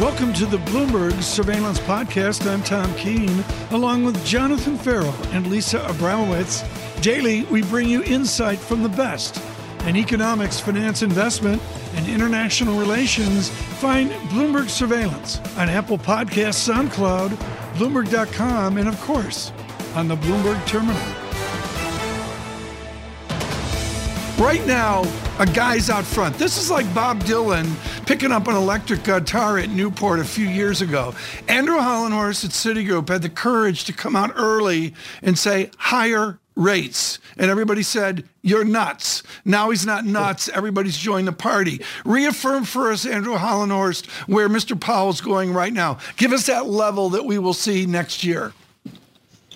Welcome 0.00 0.34
to 0.34 0.44
the 0.44 0.58
Bloomberg 0.58 1.22
Surveillance 1.22 1.80
Podcast. 1.80 2.46
I'm 2.46 2.62
Tom 2.62 2.94
Keene, 2.96 3.42
along 3.70 4.04
with 4.04 4.22
Jonathan 4.26 4.76
Ferro 4.76 5.10
and 5.32 5.46
Lisa 5.46 5.78
Abramowicz. 5.78 7.00
Daily, 7.00 7.44
we 7.44 7.62
bring 7.62 7.88
you 7.88 8.02
insight 8.02 8.58
from 8.58 8.82
the 8.82 8.90
best 8.90 9.42
in 9.86 9.96
economics, 9.96 10.60
finance, 10.60 11.00
investment, 11.00 11.62
and 11.94 12.06
international 12.08 12.78
relations. 12.78 13.48
Find 13.48 14.10
Bloomberg 14.28 14.68
Surveillance 14.68 15.38
on 15.56 15.70
Apple 15.70 15.96
Podcasts, 15.96 16.70
SoundCloud, 16.70 17.30
Bloomberg.com, 17.76 18.76
and 18.76 18.88
of 18.88 19.00
course, 19.00 19.50
on 19.94 20.08
the 20.08 20.16
Bloomberg 20.16 20.62
Terminal. 20.66 21.00
Right 24.38 24.64
now, 24.66 25.04
a 25.38 25.46
guy's 25.46 25.88
out 25.88 26.04
front. 26.04 26.36
This 26.36 26.58
is 26.58 26.70
like 26.70 26.92
Bob 26.94 27.20
Dylan 27.20 27.64
picking 28.06 28.30
up 28.30 28.46
an 28.46 28.54
electric 28.54 29.02
guitar 29.02 29.58
at 29.58 29.68
Newport 29.68 30.20
a 30.20 30.24
few 30.24 30.46
years 30.46 30.80
ago. 30.80 31.12
Andrew 31.48 31.76
Hollenhorst 31.76 32.44
at 32.44 32.52
Citigroup 32.52 33.08
had 33.08 33.20
the 33.20 33.28
courage 33.28 33.84
to 33.84 33.92
come 33.92 34.14
out 34.14 34.32
early 34.36 34.94
and 35.22 35.36
say 35.36 35.70
higher 35.76 36.38
rates. 36.54 37.18
And 37.36 37.50
everybody 37.50 37.82
said, 37.82 38.24
You're 38.42 38.64
nuts. 38.64 39.24
Now 39.44 39.70
he's 39.70 39.84
not 39.84 40.06
nuts. 40.06 40.48
Everybody's 40.48 40.96
joined 40.96 41.26
the 41.26 41.32
party. 41.32 41.82
Reaffirm 42.04 42.64
for 42.64 42.92
us, 42.92 43.04
Andrew 43.04 43.36
Hollenhorst, 43.36 44.08
where 44.28 44.48
Mr. 44.48 44.80
Powell's 44.80 45.20
going 45.20 45.52
right 45.52 45.72
now. 45.72 45.98
Give 46.16 46.32
us 46.32 46.46
that 46.46 46.66
level 46.66 47.10
that 47.10 47.24
we 47.24 47.38
will 47.38 47.54
see 47.54 47.86
next 47.86 48.22
year. 48.22 48.52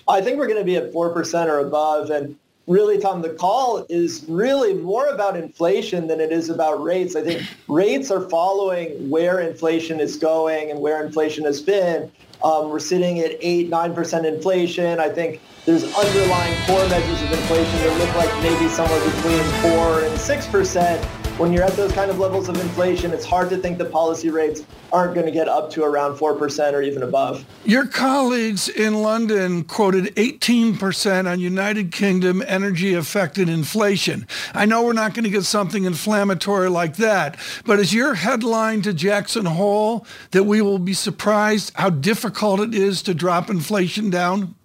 I 0.07 0.21
think 0.21 0.37
we're 0.37 0.47
going 0.47 0.59
to 0.59 0.65
be 0.65 0.75
at 0.75 0.91
4% 0.91 1.47
or 1.47 1.59
above. 1.59 2.09
And 2.09 2.35
really, 2.71 2.97
Tom, 2.97 3.21
the 3.21 3.29
call 3.29 3.85
is 3.89 4.25
really 4.27 4.73
more 4.73 5.07
about 5.07 5.35
inflation 5.35 6.07
than 6.07 6.19
it 6.19 6.31
is 6.31 6.49
about 6.49 6.81
rates. 6.81 7.15
I 7.15 7.21
think 7.21 7.43
rates 7.67 8.09
are 8.09 8.29
following 8.29 9.09
where 9.09 9.41
inflation 9.41 9.99
is 9.99 10.15
going 10.15 10.71
and 10.71 10.79
where 10.79 11.05
inflation 11.05 11.43
has 11.45 11.61
been. 11.61 12.11
Um, 12.43 12.69
we're 12.69 12.79
sitting 12.79 13.19
at 13.19 13.37
8 13.39 13.69
9% 13.69 14.25
inflation. 14.25 14.99
I 14.99 15.09
think 15.09 15.41
there's 15.65 15.83
underlying 15.83 16.55
core 16.65 16.87
measures 16.89 17.21
of 17.21 17.31
inflation 17.31 17.79
that 17.81 17.99
look 17.99 18.15
like 18.15 18.33
maybe 18.41 18.67
somewhere 18.69 18.99
between 19.05 19.43
4 19.61 20.05
and 20.05 20.17
6% 20.17 21.20
when 21.37 21.53
you're 21.53 21.63
at 21.63 21.73
those 21.73 21.91
kind 21.91 22.11
of 22.11 22.19
levels 22.19 22.49
of 22.49 22.59
inflation, 22.59 23.11
it's 23.11 23.25
hard 23.25 23.49
to 23.49 23.57
think 23.57 23.77
the 23.77 23.85
policy 23.85 24.29
rates 24.29 24.63
aren't 24.91 25.13
going 25.15 25.25
to 25.25 25.31
get 25.31 25.47
up 25.47 25.69
to 25.71 25.83
around 25.83 26.17
4% 26.17 26.73
or 26.73 26.81
even 26.81 27.03
above. 27.03 27.45
Your 27.65 27.87
colleagues 27.87 28.67
in 28.67 29.01
London 29.01 29.63
quoted 29.63 30.15
18% 30.15 31.31
on 31.31 31.39
United 31.39 31.91
Kingdom 31.91 32.43
energy 32.45 32.93
affected 32.93 33.49
inflation. 33.49 34.27
I 34.53 34.65
know 34.65 34.83
we're 34.83 34.93
not 34.93 35.13
going 35.13 35.23
to 35.23 35.29
get 35.29 35.45
something 35.45 35.85
inflammatory 35.85 36.69
like 36.69 36.97
that, 36.97 37.37
but 37.65 37.79
is 37.79 37.93
your 37.93 38.15
headline 38.15 38.81
to 38.83 38.93
Jackson 38.93 39.45
Hole 39.45 40.05
that 40.31 40.43
we 40.43 40.61
will 40.61 40.79
be 40.79 40.93
surprised 40.93 41.71
how 41.75 41.89
difficult 41.89 42.59
it 42.59 42.75
is 42.75 43.01
to 43.03 43.13
drop 43.13 43.49
inflation 43.49 44.09
down? 44.09 44.55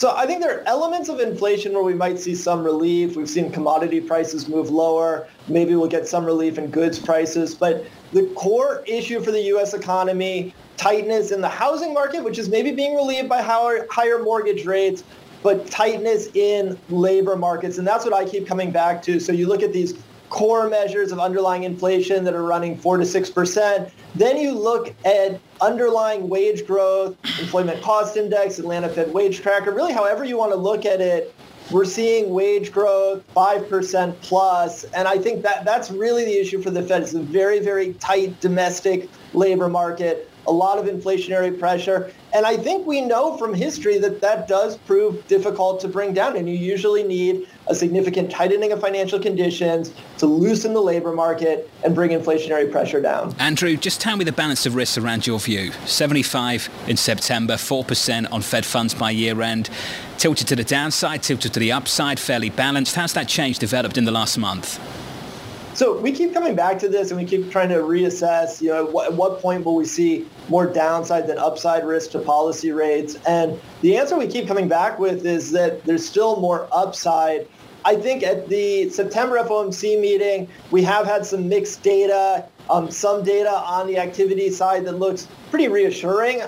So 0.00 0.16
I 0.16 0.24
think 0.24 0.40
there 0.40 0.58
are 0.58 0.62
elements 0.66 1.10
of 1.10 1.20
inflation 1.20 1.74
where 1.74 1.82
we 1.82 1.92
might 1.92 2.18
see 2.18 2.34
some 2.34 2.64
relief. 2.64 3.16
We've 3.16 3.28
seen 3.28 3.52
commodity 3.52 4.00
prices 4.00 4.48
move 4.48 4.70
lower. 4.70 5.28
Maybe 5.46 5.74
we'll 5.74 5.90
get 5.90 6.08
some 6.08 6.24
relief 6.24 6.56
in 6.56 6.70
goods 6.70 6.98
prices. 6.98 7.54
But 7.54 7.84
the 8.14 8.24
core 8.34 8.82
issue 8.86 9.20
for 9.20 9.30
the 9.30 9.42
U.S. 9.42 9.74
economy, 9.74 10.54
tightness 10.78 11.32
in 11.32 11.42
the 11.42 11.50
housing 11.50 11.92
market, 11.92 12.24
which 12.24 12.38
is 12.38 12.48
maybe 12.48 12.72
being 12.72 12.96
relieved 12.96 13.28
by 13.28 13.42
higher, 13.42 14.22
mortgage 14.22 14.64
rates, 14.64 15.04
but 15.42 15.66
tightness 15.66 16.28
in 16.34 16.78
labor 16.88 17.36
markets. 17.36 17.76
And 17.76 17.86
that's 17.86 18.06
what 18.06 18.14
I 18.14 18.24
keep 18.24 18.46
coming 18.46 18.70
back 18.70 19.02
to. 19.02 19.20
So 19.20 19.32
you 19.32 19.48
look 19.48 19.62
at 19.62 19.74
these 19.74 19.92
core 20.30 20.70
measures 20.70 21.12
of 21.12 21.18
underlying 21.18 21.64
inflation 21.64 22.24
that 22.24 22.34
are 22.34 22.44
running 22.44 22.76
4 22.76 22.98
to 22.98 23.04
6%. 23.04 23.90
Then 24.14 24.36
you 24.38 24.52
look 24.52 24.94
at 25.04 25.40
underlying 25.60 26.28
wage 26.28 26.66
growth, 26.66 27.16
employment 27.40 27.82
cost 27.82 28.16
index, 28.16 28.58
Atlanta 28.58 28.88
Fed 28.88 29.12
wage 29.12 29.40
tracker, 29.40 29.72
really 29.72 29.92
however 29.92 30.24
you 30.24 30.38
want 30.38 30.52
to 30.52 30.58
look 30.58 30.86
at 30.86 31.00
it. 31.00 31.34
We're 31.70 31.84
seeing 31.84 32.30
wage 32.30 32.72
growth 32.72 33.22
5% 33.34 34.20
plus. 34.22 34.84
And 34.84 35.06
I 35.06 35.18
think 35.18 35.42
that 35.42 35.64
that's 35.64 35.90
really 35.90 36.24
the 36.24 36.40
issue 36.40 36.60
for 36.60 36.70
the 36.70 36.82
Fed. 36.82 37.02
It's 37.02 37.14
a 37.14 37.20
very, 37.20 37.60
very 37.60 37.92
tight 37.94 38.40
domestic 38.40 39.08
labor 39.34 39.68
market 39.68 40.30
a 40.46 40.52
lot 40.52 40.78
of 40.78 40.86
inflationary 40.86 41.56
pressure. 41.58 42.12
And 42.32 42.46
I 42.46 42.56
think 42.56 42.86
we 42.86 43.00
know 43.00 43.36
from 43.36 43.54
history 43.54 43.98
that 43.98 44.20
that 44.20 44.46
does 44.46 44.76
prove 44.76 45.26
difficult 45.26 45.80
to 45.80 45.88
bring 45.88 46.14
down. 46.14 46.36
And 46.36 46.48
you 46.48 46.54
usually 46.54 47.02
need 47.02 47.48
a 47.66 47.74
significant 47.74 48.30
tightening 48.30 48.72
of 48.72 48.80
financial 48.80 49.18
conditions 49.18 49.92
to 50.18 50.26
loosen 50.26 50.72
the 50.72 50.80
labor 50.80 51.12
market 51.12 51.68
and 51.84 51.94
bring 51.94 52.10
inflationary 52.10 52.70
pressure 52.70 53.00
down. 53.00 53.34
Andrew, 53.38 53.76
just 53.76 54.00
tell 54.00 54.16
me 54.16 54.24
the 54.24 54.32
balance 54.32 54.64
of 54.66 54.74
risks 54.74 54.96
around 54.96 55.26
your 55.26 55.40
view. 55.40 55.72
75 55.86 56.68
in 56.86 56.96
September, 56.96 57.54
4% 57.54 58.32
on 58.32 58.42
Fed 58.42 58.64
funds 58.64 58.94
by 58.94 59.10
year 59.10 59.40
end. 59.42 59.70
Tilted 60.18 60.46
to 60.48 60.56
the 60.56 60.64
downside, 60.64 61.22
tilted 61.22 61.52
to 61.54 61.60
the 61.60 61.72
upside, 61.72 62.20
fairly 62.20 62.50
balanced. 62.50 62.94
How's 62.94 63.14
that 63.14 63.26
change 63.26 63.58
developed 63.58 63.96
in 63.96 64.04
the 64.04 64.12
last 64.12 64.38
month? 64.38 64.78
So 65.74 65.96
we 65.96 66.10
keep 66.10 66.34
coming 66.34 66.56
back 66.56 66.78
to 66.80 66.88
this 66.88 67.10
and 67.10 67.20
we 67.20 67.24
keep 67.24 67.50
trying 67.50 67.68
to 67.68 67.76
reassess, 67.76 68.60
you 68.60 68.70
know, 68.70 68.86
at 68.86 68.92
what, 68.92 69.06
at 69.12 69.14
what 69.14 69.40
point 69.40 69.64
will 69.64 69.76
we 69.76 69.84
see 69.84 70.26
more 70.48 70.66
downside 70.66 71.28
than 71.28 71.38
upside 71.38 71.86
risk 71.86 72.10
to 72.10 72.18
policy 72.18 72.72
rates? 72.72 73.16
And 73.26 73.58
the 73.80 73.96
answer 73.96 74.18
we 74.18 74.26
keep 74.26 74.48
coming 74.48 74.68
back 74.68 74.98
with 74.98 75.24
is 75.24 75.52
that 75.52 75.84
there's 75.84 76.06
still 76.06 76.40
more 76.40 76.68
upside. 76.72 77.46
I 77.84 77.94
think 77.94 78.24
at 78.24 78.48
the 78.48 78.90
September 78.90 79.38
FOMC 79.38 80.00
meeting, 80.00 80.48
we 80.72 80.82
have 80.82 81.06
had 81.06 81.24
some 81.24 81.48
mixed 81.48 81.82
data, 81.82 82.46
um, 82.68 82.90
some 82.90 83.22
data 83.22 83.50
on 83.50 83.86
the 83.86 83.96
activity 83.96 84.50
side 84.50 84.84
that 84.86 84.98
looks 84.98 85.28
pretty 85.50 85.68
reassuring 85.68 86.42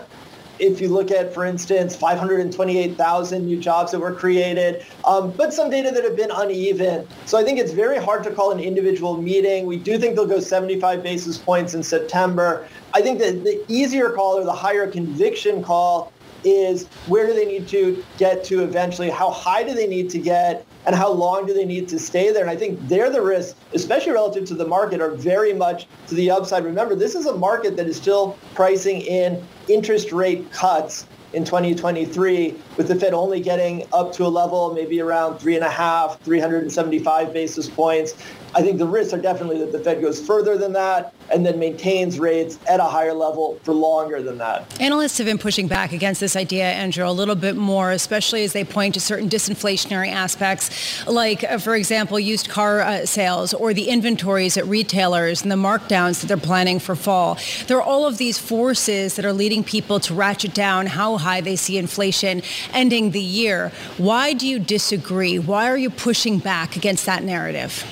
if 0.62 0.80
you 0.80 0.88
look 0.88 1.10
at, 1.10 1.34
for 1.34 1.44
instance, 1.44 1.96
528,000 1.96 3.44
new 3.44 3.58
jobs 3.58 3.90
that 3.90 3.98
were 3.98 4.14
created, 4.14 4.86
um, 5.04 5.32
but 5.32 5.52
some 5.52 5.68
data 5.68 5.90
that 5.90 6.04
have 6.04 6.16
been 6.16 6.30
uneven. 6.30 7.06
So 7.26 7.36
I 7.36 7.42
think 7.42 7.58
it's 7.58 7.72
very 7.72 7.98
hard 7.98 8.22
to 8.24 8.30
call 8.30 8.52
an 8.52 8.60
individual 8.60 9.20
meeting. 9.20 9.66
We 9.66 9.76
do 9.76 9.98
think 9.98 10.14
they'll 10.14 10.24
go 10.24 10.38
75 10.38 11.02
basis 11.02 11.36
points 11.36 11.74
in 11.74 11.82
September. 11.82 12.68
I 12.94 13.02
think 13.02 13.18
that 13.18 13.42
the 13.42 13.60
easier 13.66 14.10
call 14.10 14.38
or 14.38 14.44
the 14.44 14.52
higher 14.52 14.86
conviction 14.86 15.64
call 15.64 16.11
is 16.44 16.86
where 17.06 17.26
do 17.26 17.34
they 17.34 17.44
need 17.44 17.68
to 17.68 18.04
get 18.18 18.44
to 18.44 18.62
eventually? 18.62 19.10
How 19.10 19.30
high 19.30 19.62
do 19.62 19.74
they 19.74 19.86
need 19.86 20.10
to 20.10 20.18
get? 20.18 20.66
And 20.84 20.96
how 20.96 21.10
long 21.10 21.46
do 21.46 21.54
they 21.54 21.64
need 21.64 21.88
to 21.90 21.98
stay 21.98 22.32
there? 22.32 22.42
And 22.42 22.50
I 22.50 22.56
think 22.56 22.88
they're 22.88 23.10
the 23.10 23.22
risks, 23.22 23.58
especially 23.72 24.12
relative 24.12 24.44
to 24.46 24.54
the 24.54 24.66
market, 24.66 25.00
are 25.00 25.12
very 25.12 25.52
much 25.52 25.86
to 26.08 26.14
the 26.14 26.30
upside. 26.30 26.64
Remember, 26.64 26.96
this 26.96 27.14
is 27.14 27.26
a 27.26 27.36
market 27.36 27.76
that 27.76 27.86
is 27.86 27.96
still 27.96 28.36
pricing 28.54 29.00
in 29.00 29.44
interest 29.68 30.10
rate 30.10 30.50
cuts 30.50 31.06
in 31.32 31.44
2023, 31.44 32.54
with 32.76 32.88
the 32.88 32.94
Fed 32.94 33.14
only 33.14 33.40
getting 33.40 33.86
up 33.92 34.12
to 34.12 34.26
a 34.26 34.28
level 34.28 34.74
maybe 34.74 35.00
around 35.00 35.38
three 35.38 35.54
and 35.54 35.64
a 35.64 35.70
half, 35.70 36.20
375 36.20 37.32
basis 37.32 37.68
points. 37.68 38.14
I 38.54 38.60
think 38.60 38.78
the 38.78 38.86
risks 38.86 39.14
are 39.14 39.20
definitely 39.20 39.58
that 39.58 39.72
the 39.72 39.78
Fed 39.78 40.02
goes 40.02 40.20
further 40.24 40.58
than 40.58 40.74
that 40.74 41.14
and 41.32 41.44
then 41.44 41.58
maintains 41.58 42.18
rates 42.18 42.58
at 42.68 42.80
a 42.80 42.84
higher 42.84 43.12
level 43.12 43.58
for 43.62 43.72
longer 43.72 44.22
than 44.22 44.38
that. 44.38 44.80
Analysts 44.80 45.18
have 45.18 45.26
been 45.26 45.38
pushing 45.38 45.66
back 45.66 45.92
against 45.92 46.20
this 46.20 46.36
idea, 46.36 46.64
Andrew, 46.64 47.08
a 47.08 47.10
little 47.10 47.34
bit 47.34 47.56
more, 47.56 47.90
especially 47.90 48.44
as 48.44 48.52
they 48.52 48.64
point 48.64 48.94
to 48.94 49.00
certain 49.00 49.28
disinflationary 49.28 50.08
aspects, 50.08 51.06
like, 51.06 51.44
uh, 51.44 51.58
for 51.58 51.74
example, 51.74 52.18
used 52.18 52.48
car 52.48 52.80
uh, 52.80 53.06
sales 53.06 53.54
or 53.54 53.72
the 53.74 53.88
inventories 53.88 54.56
at 54.56 54.66
retailers 54.66 55.42
and 55.42 55.50
the 55.50 55.56
markdowns 55.56 56.20
that 56.20 56.26
they're 56.26 56.36
planning 56.36 56.78
for 56.78 56.94
fall. 56.94 57.38
There 57.66 57.78
are 57.78 57.82
all 57.82 58.06
of 58.06 58.18
these 58.18 58.38
forces 58.38 59.16
that 59.16 59.24
are 59.24 59.32
leading 59.32 59.64
people 59.64 60.00
to 60.00 60.14
ratchet 60.14 60.54
down 60.54 60.86
how 60.86 61.16
high 61.16 61.40
they 61.40 61.56
see 61.56 61.78
inflation 61.78 62.42
ending 62.72 63.10
the 63.10 63.20
year. 63.20 63.72
Why 63.96 64.32
do 64.32 64.46
you 64.46 64.58
disagree? 64.58 65.38
Why 65.38 65.68
are 65.68 65.78
you 65.78 65.90
pushing 65.90 66.38
back 66.38 66.76
against 66.76 67.06
that 67.06 67.22
narrative? 67.22 67.84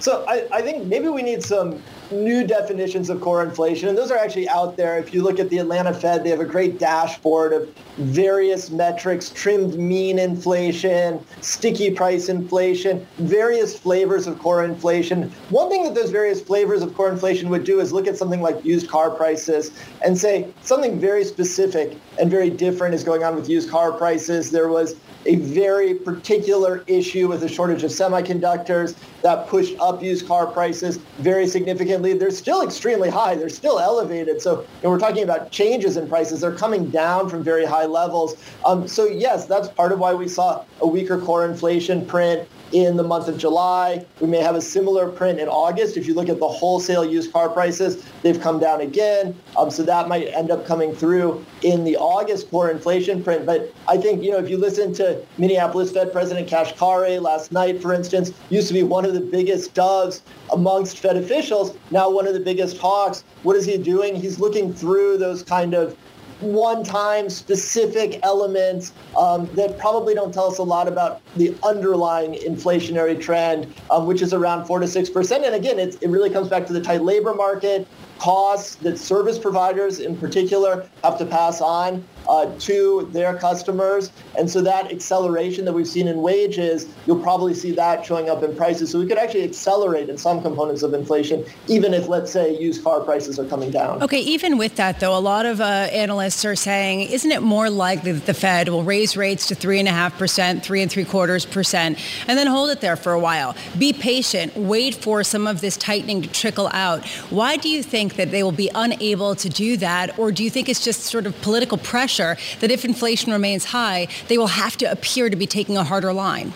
So 0.00 0.24
I, 0.28 0.46
I 0.52 0.62
think 0.62 0.86
maybe 0.86 1.08
we 1.08 1.22
need 1.22 1.42
some 1.42 1.82
new 2.10 2.46
definitions 2.46 3.10
of 3.10 3.20
core 3.20 3.42
inflation, 3.42 3.88
and 3.88 3.98
those 3.98 4.10
are 4.10 4.16
actually 4.16 4.48
out 4.48 4.76
there. 4.76 4.98
If 4.98 5.12
you 5.12 5.22
look 5.22 5.38
at 5.40 5.50
the 5.50 5.58
Atlanta 5.58 5.92
Fed, 5.92 6.24
they 6.24 6.30
have 6.30 6.40
a 6.40 6.44
great 6.44 6.78
dashboard 6.78 7.52
of 7.52 7.68
various 7.96 8.70
metrics, 8.70 9.30
trimmed 9.30 9.74
mean 9.74 10.18
inflation, 10.18 11.24
sticky 11.40 11.90
price 11.90 12.28
inflation, 12.28 13.06
various 13.18 13.76
flavors 13.76 14.26
of 14.26 14.38
core 14.38 14.64
inflation. 14.64 15.30
One 15.50 15.68
thing 15.68 15.82
that 15.82 15.94
those 15.94 16.10
various 16.10 16.40
flavors 16.40 16.82
of 16.82 16.94
core 16.94 17.10
inflation 17.10 17.48
would 17.50 17.64
do 17.64 17.80
is 17.80 17.92
look 17.92 18.06
at 18.06 18.16
something 18.16 18.40
like 18.40 18.64
used 18.64 18.88
car 18.88 19.10
prices 19.10 19.72
and 20.04 20.16
say 20.16 20.48
something 20.62 21.00
very 21.00 21.24
specific 21.24 21.96
and 22.20 22.30
very 22.30 22.50
different 22.50 22.94
is 22.94 23.02
going 23.02 23.24
on 23.24 23.34
with 23.34 23.48
used 23.48 23.68
car 23.68 23.92
prices. 23.92 24.50
There 24.52 24.68
was 24.68 24.94
a 25.26 25.36
very 25.36 25.94
particular 25.94 26.84
issue 26.86 27.28
with 27.28 27.40
the 27.40 27.48
shortage 27.48 27.82
of 27.82 27.90
semiconductors 27.90 28.94
that 29.22 29.46
pushed 29.48 29.78
up 29.80 30.02
used 30.02 30.26
car 30.26 30.46
prices 30.46 30.98
very 31.18 31.46
significantly. 31.46 32.12
They're 32.12 32.30
still 32.30 32.62
extremely 32.62 33.10
high. 33.10 33.34
They're 33.34 33.48
still 33.48 33.78
elevated. 33.78 34.40
So 34.40 34.66
we're 34.82 34.98
talking 34.98 35.24
about 35.24 35.50
changes 35.50 35.96
in 35.96 36.08
prices. 36.08 36.40
They're 36.40 36.54
coming 36.54 36.90
down 36.90 37.28
from 37.28 37.42
very 37.42 37.64
high 37.64 37.86
levels. 37.86 38.36
Um, 38.64 38.86
so 38.86 39.06
yes, 39.06 39.46
that's 39.46 39.68
part 39.68 39.92
of 39.92 39.98
why 39.98 40.14
we 40.14 40.28
saw 40.28 40.64
a 40.80 40.86
weaker 40.86 41.20
core 41.20 41.44
inflation 41.44 42.06
print 42.06 42.48
in 42.72 42.96
the 42.96 43.02
month 43.02 43.28
of 43.28 43.38
July. 43.38 44.04
We 44.20 44.28
may 44.28 44.40
have 44.40 44.54
a 44.54 44.60
similar 44.60 45.08
print 45.08 45.40
in 45.40 45.48
August. 45.48 45.96
If 45.96 46.06
you 46.06 46.14
look 46.14 46.28
at 46.28 46.38
the 46.38 46.48
wholesale 46.48 47.04
used 47.04 47.32
car 47.32 47.48
prices, 47.48 48.04
they've 48.22 48.40
come 48.40 48.58
down 48.58 48.82
again. 48.82 49.34
Um, 49.58 49.70
so 49.72 49.82
that 49.82 50.08
might 50.08 50.28
end 50.28 50.52
up 50.52 50.64
coming 50.64 50.94
through 50.94 51.44
in 51.62 51.82
the 51.82 51.96
August 51.96 52.48
core 52.48 52.70
inflation 52.70 53.24
print. 53.24 53.44
But 53.44 53.74
I 53.88 53.96
think, 53.96 54.22
you 54.22 54.30
know, 54.30 54.38
if 54.38 54.48
you 54.48 54.56
listen 54.56 54.94
to 54.94 55.20
Minneapolis 55.36 55.90
Fed 55.90 56.12
President 56.12 56.48
Kashkari 56.48 57.20
last 57.20 57.50
night, 57.50 57.82
for 57.82 57.92
instance, 57.92 58.32
used 58.50 58.68
to 58.68 58.74
be 58.74 58.84
one 58.84 59.04
of 59.04 59.14
the 59.14 59.20
biggest 59.20 59.74
doves 59.74 60.22
amongst 60.52 60.98
Fed 61.00 61.16
officials, 61.16 61.76
now 61.90 62.08
one 62.08 62.28
of 62.28 62.34
the 62.34 62.40
biggest 62.40 62.78
hawks. 62.78 63.24
What 63.42 63.56
is 63.56 63.66
he 63.66 63.76
doing? 63.78 64.14
He's 64.14 64.38
looking 64.38 64.72
through 64.72 65.18
those 65.18 65.42
kind 65.42 65.74
of 65.74 65.96
one-time 66.40 67.28
specific 67.28 68.20
elements 68.22 68.92
um, 69.16 69.46
that 69.54 69.76
probably 69.76 70.14
don't 70.14 70.32
tell 70.32 70.46
us 70.46 70.58
a 70.58 70.62
lot 70.62 70.86
about 70.86 71.20
the 71.34 71.52
underlying 71.64 72.34
inflationary 72.34 73.20
trend, 73.20 73.74
um, 73.90 74.06
which 74.06 74.22
is 74.22 74.32
around 74.32 74.64
four 74.64 74.78
to 74.78 74.86
six 74.86 75.10
percent. 75.10 75.44
And 75.44 75.52
again, 75.52 75.80
it 75.80 75.98
really 76.02 76.30
comes 76.30 76.46
back 76.46 76.64
to 76.68 76.72
the 76.72 76.80
tight 76.80 77.02
labor 77.02 77.34
market, 77.34 77.88
costs 78.18 78.76
that 78.76 78.98
service 78.98 79.38
providers 79.38 80.00
in 80.00 80.16
particular 80.16 80.88
have 81.02 81.18
to 81.18 81.26
pass 81.26 81.60
on 81.60 82.04
uh, 82.28 82.52
to 82.58 83.08
their 83.12 83.36
customers. 83.36 84.12
And 84.36 84.50
so 84.50 84.60
that 84.62 84.92
acceleration 84.92 85.64
that 85.64 85.72
we've 85.72 85.88
seen 85.88 86.08
in 86.08 86.20
wages, 86.20 86.86
you'll 87.06 87.22
probably 87.22 87.54
see 87.54 87.72
that 87.72 88.04
showing 88.04 88.28
up 88.28 88.42
in 88.42 88.54
prices. 88.54 88.90
So 88.90 88.98
we 88.98 89.06
could 89.06 89.18
actually 89.18 89.44
accelerate 89.44 90.08
in 90.08 90.18
some 90.18 90.42
components 90.42 90.82
of 90.82 90.94
inflation, 90.94 91.44
even 91.68 91.94
if, 91.94 92.08
let's 92.08 92.30
say, 92.30 92.58
used 92.58 92.84
car 92.84 93.00
prices 93.00 93.38
are 93.38 93.46
coming 93.46 93.70
down. 93.70 94.02
Okay, 94.02 94.20
even 94.20 94.58
with 94.58 94.76
that, 94.76 95.00
though, 95.00 95.16
a 95.16 95.20
lot 95.20 95.46
of 95.46 95.60
uh, 95.60 95.64
analysts 95.64 96.44
are 96.44 96.56
saying, 96.56 97.08
isn't 97.08 97.32
it 97.32 97.42
more 97.42 97.70
likely 97.70 98.12
that 98.12 98.26
the 98.26 98.34
Fed 98.34 98.68
will 98.68 98.84
raise 98.84 99.16
rates 99.16 99.46
to 99.48 99.54
3.5%, 99.54 100.62
3 100.62 100.82
and 100.82 100.90
3 100.90 101.04
quarters 101.04 101.46
percent, 101.46 101.98
and 102.26 102.38
then 102.38 102.46
hold 102.46 102.70
it 102.70 102.80
there 102.80 102.96
for 102.96 103.12
a 103.12 103.20
while? 103.20 103.56
Be 103.78 103.92
patient, 103.92 104.56
wait 104.56 104.94
for 104.94 105.24
some 105.24 105.46
of 105.46 105.60
this 105.60 105.76
tightening 105.76 106.22
to 106.22 106.28
trickle 106.28 106.68
out. 106.72 107.06
Why 107.30 107.56
do 107.56 107.68
you 107.68 107.82
think 107.82 108.07
that 108.14 108.30
they 108.30 108.42
will 108.42 108.52
be 108.52 108.70
unable 108.74 109.34
to 109.36 109.48
do 109.48 109.76
that? 109.78 110.18
Or 110.18 110.32
do 110.32 110.44
you 110.44 110.50
think 110.50 110.68
it's 110.68 110.84
just 110.84 111.02
sort 111.02 111.26
of 111.26 111.40
political 111.42 111.78
pressure 111.78 112.36
that 112.60 112.70
if 112.70 112.84
inflation 112.84 113.32
remains 113.32 113.66
high, 113.66 114.08
they 114.28 114.38
will 114.38 114.48
have 114.48 114.76
to 114.78 114.90
appear 114.90 115.30
to 115.30 115.36
be 115.36 115.46
taking 115.46 115.76
a 115.76 115.84
harder 115.84 116.12
line? 116.12 116.52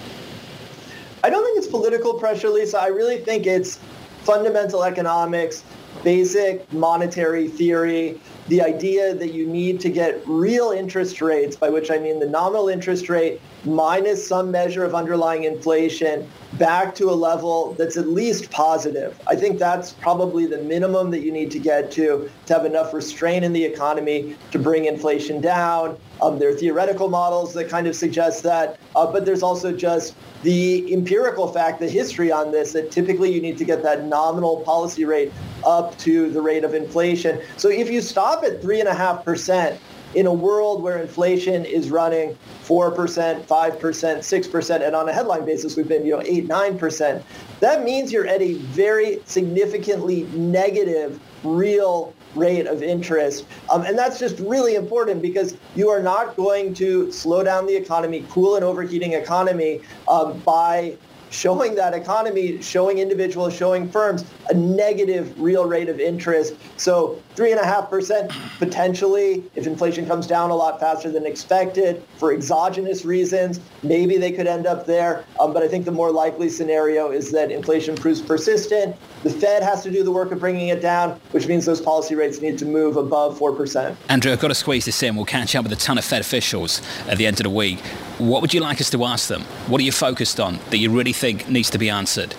I 1.24 1.30
don't 1.30 1.44
think 1.44 1.58
it's 1.58 1.68
political 1.68 2.14
pressure, 2.14 2.48
Lisa. 2.48 2.80
I 2.80 2.88
really 2.88 3.18
think 3.18 3.46
it's 3.46 3.78
fundamental 4.22 4.82
economics, 4.82 5.64
basic 6.02 6.70
monetary 6.72 7.48
theory, 7.48 8.20
the 8.48 8.60
idea 8.60 9.14
that 9.14 9.32
you 9.32 9.46
need 9.46 9.80
to 9.80 9.88
get 9.88 10.20
real 10.26 10.70
interest 10.70 11.20
rates, 11.20 11.54
by 11.54 11.70
which 11.70 11.90
I 11.90 11.98
mean 11.98 12.18
the 12.18 12.28
nominal 12.28 12.68
interest 12.68 13.08
rate 13.08 13.40
minus 13.64 14.26
some 14.26 14.50
measure 14.50 14.84
of 14.84 14.94
underlying 14.94 15.44
inflation 15.44 16.28
back 16.54 16.94
to 16.96 17.08
a 17.08 17.14
level 17.14 17.74
that's 17.74 17.96
at 17.96 18.08
least 18.08 18.50
positive. 18.50 19.18
I 19.28 19.36
think 19.36 19.58
that's 19.58 19.92
probably 19.92 20.46
the 20.46 20.58
minimum 20.58 21.10
that 21.12 21.20
you 21.20 21.30
need 21.30 21.50
to 21.52 21.58
get 21.58 21.90
to 21.92 22.28
to 22.46 22.52
have 22.52 22.64
enough 22.64 22.92
restraint 22.92 23.44
in 23.44 23.52
the 23.52 23.64
economy 23.64 24.36
to 24.50 24.58
bring 24.58 24.86
inflation 24.86 25.40
down. 25.40 25.96
Um, 26.20 26.38
there 26.38 26.48
are 26.48 26.54
theoretical 26.54 27.08
models 27.08 27.54
that 27.54 27.68
kind 27.68 27.86
of 27.86 27.94
suggest 27.94 28.42
that, 28.42 28.78
uh, 28.96 29.06
but 29.06 29.24
there's 29.24 29.42
also 29.42 29.72
just 29.72 30.14
the 30.42 30.92
empirical 30.92 31.48
fact, 31.48 31.78
the 31.78 31.88
history 31.88 32.32
on 32.32 32.50
this, 32.50 32.72
that 32.72 32.90
typically 32.90 33.32
you 33.32 33.40
need 33.40 33.56
to 33.58 33.64
get 33.64 33.82
that 33.84 34.04
nominal 34.04 34.60
policy 34.60 35.04
rate 35.04 35.32
up 35.64 35.96
to 35.98 36.30
the 36.30 36.40
rate 36.40 36.64
of 36.64 36.74
inflation. 36.74 37.40
So 37.56 37.68
if 37.68 37.90
you 37.90 38.00
stop 38.00 38.44
at 38.44 38.60
3.5%, 38.62 39.78
in 40.14 40.26
a 40.26 40.32
world 40.32 40.82
where 40.82 40.98
inflation 40.98 41.64
is 41.64 41.90
running 41.90 42.36
4%, 42.64 43.46
5%, 43.46 43.46
6%, 43.46 44.86
and 44.86 44.94
on 44.94 45.08
a 45.08 45.12
headline 45.12 45.44
basis, 45.44 45.76
we've 45.76 45.88
been, 45.88 46.04
you 46.04 46.12
know, 46.12 46.22
8, 46.22 46.48
9%, 46.48 47.22
that 47.60 47.82
means 47.82 48.12
you're 48.12 48.26
at 48.26 48.42
a 48.42 48.54
very 48.54 49.20
significantly 49.24 50.24
negative 50.34 51.20
real 51.44 52.12
rate 52.34 52.66
of 52.66 52.82
interest. 52.82 53.46
Um, 53.70 53.82
and 53.82 53.98
that's 53.98 54.18
just 54.18 54.38
really 54.40 54.74
important 54.74 55.22
because 55.22 55.56
you 55.74 55.88
are 55.90 56.02
not 56.02 56.36
going 56.36 56.74
to 56.74 57.10
slow 57.12 57.42
down 57.42 57.66
the 57.66 57.76
economy, 57.76 58.24
cool 58.30 58.56
an 58.56 58.62
overheating 58.62 59.12
economy 59.12 59.82
um, 60.08 60.38
by 60.40 60.96
showing 61.32 61.74
that 61.74 61.94
economy, 61.94 62.60
showing 62.62 62.98
individuals, 62.98 63.54
showing 63.54 63.88
firms 63.88 64.24
a 64.50 64.54
negative 64.54 65.38
real 65.40 65.64
rate 65.64 65.88
of 65.88 65.98
interest. 65.98 66.54
So 66.76 67.20
three 67.34 67.50
and 67.50 67.60
a 67.60 67.64
half 67.64 67.88
percent 67.88 68.30
potentially, 68.58 69.42
if 69.54 69.66
inflation 69.66 70.06
comes 70.06 70.26
down 70.26 70.50
a 70.50 70.54
lot 70.54 70.78
faster 70.78 71.10
than 71.10 71.26
expected 71.26 72.02
for 72.18 72.32
exogenous 72.32 73.04
reasons, 73.04 73.60
maybe 73.82 74.18
they 74.18 74.30
could 74.30 74.46
end 74.46 74.66
up 74.66 74.86
there. 74.86 75.24
Um, 75.40 75.52
but 75.52 75.62
I 75.62 75.68
think 75.68 75.84
the 75.84 75.92
more 75.92 76.12
likely 76.12 76.48
scenario 76.48 77.10
is 77.10 77.32
that 77.32 77.50
inflation 77.50 77.96
proves 77.96 78.20
persistent. 78.20 78.94
The 79.22 79.30
Fed 79.30 79.62
has 79.62 79.82
to 79.84 79.90
do 79.90 80.04
the 80.04 80.12
work 80.12 80.32
of 80.32 80.40
bringing 80.40 80.68
it 80.68 80.82
down, 80.82 81.18
which 81.30 81.46
means 81.46 81.64
those 81.64 81.80
policy 81.80 82.14
rates 82.14 82.40
need 82.40 82.58
to 82.58 82.66
move 82.66 82.96
above 82.96 83.38
4%. 83.38 83.96
Andrew, 84.08 84.32
I've 84.32 84.40
got 84.40 84.48
to 84.48 84.54
squeeze 84.54 84.84
this 84.84 85.02
in. 85.02 85.16
We'll 85.16 85.24
catch 85.24 85.54
up 85.56 85.64
with 85.64 85.72
a 85.72 85.76
ton 85.76 85.96
of 85.96 86.04
Fed 86.04 86.20
officials 86.20 86.82
at 87.08 87.16
the 87.16 87.26
end 87.26 87.40
of 87.40 87.44
the 87.44 87.50
week. 87.50 87.80
What 88.22 88.40
would 88.40 88.54
you 88.54 88.60
like 88.60 88.80
us 88.80 88.88
to 88.90 89.04
ask 89.04 89.26
them? 89.26 89.42
What 89.66 89.80
are 89.80 89.84
you 89.84 89.90
focused 89.90 90.38
on 90.38 90.60
that 90.70 90.78
you 90.78 90.90
really 90.90 91.12
think 91.12 91.48
needs 91.48 91.70
to 91.70 91.78
be 91.78 91.90
answered? 91.90 92.34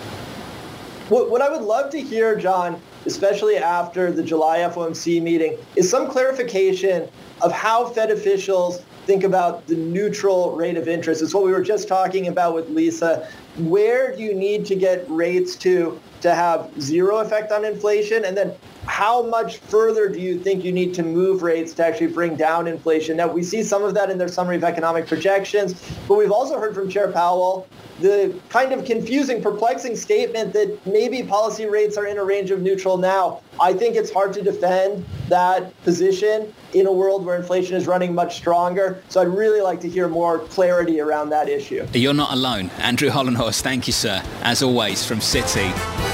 What, 1.10 1.30
what 1.30 1.42
I 1.42 1.50
would 1.50 1.60
love 1.60 1.90
to 1.90 2.00
hear, 2.00 2.34
John, 2.36 2.80
especially 3.04 3.58
after 3.58 4.10
the 4.10 4.22
July 4.22 4.60
FOMC 4.60 5.20
meeting, 5.20 5.58
is 5.76 5.90
some 5.90 6.08
clarification 6.08 7.06
of 7.42 7.52
how 7.52 7.84
Fed 7.84 8.10
officials 8.10 8.80
think 9.04 9.24
about 9.24 9.66
the 9.66 9.76
neutral 9.76 10.56
rate 10.56 10.78
of 10.78 10.88
interest. 10.88 11.20
It's 11.20 11.34
what 11.34 11.44
we 11.44 11.52
were 11.52 11.60
just 11.60 11.86
talking 11.86 12.28
about 12.28 12.54
with 12.54 12.70
Lisa. 12.70 13.28
Where 13.58 14.16
do 14.16 14.22
you 14.22 14.32
need 14.32 14.64
to 14.64 14.74
get 14.74 15.04
rates 15.10 15.54
to 15.56 16.00
to 16.22 16.34
have 16.34 16.70
zero 16.80 17.18
effect 17.18 17.52
on 17.52 17.66
inflation? 17.66 18.24
And 18.24 18.34
then 18.34 18.54
how 18.86 19.22
much 19.22 19.58
further 19.58 20.08
do 20.08 20.20
you 20.20 20.38
think 20.38 20.64
you 20.64 20.72
need 20.72 20.94
to 20.94 21.02
move 21.02 21.42
rates 21.42 21.72
to 21.74 21.84
actually 21.84 22.08
bring 22.08 22.36
down 22.36 22.66
inflation? 22.66 23.16
Now, 23.16 23.28
we 23.28 23.42
see 23.42 23.62
some 23.62 23.82
of 23.82 23.94
that 23.94 24.10
in 24.10 24.18
their 24.18 24.28
summary 24.28 24.56
of 24.56 24.64
economic 24.64 25.06
projections, 25.06 25.74
but 26.06 26.16
we've 26.16 26.32
also 26.32 26.58
heard 26.58 26.74
from 26.74 26.88
Chair 26.88 27.10
Powell 27.10 27.66
the 28.00 28.38
kind 28.48 28.72
of 28.72 28.84
confusing, 28.84 29.40
perplexing 29.42 29.96
statement 29.96 30.52
that 30.52 30.78
maybe 30.86 31.22
policy 31.22 31.66
rates 31.66 31.96
are 31.96 32.06
in 32.06 32.18
a 32.18 32.24
range 32.24 32.50
of 32.50 32.60
neutral 32.60 32.96
now. 32.96 33.40
I 33.60 33.72
think 33.72 33.96
it's 33.96 34.12
hard 34.12 34.32
to 34.34 34.42
defend 34.42 35.04
that 35.28 35.80
position 35.84 36.52
in 36.72 36.86
a 36.86 36.92
world 36.92 37.24
where 37.24 37.36
inflation 37.36 37.76
is 37.76 37.86
running 37.86 38.14
much 38.14 38.36
stronger. 38.36 39.02
So 39.08 39.20
I'd 39.20 39.28
really 39.28 39.60
like 39.60 39.80
to 39.80 39.88
hear 39.88 40.08
more 40.08 40.40
clarity 40.40 41.00
around 41.00 41.30
that 41.30 41.48
issue. 41.48 41.86
You're 41.92 42.14
not 42.14 42.32
alone. 42.32 42.70
Andrew 42.78 43.10
Hollenhorst, 43.10 43.62
thank 43.62 43.86
you, 43.86 43.92
sir, 43.92 44.22
as 44.42 44.62
always, 44.62 45.06
from 45.06 45.20
Citi. 45.20 46.13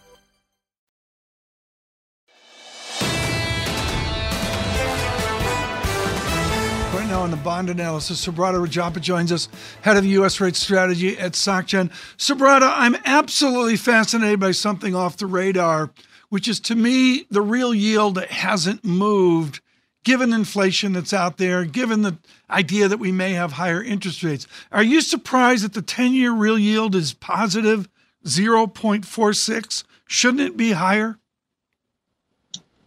now 7.21 7.25
on 7.25 7.31
the 7.31 7.37
bond 7.37 7.69
analysis. 7.69 8.25
Subadra 8.25 8.65
Rajappa 8.65 8.99
joins 8.99 9.31
us, 9.31 9.47
head 9.81 9.95
of 9.95 10.05
U.S. 10.05 10.41
rate 10.41 10.55
strategy 10.55 11.19
at 11.19 11.33
SocGen. 11.33 11.91
Subadra, 12.17 12.73
I'm 12.75 12.95
absolutely 13.05 13.77
fascinated 13.77 14.39
by 14.39 14.51
something 14.51 14.95
off 14.95 15.17
the 15.17 15.27
radar, 15.27 15.91
which 16.29 16.47
is 16.47 16.59
to 16.61 16.75
me 16.75 17.27
the 17.29 17.41
real 17.41 17.75
yield 17.75 18.15
that 18.15 18.31
hasn't 18.31 18.83
moved 18.83 19.61
given 20.03 20.33
inflation 20.33 20.93
that's 20.93 21.13
out 21.13 21.37
there, 21.37 21.63
given 21.63 22.01
the 22.01 22.17
idea 22.49 22.87
that 22.87 22.97
we 22.97 23.11
may 23.11 23.33
have 23.33 23.51
higher 23.51 23.83
interest 23.83 24.23
rates. 24.23 24.47
Are 24.71 24.81
you 24.81 24.99
surprised 24.99 25.63
that 25.63 25.73
the 25.73 25.83
10 25.83 26.13
year 26.13 26.31
real 26.31 26.57
yield 26.57 26.95
is 26.95 27.13
positive 27.13 27.87
0.46? 28.25 29.83
Shouldn't 30.07 30.41
it 30.41 30.57
be 30.57 30.71
higher? 30.71 31.19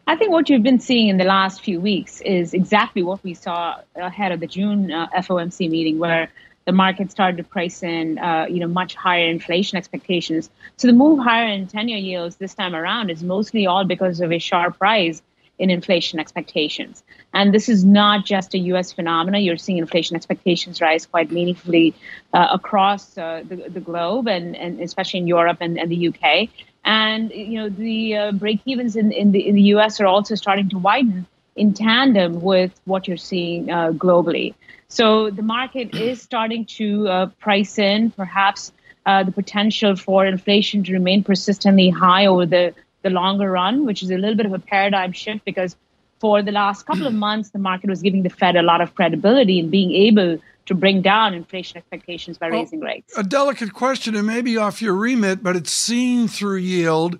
I 0.07 0.17
think 0.17 0.33
what 0.33 0.51
you've 0.51 0.63
been 0.63 0.81
seeing 0.81 1.09
in 1.09 1.17
the 1.17 1.25
last 1.25 1.63
few 1.63 1.81
weeks 1.81 2.21
is 2.21 2.53
exactly 2.53 3.03
what 3.03 3.25
we 3.25 3.33
saw 3.33 3.81
ahead 3.97 4.33
of 4.33 4.41
the 4.41 4.47
June 4.47 4.93
uh, 4.93 5.09
FOMC 5.17 5.71
meeting, 5.71 5.99
where 5.99 6.31
the 6.67 6.73
market 6.73 7.11
started 7.11 7.39
to 7.39 7.45
price 7.45 7.83
in, 7.83 8.19
uh, 8.19 8.47
you 8.49 8.61
know, 8.61 8.67
much 8.67 8.95
higher 8.95 9.27
inflation 9.27 9.79
expectations. 9.79 10.51
So 10.77 10.89
the 10.89 10.93
move 10.93 11.21
higher 11.21 11.49
in 11.49 11.67
10-year 11.67 11.99
yields 11.99 12.37
this 12.37 12.55
time 12.55 12.75
around 12.75 13.11
is 13.11 13.23
mostly 13.23 13.67
all 13.67 13.85
because 13.85 14.21
of 14.21 14.31
a 14.31 14.39
sharp 14.39 14.77
rise 14.81 15.23
in 15.59 15.71
inflation 15.71 16.19
expectations. 16.19 17.03
And 17.33 17.55
this 17.55 17.69
is 17.69 17.85
not 17.85 18.27
just 18.27 18.55
a 18.55 18.59
U.S. 18.59 18.93
phenomenon. 18.93 19.43
You're 19.43 19.57
seeing 19.57 19.79
inflation 19.79 20.17
expectations 20.17 20.81
rise 20.81 21.07
quite 21.07 21.31
meaningfully 21.31 21.95
uh, 22.33 22.49
across 22.53 23.17
uh, 23.17 23.43
the, 23.49 23.57
the, 23.69 23.81
globe, 23.81 24.27
and, 24.27 24.57
and 24.57 24.81
especially 24.81 25.21
in 25.21 25.27
Europe 25.29 25.59
and, 25.61 25.79
and 25.79 25.91
the 25.91 25.97
U.K. 25.97 26.51
And 26.85 27.31
you 27.31 27.59
know 27.59 27.69
the 27.69 28.17
uh, 28.17 28.33
break 28.33 28.61
evens 28.65 28.97
in, 28.97 29.11
in 29.13 29.33
the 29.33 29.47
in 29.47 29.55
the 29.55 29.63
U.S. 29.75 30.01
are 30.01 30.07
also 30.07 30.35
starting 30.35 30.69
to 30.71 30.79
widen 30.79 31.27
in 31.57 31.73
tandem 31.73 32.43
with 32.43 32.79
what 32.85 33.09
you're 33.09 33.17
seeing 33.17 33.71
uh, 33.71 33.93
globally. 33.93 34.55
So 34.89 35.31
the 35.31 35.43
market 35.43 35.95
is 36.09 36.21
starting 36.21 36.67
to 36.79 37.09
uh, 37.09 37.27
price 37.41 37.79
in 37.79 38.11
perhaps 38.11 38.73
uh, 39.07 39.23
the 39.23 39.33
potential 39.33 39.97
for 39.97 40.27
inflation 40.27 40.85
to 40.85 40.93
remain 40.93 41.25
persistently 41.25 41.91
high 41.91 42.27
over 42.27 42.47
the 42.47 42.75
the 43.03 43.11
longer 43.11 43.51
run, 43.51 43.85
which 43.85 44.03
is 44.03 44.11
a 44.11 44.17
little 44.17 44.35
bit 44.35 44.47
of 44.47 44.53
a 44.53 44.59
paradigm 44.59 45.13
shift 45.13 45.45
because 45.45 45.77
for 46.21 46.43
the 46.43 46.53
last 46.53 46.87
couple 46.87 47.07
of 47.07 47.15
months, 47.27 47.51
the 47.51 47.59
market 47.59 47.91
was 47.91 48.03
giving 48.03 48.23
the 48.23 48.31
Fed 48.31 48.57
a 48.57 48.63
lot 48.63 48.81
of 48.81 48.95
credibility 48.95 49.59
in 49.59 49.71
being 49.71 49.93
able 49.93 50.39
to 50.67 50.75
bring 50.75 51.03
down 51.03 51.35
inflation 51.35 51.77
expectations 51.77 52.39
by 52.39 52.51
well, 52.51 52.61
raising 52.61 52.81
rates. 52.81 53.17
A 53.17 53.23
delicate 53.23 53.73
question, 53.73 54.15
and 54.15 54.27
maybe 54.27 54.57
off 54.57 54.81
your 54.81 54.95
remit, 54.95 55.43
but 55.43 55.57
it's 55.57 55.71
seen 55.71 56.29
through 56.29 56.57
yield. 56.57 57.19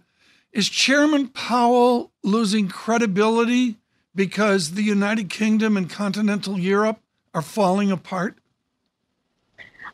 Is 0.53 0.69
Chairman 0.69 1.29
Powell 1.29 2.13
losing 2.23 2.69
credibility 2.69 3.77
because 4.15 4.73
the 4.73 4.83
United 4.83 5.29
Kingdom 5.29 5.77
and 5.77 5.91
continental 5.91 6.59
Europe 6.59 7.01
are 7.35 7.43
falling 7.43 7.91
apart? 7.91 8.39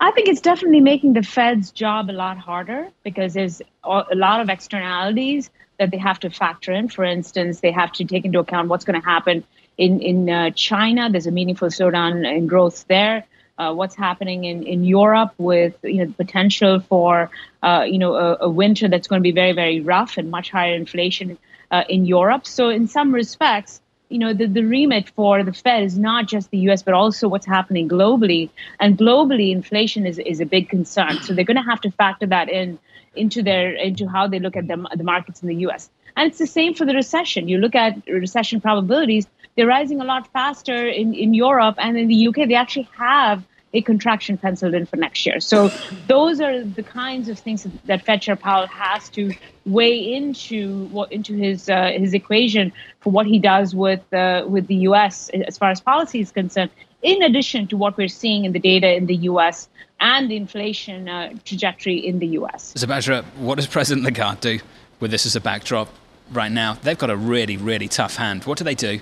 I 0.02 0.11
think 0.12 0.28
it's 0.28 0.40
definitely 0.40 0.80
making 0.80 1.12
the 1.12 1.23
Fed's 1.23 1.71
job 1.71 2.09
a 2.09 2.12
lot 2.12 2.38
harder 2.38 2.88
because 3.02 3.35
there's 3.35 3.61
a 3.85 4.04
lot 4.14 4.40
of 4.40 4.49
externalities 4.49 5.50
that 5.78 5.90
they 5.90 5.99
have 5.99 6.19
to 6.21 6.30
factor 6.30 6.73
in. 6.73 6.88
For 6.88 7.04
instance, 7.04 7.61
they 7.61 7.71
have 7.71 7.92
to 7.92 8.04
take 8.04 8.25
into 8.25 8.38
account 8.38 8.69
what's 8.69 8.85
going 8.85 9.00
to 9.00 9.07
happen 9.07 9.45
in 9.76 10.00
in 10.00 10.30
uh, 10.30 10.50
China. 10.50 11.11
There's 11.11 11.26
a 11.26 11.30
meaningful 11.30 11.69
slowdown 11.69 12.26
in 12.26 12.47
growth 12.47 12.87
there. 12.88 13.26
Uh, 13.61 13.75
what's 13.75 13.95
happening 13.95 14.45
in, 14.45 14.62
in 14.62 14.85
Europe 14.85 15.33
with 15.37 15.75
you 15.83 15.99
know 15.99 16.07
the 16.07 16.19
potential 16.25 16.81
for 16.81 17.31
uh, 17.62 17.85
you 17.87 17.99
know 17.99 18.14
a, 18.14 18.29
a, 18.49 18.49
winter 18.49 18.88
that's 18.88 19.07
going 19.07 19.21
to 19.21 19.29
be 19.31 19.37
very 19.43 19.52
very 19.52 19.83
rough 19.83 20.17
and 20.17 20.31
much 20.31 20.50
higher 20.50 20.75
inflation 20.75 21.37
uh, 21.71 21.85
in 21.87 22.07
Europe. 22.07 22.47
So 22.47 22.71
in 22.71 22.88
some 22.88 23.12
respects, 23.12 23.83
you 24.09 24.19
know 24.19 24.33
the, 24.33 24.47
the 24.47 24.62
remit 24.62 25.11
for 25.11 25.45
the 25.45 25.52
Fed 25.52 25.83
is 25.83 25.99
not 25.99 26.26
just 26.26 26.50
the 26.50 26.61
U.S. 26.69 26.83
but 26.83 26.95
also 26.95 27.29
what's 27.29 27.45
happening 27.45 27.87
globally. 27.87 28.49
And 28.79 28.97
globally, 28.97 29.52
inflation 29.52 30.07
is 30.07 30.19
is 30.19 30.40
a 30.40 30.47
big 30.47 30.71
concern. 30.71 31.21
So 31.21 31.35
they're 31.35 31.50
going 31.52 31.62
to 31.64 31.71
have 31.71 31.83
to 31.83 31.90
factor 31.90 32.29
that 32.29 32.49
in 32.49 32.79
into 33.14 33.43
their 33.43 33.73
into 33.75 34.09
how 34.09 34.26
they 34.26 34.38
look 34.38 34.57
at 34.57 34.69
the, 34.69 34.79
the 34.97 35.05
markets 35.05 35.43
in 35.43 35.49
the 35.49 35.61
US. 35.67 35.90
And 36.17 36.29
it's 36.29 36.38
the 36.38 36.47
same 36.47 36.73
for 36.75 36.87
the 36.87 36.95
recession. 36.95 37.49
You 37.49 37.59
look 37.59 37.75
at 37.75 38.07
recession 38.07 38.61
probabilities, 38.61 39.26
they're 39.61 39.69
rising 39.69 40.00
a 40.00 40.05
lot 40.05 40.26
faster 40.33 40.87
in, 40.87 41.12
in 41.12 41.35
Europe 41.35 41.75
and 41.76 41.99
in 41.99 42.09
the 42.09 42.29
UK. 42.29 42.49
They 42.49 42.55
actually 42.55 42.88
have 42.97 43.45
a 43.75 43.83
contraction 43.83 44.38
penciled 44.38 44.73
in 44.73 44.87
for 44.87 44.97
next 44.97 45.26
year. 45.26 45.38
So 45.38 45.69
those 46.07 46.40
are 46.40 46.64
the 46.64 46.83
kinds 46.83 47.29
of 47.29 47.38
things 47.38 47.67
that 47.85 48.07
Fed 48.07 48.23
Chair 48.23 48.37
Powell 48.37 48.67
has 48.69 49.11
to 49.11 49.35
weigh 49.67 50.14
into 50.14 50.87
what 50.87 51.12
into 51.12 51.35
his 51.35 51.69
uh, 51.69 51.90
his 51.95 52.14
equation 52.14 52.73
for 53.00 53.11
what 53.11 53.26
he 53.26 53.38
does 53.38 53.75
with 53.75 54.00
uh, 54.14 54.47
with 54.49 54.67
the 54.67 54.76
U.S. 54.88 55.29
as 55.47 55.59
far 55.59 55.71
as 55.71 55.79
policy 55.79 56.21
is 56.21 56.33
concerned. 56.33 56.71
In 57.02 57.23
addition 57.23 57.67
to 57.67 57.76
what 57.76 57.99
we're 57.99 58.09
seeing 58.09 58.47
in 58.47 58.52
the 58.52 58.59
data 58.59 58.97
in 58.97 59.05
the 59.05 59.17
U.S 59.17 59.69
and 60.00 60.31
the 60.31 60.37
inflation 60.37 61.11
uh, 61.11 61.35
trajectory 61.45 61.99
in 61.99 62.21
the 62.21 62.29
US. 62.29 62.73
Subadra, 62.73 63.23
what 63.37 63.57
does 63.57 63.67
President 63.67 64.07
Lagarde 64.07 64.40
do 64.40 64.59
with 64.99 65.11
this 65.11 65.26
as 65.26 65.37
a 65.37 65.40
backdrop 65.43 65.90
right 66.33 66.50
now? 66.50 66.79
They've 66.83 66.97
got 66.97 67.11
a 67.11 67.17
really, 67.17 67.59
really 67.59 67.87
tough 67.87 68.17
hand. 68.17 68.45
What 68.45 68.57
do 68.57 68.64
they 68.64 68.75
do? 68.75 69.00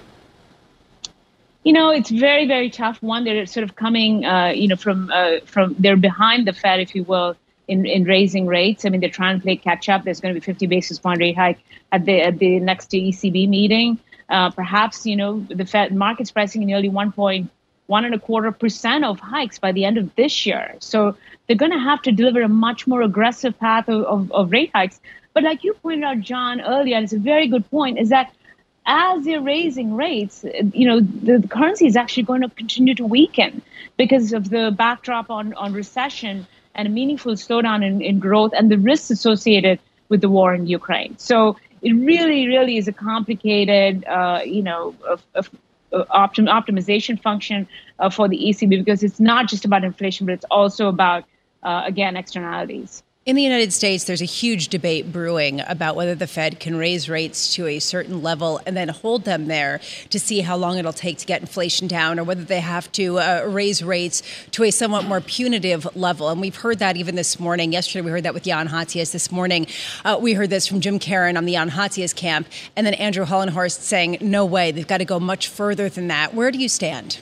You 1.68 1.74
know, 1.74 1.90
it's 1.90 2.08
very, 2.08 2.46
very 2.46 2.70
tough. 2.70 3.02
One, 3.02 3.24
they're 3.24 3.44
sort 3.44 3.62
of 3.62 3.76
coming, 3.76 4.24
uh, 4.24 4.52
you 4.56 4.68
know, 4.68 4.76
from 4.76 5.10
uh, 5.12 5.40
from 5.44 5.76
they're 5.78 5.98
behind 5.98 6.46
the 6.46 6.54
Fed, 6.54 6.80
if 6.80 6.94
you 6.94 7.02
will, 7.04 7.36
in, 7.68 7.84
in 7.84 8.04
raising 8.04 8.46
rates. 8.46 8.86
I 8.86 8.88
mean, 8.88 9.02
they're 9.02 9.10
trying 9.10 9.36
to 9.36 9.42
play 9.42 9.56
catch 9.56 9.90
up. 9.90 10.02
There's 10.02 10.18
going 10.18 10.32
to 10.32 10.40
be 10.40 10.42
50 10.42 10.66
basis 10.66 10.98
point 10.98 11.20
rate 11.20 11.36
hike 11.36 11.58
at 11.92 12.06
the 12.06 12.22
at 12.22 12.38
the 12.38 12.58
next 12.58 12.90
ECB 12.92 13.50
meeting. 13.50 13.98
Uh, 14.30 14.50
perhaps, 14.50 15.04
you 15.04 15.14
know, 15.14 15.40
the 15.40 15.66
Fed 15.66 15.94
market's 15.94 16.30
pricing 16.30 16.64
nearly 16.64 16.88
1.2 16.88 17.46
one 17.86 18.06
and 18.06 18.14
a 18.14 18.18
quarter 18.18 18.50
percent 18.50 19.04
of 19.04 19.20
hikes 19.20 19.58
by 19.58 19.72
the 19.72 19.84
end 19.84 19.98
of 19.98 20.14
this 20.14 20.46
year. 20.46 20.74
So 20.78 21.18
they're 21.46 21.62
going 21.64 21.72
to 21.72 21.78
have 21.90 22.00
to 22.02 22.12
deliver 22.12 22.40
a 22.40 22.48
much 22.48 22.86
more 22.86 23.02
aggressive 23.02 23.58
path 23.58 23.90
of, 23.90 24.04
of, 24.04 24.32
of 24.32 24.52
rate 24.52 24.70
hikes. 24.74 25.00
But 25.34 25.42
like 25.42 25.64
you 25.64 25.74
pointed 25.74 26.04
out, 26.04 26.20
John, 26.20 26.62
earlier, 26.62 26.96
and 26.96 27.04
it's 27.04 27.12
a 27.12 27.18
very 27.18 27.46
good 27.46 27.70
point, 27.70 27.98
is 27.98 28.08
that 28.08 28.32
as 28.88 29.24
they're 29.24 29.42
raising 29.42 29.94
rates, 29.94 30.44
you 30.72 30.88
know, 30.88 31.00
the, 31.00 31.38
the 31.38 31.48
currency 31.48 31.86
is 31.86 31.94
actually 31.94 32.22
going 32.22 32.40
to 32.40 32.48
continue 32.48 32.94
to 32.94 33.04
weaken 33.04 33.62
because 33.98 34.32
of 34.32 34.48
the 34.48 34.74
backdrop 34.76 35.30
on, 35.30 35.52
on 35.54 35.74
recession 35.74 36.46
and 36.74 36.88
a 36.88 36.90
meaningful 36.90 37.34
slowdown 37.34 37.84
in, 37.86 38.00
in 38.00 38.18
growth 38.18 38.52
and 38.56 38.70
the 38.70 38.78
risks 38.78 39.10
associated 39.10 39.78
with 40.08 40.22
the 40.22 40.28
war 40.28 40.54
in 40.54 40.66
Ukraine. 40.66 41.16
So 41.18 41.58
it 41.82 41.92
really, 41.92 42.48
really 42.48 42.78
is 42.78 42.88
a 42.88 42.92
complicated, 42.92 44.04
uh, 44.06 44.40
you 44.44 44.62
know, 44.62 44.94
uh, 45.06 45.42
optim- 45.92 46.48
optimization 46.48 47.20
function 47.20 47.68
uh, 47.98 48.08
for 48.08 48.26
the 48.26 48.38
ECB 48.38 48.70
because 48.70 49.02
it's 49.02 49.20
not 49.20 49.48
just 49.48 49.66
about 49.66 49.84
inflation, 49.84 50.24
but 50.26 50.32
it's 50.32 50.46
also 50.50 50.88
about, 50.88 51.24
uh, 51.62 51.82
again, 51.84 52.16
externalities. 52.16 53.02
In 53.28 53.36
the 53.36 53.42
United 53.42 53.74
States, 53.74 54.04
there's 54.04 54.22
a 54.22 54.24
huge 54.24 54.68
debate 54.68 55.12
brewing 55.12 55.60
about 55.68 55.96
whether 55.96 56.14
the 56.14 56.26
Fed 56.26 56.60
can 56.60 56.76
raise 56.76 57.10
rates 57.10 57.52
to 57.56 57.66
a 57.66 57.78
certain 57.78 58.22
level 58.22 58.58
and 58.64 58.74
then 58.74 58.88
hold 58.88 59.24
them 59.24 59.48
there 59.48 59.82
to 60.08 60.18
see 60.18 60.40
how 60.40 60.56
long 60.56 60.78
it'll 60.78 60.94
take 60.94 61.18
to 61.18 61.26
get 61.26 61.42
inflation 61.42 61.88
down, 61.88 62.18
or 62.18 62.24
whether 62.24 62.42
they 62.42 62.60
have 62.60 62.90
to 62.92 63.18
uh, 63.18 63.44
raise 63.46 63.82
rates 63.84 64.22
to 64.52 64.64
a 64.64 64.70
somewhat 64.70 65.04
more 65.04 65.20
punitive 65.20 65.94
level. 65.94 66.30
And 66.30 66.40
we've 66.40 66.56
heard 66.56 66.78
that 66.78 66.96
even 66.96 67.16
this 67.16 67.38
morning. 67.38 67.70
Yesterday, 67.70 68.00
we 68.00 68.10
heard 68.10 68.22
that 68.22 68.32
with 68.32 68.44
Jan 68.44 68.66
Hatzius. 68.66 69.12
This 69.12 69.30
morning, 69.30 69.66
uh, 70.06 70.18
we 70.18 70.32
heard 70.32 70.48
this 70.48 70.66
from 70.66 70.80
Jim 70.80 70.98
Caron 70.98 71.36
on 71.36 71.44
the 71.44 71.52
Jan 71.52 71.68
Hatzius 71.68 72.16
camp, 72.16 72.48
and 72.76 72.86
then 72.86 72.94
Andrew 72.94 73.26
Hollenhorst 73.26 73.80
saying, 73.80 74.16
no 74.22 74.46
way, 74.46 74.72
they've 74.72 74.88
got 74.88 74.98
to 74.98 75.04
go 75.04 75.20
much 75.20 75.48
further 75.48 75.90
than 75.90 76.08
that. 76.08 76.32
Where 76.32 76.50
do 76.50 76.58
you 76.58 76.70
stand? 76.70 77.18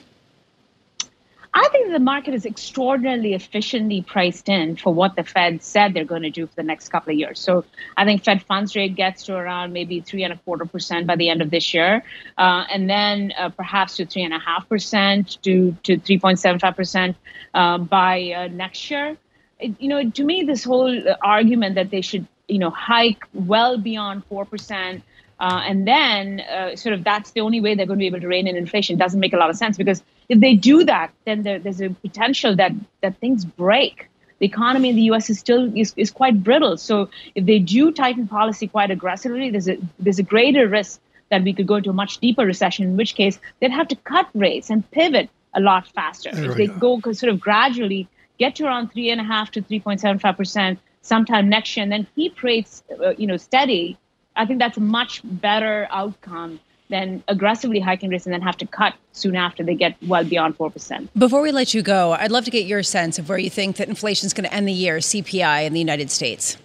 I 1.59 1.67
think 1.69 1.91
the 1.91 1.99
market 1.99 2.35
is 2.35 2.45
extraordinarily 2.45 3.33
efficiently 3.33 4.03
priced 4.03 4.47
in 4.47 4.75
for 4.75 4.93
what 4.93 5.15
the 5.15 5.23
Fed 5.23 5.63
said 5.63 5.95
they're 5.95 6.05
going 6.05 6.21
to 6.21 6.29
do 6.29 6.45
for 6.45 6.53
the 6.53 6.61
next 6.61 6.89
couple 6.89 7.13
of 7.13 7.17
years. 7.17 7.39
So 7.39 7.65
I 7.97 8.05
think 8.05 8.23
Fed 8.23 8.43
funds 8.43 8.75
rate 8.75 8.93
gets 8.95 9.23
to 9.23 9.35
around 9.35 9.73
maybe 9.73 9.99
three 10.01 10.23
and 10.23 10.31
a 10.31 10.37
quarter 10.37 10.65
percent 10.65 11.07
by 11.07 11.15
the 11.15 11.29
end 11.29 11.41
of 11.41 11.49
this 11.49 11.73
year, 11.73 12.03
uh, 12.37 12.63
and 12.71 12.87
then 12.87 13.33
uh, 13.39 13.49
perhaps 13.49 13.95
to 13.97 14.05
three 14.05 14.23
and 14.23 14.35
a 14.35 14.39
half 14.39 14.69
percent 14.69 15.41
to 15.41 15.75
to 15.81 15.97
three 15.97 16.19
point 16.19 16.37
seven 16.37 16.59
five 16.59 16.75
percent 16.75 17.17
uh, 17.55 17.79
by 17.79 18.31
uh, 18.37 18.47
next 18.49 18.91
year. 18.91 19.17
It, 19.59 19.81
you 19.81 19.89
know, 19.89 20.11
to 20.11 20.23
me, 20.23 20.43
this 20.43 20.63
whole 20.63 20.93
argument 21.23 21.73
that 21.75 21.89
they 21.89 22.01
should 22.01 22.27
you 22.47 22.59
know, 22.59 22.69
hike 22.69 23.23
well 23.33 23.77
beyond 23.77 24.25
four 24.25 24.45
percent. 24.45 25.03
Uh, 25.39 25.61
and 25.65 25.87
then, 25.87 26.39
uh, 26.41 26.75
sort 26.75 26.93
of, 26.93 27.03
that's 27.03 27.31
the 27.31 27.41
only 27.41 27.61
way 27.61 27.75
they're 27.75 27.85
going 27.85 27.99
to 27.99 28.03
be 28.03 28.07
able 28.07 28.19
to 28.19 28.27
rein 28.27 28.47
in 28.47 28.55
inflation. 28.55 28.95
It 28.95 28.99
doesn't 28.99 29.19
make 29.19 29.33
a 29.33 29.37
lot 29.37 29.49
of 29.49 29.55
sense 29.55 29.77
because 29.77 30.01
if 30.29 30.39
they 30.39 30.55
do 30.55 30.83
that, 30.85 31.11
then 31.25 31.43
there, 31.43 31.59
there's 31.59 31.81
a 31.81 31.89
potential 31.89 32.55
that 32.55 32.71
that 33.01 33.17
things 33.17 33.45
break. 33.45 34.09
The 34.39 34.45
economy 34.45 34.89
in 34.89 34.95
the 34.95 35.03
U.S. 35.03 35.29
is 35.29 35.39
still 35.39 35.75
is, 35.77 35.93
is 35.95 36.11
quite 36.11 36.43
brittle. 36.43 36.77
So 36.77 37.09
if 37.35 37.45
they 37.45 37.59
do 37.59 37.91
tighten 37.91 38.27
policy 38.27 38.67
quite 38.67 38.91
aggressively, 38.91 39.49
there's 39.51 39.69
a 39.69 39.77
there's 39.99 40.19
a 40.19 40.23
greater 40.23 40.67
risk 40.67 40.99
that 41.29 41.43
we 41.43 41.53
could 41.53 41.67
go 41.67 41.75
into 41.75 41.89
a 41.89 41.93
much 41.93 42.19
deeper 42.19 42.45
recession. 42.45 42.85
In 42.85 42.97
which 42.97 43.15
case, 43.15 43.39
they'd 43.59 43.71
have 43.71 43.87
to 43.89 43.95
cut 43.95 44.27
rates 44.33 44.69
and 44.69 44.89
pivot 44.91 45.29
a 45.53 45.59
lot 45.59 45.87
faster. 45.87 46.31
There 46.31 46.51
if 46.51 46.57
they 46.57 46.67
go. 46.67 46.97
go 46.97 47.13
sort 47.13 47.31
of 47.31 47.39
gradually 47.39 48.07
get 48.37 48.55
to 48.55 48.65
around 48.65 48.91
three 48.91 49.09
and 49.09 49.19
a 49.19 49.23
half 49.23 49.51
to 49.51 49.61
three 49.61 49.79
point 49.79 50.01
seven 50.01 50.19
five 50.19 50.37
percent 50.37 50.79
sometime 51.01 51.49
next 51.49 51.75
year, 51.75 51.83
and 51.83 51.91
then 51.91 52.07
keep 52.15 52.43
rates, 52.43 52.83
uh, 53.03 53.11
you 53.17 53.27
know, 53.27 53.37
steady. 53.37 53.97
I 54.37 54.45
think 54.45 54.59
that's 54.59 54.77
a 54.77 54.81
much 54.81 55.21
better 55.23 55.87
outcome 55.91 56.59
than 56.89 57.21
aggressively 57.27 57.79
hiking 57.79 58.09
rates 58.09 58.25
and 58.25 58.33
then 58.33 58.41
have 58.41 58.57
to 58.57 58.65
cut 58.65 58.93
soon 59.11 59.35
after 59.35 59.63
they 59.63 59.75
get 59.75 59.97
well 60.07 60.23
beyond 60.23 60.55
four 60.55 60.71
percent. 60.71 61.09
Before 61.17 61.41
we 61.41 61.51
let 61.51 61.73
you 61.73 61.81
go, 61.81 62.13
I'd 62.13 62.31
love 62.31 62.45
to 62.45 62.51
get 62.51 62.65
your 62.65 62.83
sense 62.83 63.19
of 63.19 63.27
where 63.27 63.37
you 63.37 63.49
think 63.49 63.75
that 63.77 63.89
inflation 63.89 64.25
is 64.25 64.33
going 64.33 64.45
to 64.45 64.53
end 64.53 64.67
the 64.67 64.73
year, 64.73 64.97
CPI 64.97 65.65
in 65.65 65.73
the 65.73 65.79
United 65.79 66.09
States. 66.09 66.57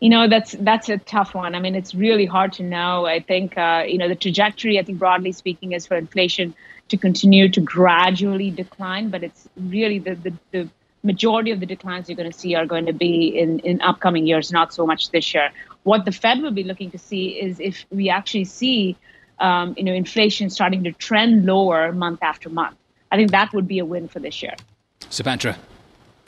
You 0.00 0.10
know, 0.10 0.28
that's 0.28 0.52
that's 0.60 0.88
a 0.88 0.98
tough 0.98 1.34
one. 1.34 1.54
I 1.54 1.58
mean, 1.58 1.74
it's 1.74 1.94
really 1.94 2.26
hard 2.26 2.52
to 2.54 2.62
know. 2.62 3.06
I 3.06 3.20
think 3.20 3.58
uh, 3.58 3.84
you 3.86 3.98
know 3.98 4.08
the 4.08 4.14
trajectory. 4.14 4.78
I 4.78 4.82
think 4.82 4.98
broadly 4.98 5.32
speaking 5.32 5.72
is 5.72 5.86
for 5.86 5.96
inflation 5.96 6.54
to 6.88 6.96
continue 6.96 7.48
to 7.48 7.60
gradually 7.60 8.50
decline, 8.50 9.08
but 9.08 9.24
it's 9.24 9.48
really 9.56 9.98
the 9.98 10.14
the, 10.14 10.32
the 10.52 10.68
majority 11.02 11.50
of 11.50 11.60
the 11.60 11.66
declines 11.66 12.08
you're 12.08 12.16
going 12.16 12.30
to 12.30 12.38
see 12.38 12.54
are 12.54 12.66
going 12.66 12.86
to 12.86 12.92
be 12.92 13.26
in, 13.26 13.58
in 13.60 13.80
upcoming 13.80 14.26
years, 14.26 14.52
not 14.52 14.72
so 14.72 14.86
much 14.86 15.10
this 15.10 15.34
year. 15.34 15.50
What 15.84 16.04
the 16.04 16.12
Fed 16.12 16.42
will 16.42 16.52
be 16.52 16.64
looking 16.64 16.90
to 16.92 16.98
see 16.98 17.40
is 17.40 17.58
if 17.58 17.84
we 17.90 18.08
actually 18.08 18.44
see, 18.44 18.96
um, 19.40 19.74
you 19.76 19.84
know, 19.84 19.92
inflation 19.92 20.50
starting 20.50 20.84
to 20.84 20.92
trend 20.92 21.44
lower 21.44 21.92
month 21.92 22.22
after 22.22 22.48
month. 22.48 22.76
I 23.10 23.16
think 23.16 23.30
that 23.32 23.52
would 23.52 23.68
be 23.68 23.78
a 23.78 23.84
win 23.84 24.08
for 24.08 24.20
this 24.20 24.42
year. 24.42 24.54
Subadra, 25.00 25.56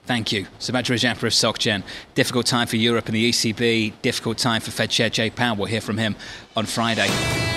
thank 0.05 0.33
you. 0.33 0.47
Subadra 0.59 0.95
Rajappa 0.97 1.23
of 1.23 1.33
SocGen. 1.33 1.83
Difficult 2.15 2.47
time 2.47 2.67
for 2.67 2.77
Europe 2.77 3.07
and 3.07 3.15
the 3.15 3.31
ECB. 3.31 3.93
Difficult 4.03 4.39
time 4.39 4.61
for 4.61 4.71
Fed 4.71 4.91
Chair 4.91 5.09
Jay 5.09 5.31
Powell. 5.31 5.57
We'll 5.57 5.67
hear 5.67 5.81
from 5.81 5.99
him 5.99 6.17
on 6.57 6.67
Friday. 6.67 7.54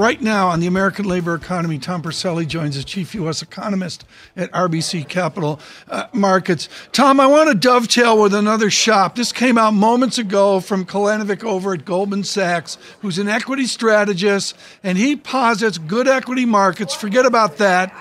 Right 0.00 0.22
now 0.22 0.48
on 0.48 0.60
the 0.60 0.66
American 0.66 1.04
labor 1.04 1.34
economy, 1.34 1.78
Tom 1.78 2.00
Porcelli 2.00 2.48
joins 2.48 2.74
as 2.74 2.86
chief 2.86 3.14
U.S. 3.16 3.42
economist 3.42 4.06
at 4.34 4.50
RBC 4.50 5.06
Capital 5.10 5.60
uh, 5.90 6.06
Markets. 6.14 6.70
Tom, 6.92 7.20
I 7.20 7.26
want 7.26 7.50
to 7.50 7.54
dovetail 7.54 8.18
with 8.18 8.32
another 8.32 8.70
shop. 8.70 9.14
This 9.14 9.30
came 9.30 9.58
out 9.58 9.74
moments 9.74 10.16
ago 10.16 10.60
from 10.60 10.86
Kolanovic 10.86 11.44
over 11.44 11.74
at 11.74 11.84
Goldman 11.84 12.24
Sachs, 12.24 12.78
who's 13.02 13.18
an 13.18 13.28
equity 13.28 13.66
strategist, 13.66 14.56
and 14.82 14.96
he 14.96 15.16
posits 15.16 15.76
good 15.76 16.08
equity 16.08 16.46
markets, 16.46 16.94
forget 16.94 17.26
about 17.26 17.58
that, 17.58 17.92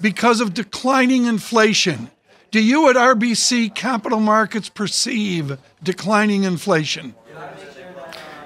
because 0.00 0.40
of 0.40 0.54
declining 0.54 1.26
inflation. 1.26 2.10
Do 2.50 2.60
you 2.60 2.90
at 2.90 2.96
RBC 2.96 3.76
Capital 3.76 4.18
Markets 4.18 4.68
perceive 4.68 5.56
declining 5.84 6.42
inflation? 6.42 7.14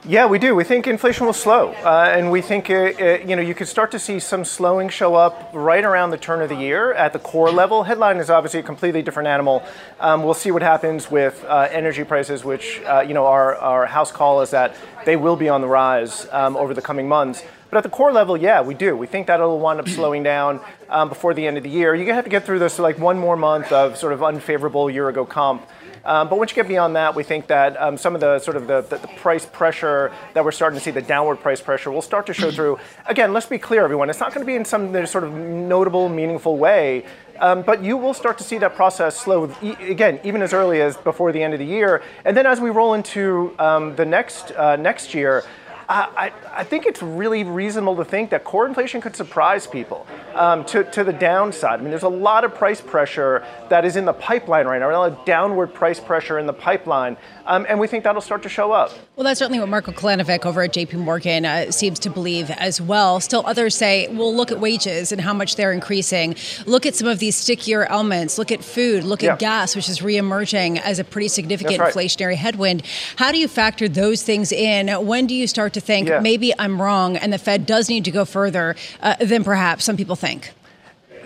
Yeah, 0.04 0.26
we 0.26 0.40
do. 0.40 0.56
We 0.56 0.64
think 0.64 0.88
inflation 0.88 1.26
will 1.26 1.32
slow, 1.32 1.68
uh, 1.84 2.10
and 2.12 2.32
we 2.32 2.42
think 2.42 2.68
uh, 2.68 2.74
uh, 2.74 3.18
you 3.24 3.36
know 3.36 3.42
you 3.42 3.54
could 3.54 3.68
start 3.68 3.92
to 3.92 4.00
see 4.00 4.18
some 4.18 4.44
slowing 4.44 4.88
show 4.88 5.14
up 5.14 5.50
right 5.52 5.84
around 5.84 6.10
the 6.10 6.18
turn 6.18 6.42
of 6.42 6.48
the 6.48 6.56
year 6.56 6.92
at 6.92 7.12
the 7.12 7.20
core 7.20 7.52
level. 7.52 7.84
Headline 7.84 8.16
is 8.16 8.28
obviously 8.28 8.58
a 8.58 8.64
completely 8.64 9.02
different 9.02 9.28
animal. 9.28 9.62
Um, 10.00 10.24
we'll 10.24 10.34
see 10.34 10.50
what 10.50 10.62
happens 10.62 11.08
with 11.08 11.44
uh, 11.44 11.68
energy 11.70 12.02
prices, 12.02 12.42
which 12.42 12.80
uh, 12.80 13.04
you 13.06 13.14
know 13.14 13.26
our 13.26 13.54
our 13.58 13.86
house 13.86 14.10
call 14.10 14.40
is 14.40 14.50
that 14.50 14.74
they 15.04 15.14
will 15.14 15.36
be 15.36 15.48
on 15.48 15.60
the 15.60 15.68
rise 15.68 16.26
um, 16.32 16.56
over 16.56 16.74
the 16.74 16.82
coming 16.82 17.06
months. 17.06 17.44
But 17.70 17.76
at 17.76 17.84
the 17.84 17.90
core 17.90 18.12
level, 18.12 18.36
yeah, 18.36 18.60
we 18.60 18.74
do. 18.74 18.96
We 18.96 19.06
think 19.06 19.28
that'll 19.28 19.60
wind 19.60 19.78
up 19.78 19.88
slowing 19.88 20.24
down 20.24 20.60
um, 20.88 21.10
before 21.10 21.32
the 21.32 21.46
end 21.46 21.58
of 21.58 21.62
the 21.62 21.70
year. 21.70 21.94
You're 21.94 22.06
gonna 22.06 22.16
have 22.16 22.24
to 22.24 22.30
get 22.30 22.44
through 22.44 22.58
this 22.58 22.80
like 22.80 22.98
one 22.98 23.18
more 23.20 23.36
month 23.36 23.70
of 23.70 23.96
sort 23.96 24.12
of 24.12 24.20
unfavorable 24.20 24.90
year 24.90 25.08
ago 25.08 25.24
comp. 25.24 25.64
Um, 26.04 26.28
but 26.28 26.38
once 26.38 26.50
you 26.50 26.56
get 26.56 26.68
beyond 26.68 26.96
that, 26.96 27.14
we 27.14 27.22
think 27.22 27.46
that 27.46 27.80
um, 27.80 27.96
some 27.96 28.14
of 28.14 28.20
the 28.20 28.38
sort 28.40 28.56
of 28.56 28.66
the, 28.66 28.80
the, 28.82 28.96
the, 28.98 29.08
price 29.08 29.46
pressure 29.46 30.12
that 30.34 30.44
we're 30.44 30.50
starting 30.50 30.78
to 30.78 30.84
see, 30.84 30.90
the 30.90 31.00
downward 31.02 31.36
price 31.36 31.60
pressure, 31.60 31.92
will 31.92 32.02
start 32.02 32.26
to 32.26 32.34
show 32.34 32.50
through. 32.56 32.78
Again, 33.06 33.32
let's 33.32 33.46
be 33.46 33.58
clear, 33.58 33.84
everyone. 33.84 34.10
It's 34.10 34.18
not 34.18 34.34
going 34.34 34.44
to 34.44 34.46
be 34.46 34.56
in 34.56 34.64
some 34.64 35.06
sort 35.06 35.22
of 35.22 35.32
notable, 35.32 36.08
meaningful 36.08 36.56
way. 36.56 37.04
Um, 37.38 37.62
but 37.62 37.82
you 37.82 37.96
will 37.96 38.14
start 38.14 38.38
to 38.38 38.44
see 38.44 38.58
that 38.58 38.76
process 38.76 39.16
slow 39.16 39.52
e- 39.62 39.74
again, 39.80 40.20
even 40.22 40.42
as 40.42 40.52
early 40.52 40.80
as 40.80 40.96
before 40.96 41.32
the 41.32 41.42
end 41.42 41.54
of 41.54 41.58
the 41.58 41.66
year, 41.66 42.02
and 42.24 42.36
then 42.36 42.46
as 42.46 42.60
we 42.60 42.70
roll 42.70 42.94
into 42.94 43.54
um, 43.58 43.96
the 43.96 44.04
next 44.04 44.52
uh, 44.52 44.76
next 44.76 45.14
year. 45.14 45.44
I, 45.92 46.32
I, 46.50 46.64
think 46.64 46.86
it's 46.86 47.02
really 47.02 47.44
reasonable 47.44 47.96
to 47.96 48.04
think 48.04 48.30
that 48.30 48.44
core 48.44 48.66
inflation 48.66 49.02
could 49.02 49.14
surprise 49.14 49.66
people 49.66 50.06
um, 50.34 50.64
to, 50.66 50.84
to 50.84 51.04
the 51.04 51.12
downside. 51.12 51.80
I 51.80 51.82
mean, 51.82 51.90
there's 51.90 52.02
a 52.02 52.08
lot 52.08 52.44
of 52.44 52.54
price 52.54 52.80
pressure 52.80 53.46
that 53.68 53.84
is 53.84 53.96
in 53.96 54.06
the 54.06 54.14
pipeline 54.14 54.66
right 54.66 54.78
now, 54.78 54.90
a 54.90 54.92
lot 54.92 55.12
of 55.12 55.24
downward 55.26 55.74
price 55.74 56.00
pressure 56.00 56.38
in 56.38 56.46
the 56.46 56.52
pipeline, 56.54 57.18
um, 57.46 57.66
and 57.68 57.78
we 57.80 57.86
think 57.86 58.04
that'll 58.04 58.20
start 58.22 58.42
to 58.42 58.48
show 58.48 58.72
up. 58.72 58.92
Well, 59.16 59.24
that's 59.24 59.38
certainly 59.38 59.58
what 59.60 59.68
Marko 59.68 59.92
Kolanovic 59.92 60.44
over 60.46 60.62
at 60.62 60.72
JP 60.72 60.94
Morgan 60.94 61.44
uh, 61.44 61.70
seems 61.70 61.98
to 62.00 62.10
believe 62.10 62.50
as 62.50 62.80
well. 62.80 63.20
Still, 63.20 63.42
others 63.46 63.74
say, 63.76 64.08
well, 64.08 64.34
look 64.34 64.50
at 64.52 64.60
wages 64.60 65.12
and 65.12 65.20
how 65.20 65.32
much 65.34 65.56
they're 65.56 65.72
increasing. 65.72 66.34
Look 66.66 66.86
at 66.86 66.94
some 66.94 67.08
of 67.08 67.18
these 67.18 67.36
stickier 67.36 67.84
elements. 67.86 68.38
Look 68.38 68.50
at 68.52 68.64
food. 68.64 69.04
Look 69.04 69.22
Yeah. 69.22 69.32
at 69.34 69.38
gas, 69.38 69.76
which 69.76 69.88
is 69.88 70.00
reemerging 70.00 70.80
as 70.80 70.98
a 70.98 71.04
pretty 71.04 71.28
significant 71.28 71.78
right. 71.78 71.92
inflationary 71.94 72.36
headwind. 72.36 72.82
How 73.16 73.32
do 73.32 73.38
you 73.38 73.48
factor 73.48 73.88
those 73.88 74.22
things 74.22 74.52
in? 74.52 74.88
When 75.06 75.26
do 75.26 75.34
you 75.34 75.46
start 75.46 75.72
to 75.74 75.80
think 75.80 76.08
Yeah. 76.08 76.20
maybe 76.20 76.52
I'm 76.58 76.80
wrong 76.80 77.16
and 77.16 77.32
the 77.32 77.38
Fed 77.38 77.66
does 77.66 77.88
need 77.88 78.04
to 78.04 78.10
go 78.10 78.24
further 78.24 78.76
uh, 79.02 79.16
than 79.20 79.44
perhaps 79.44 79.84
some 79.84 79.96
people 79.96 80.16
think? 80.16 80.52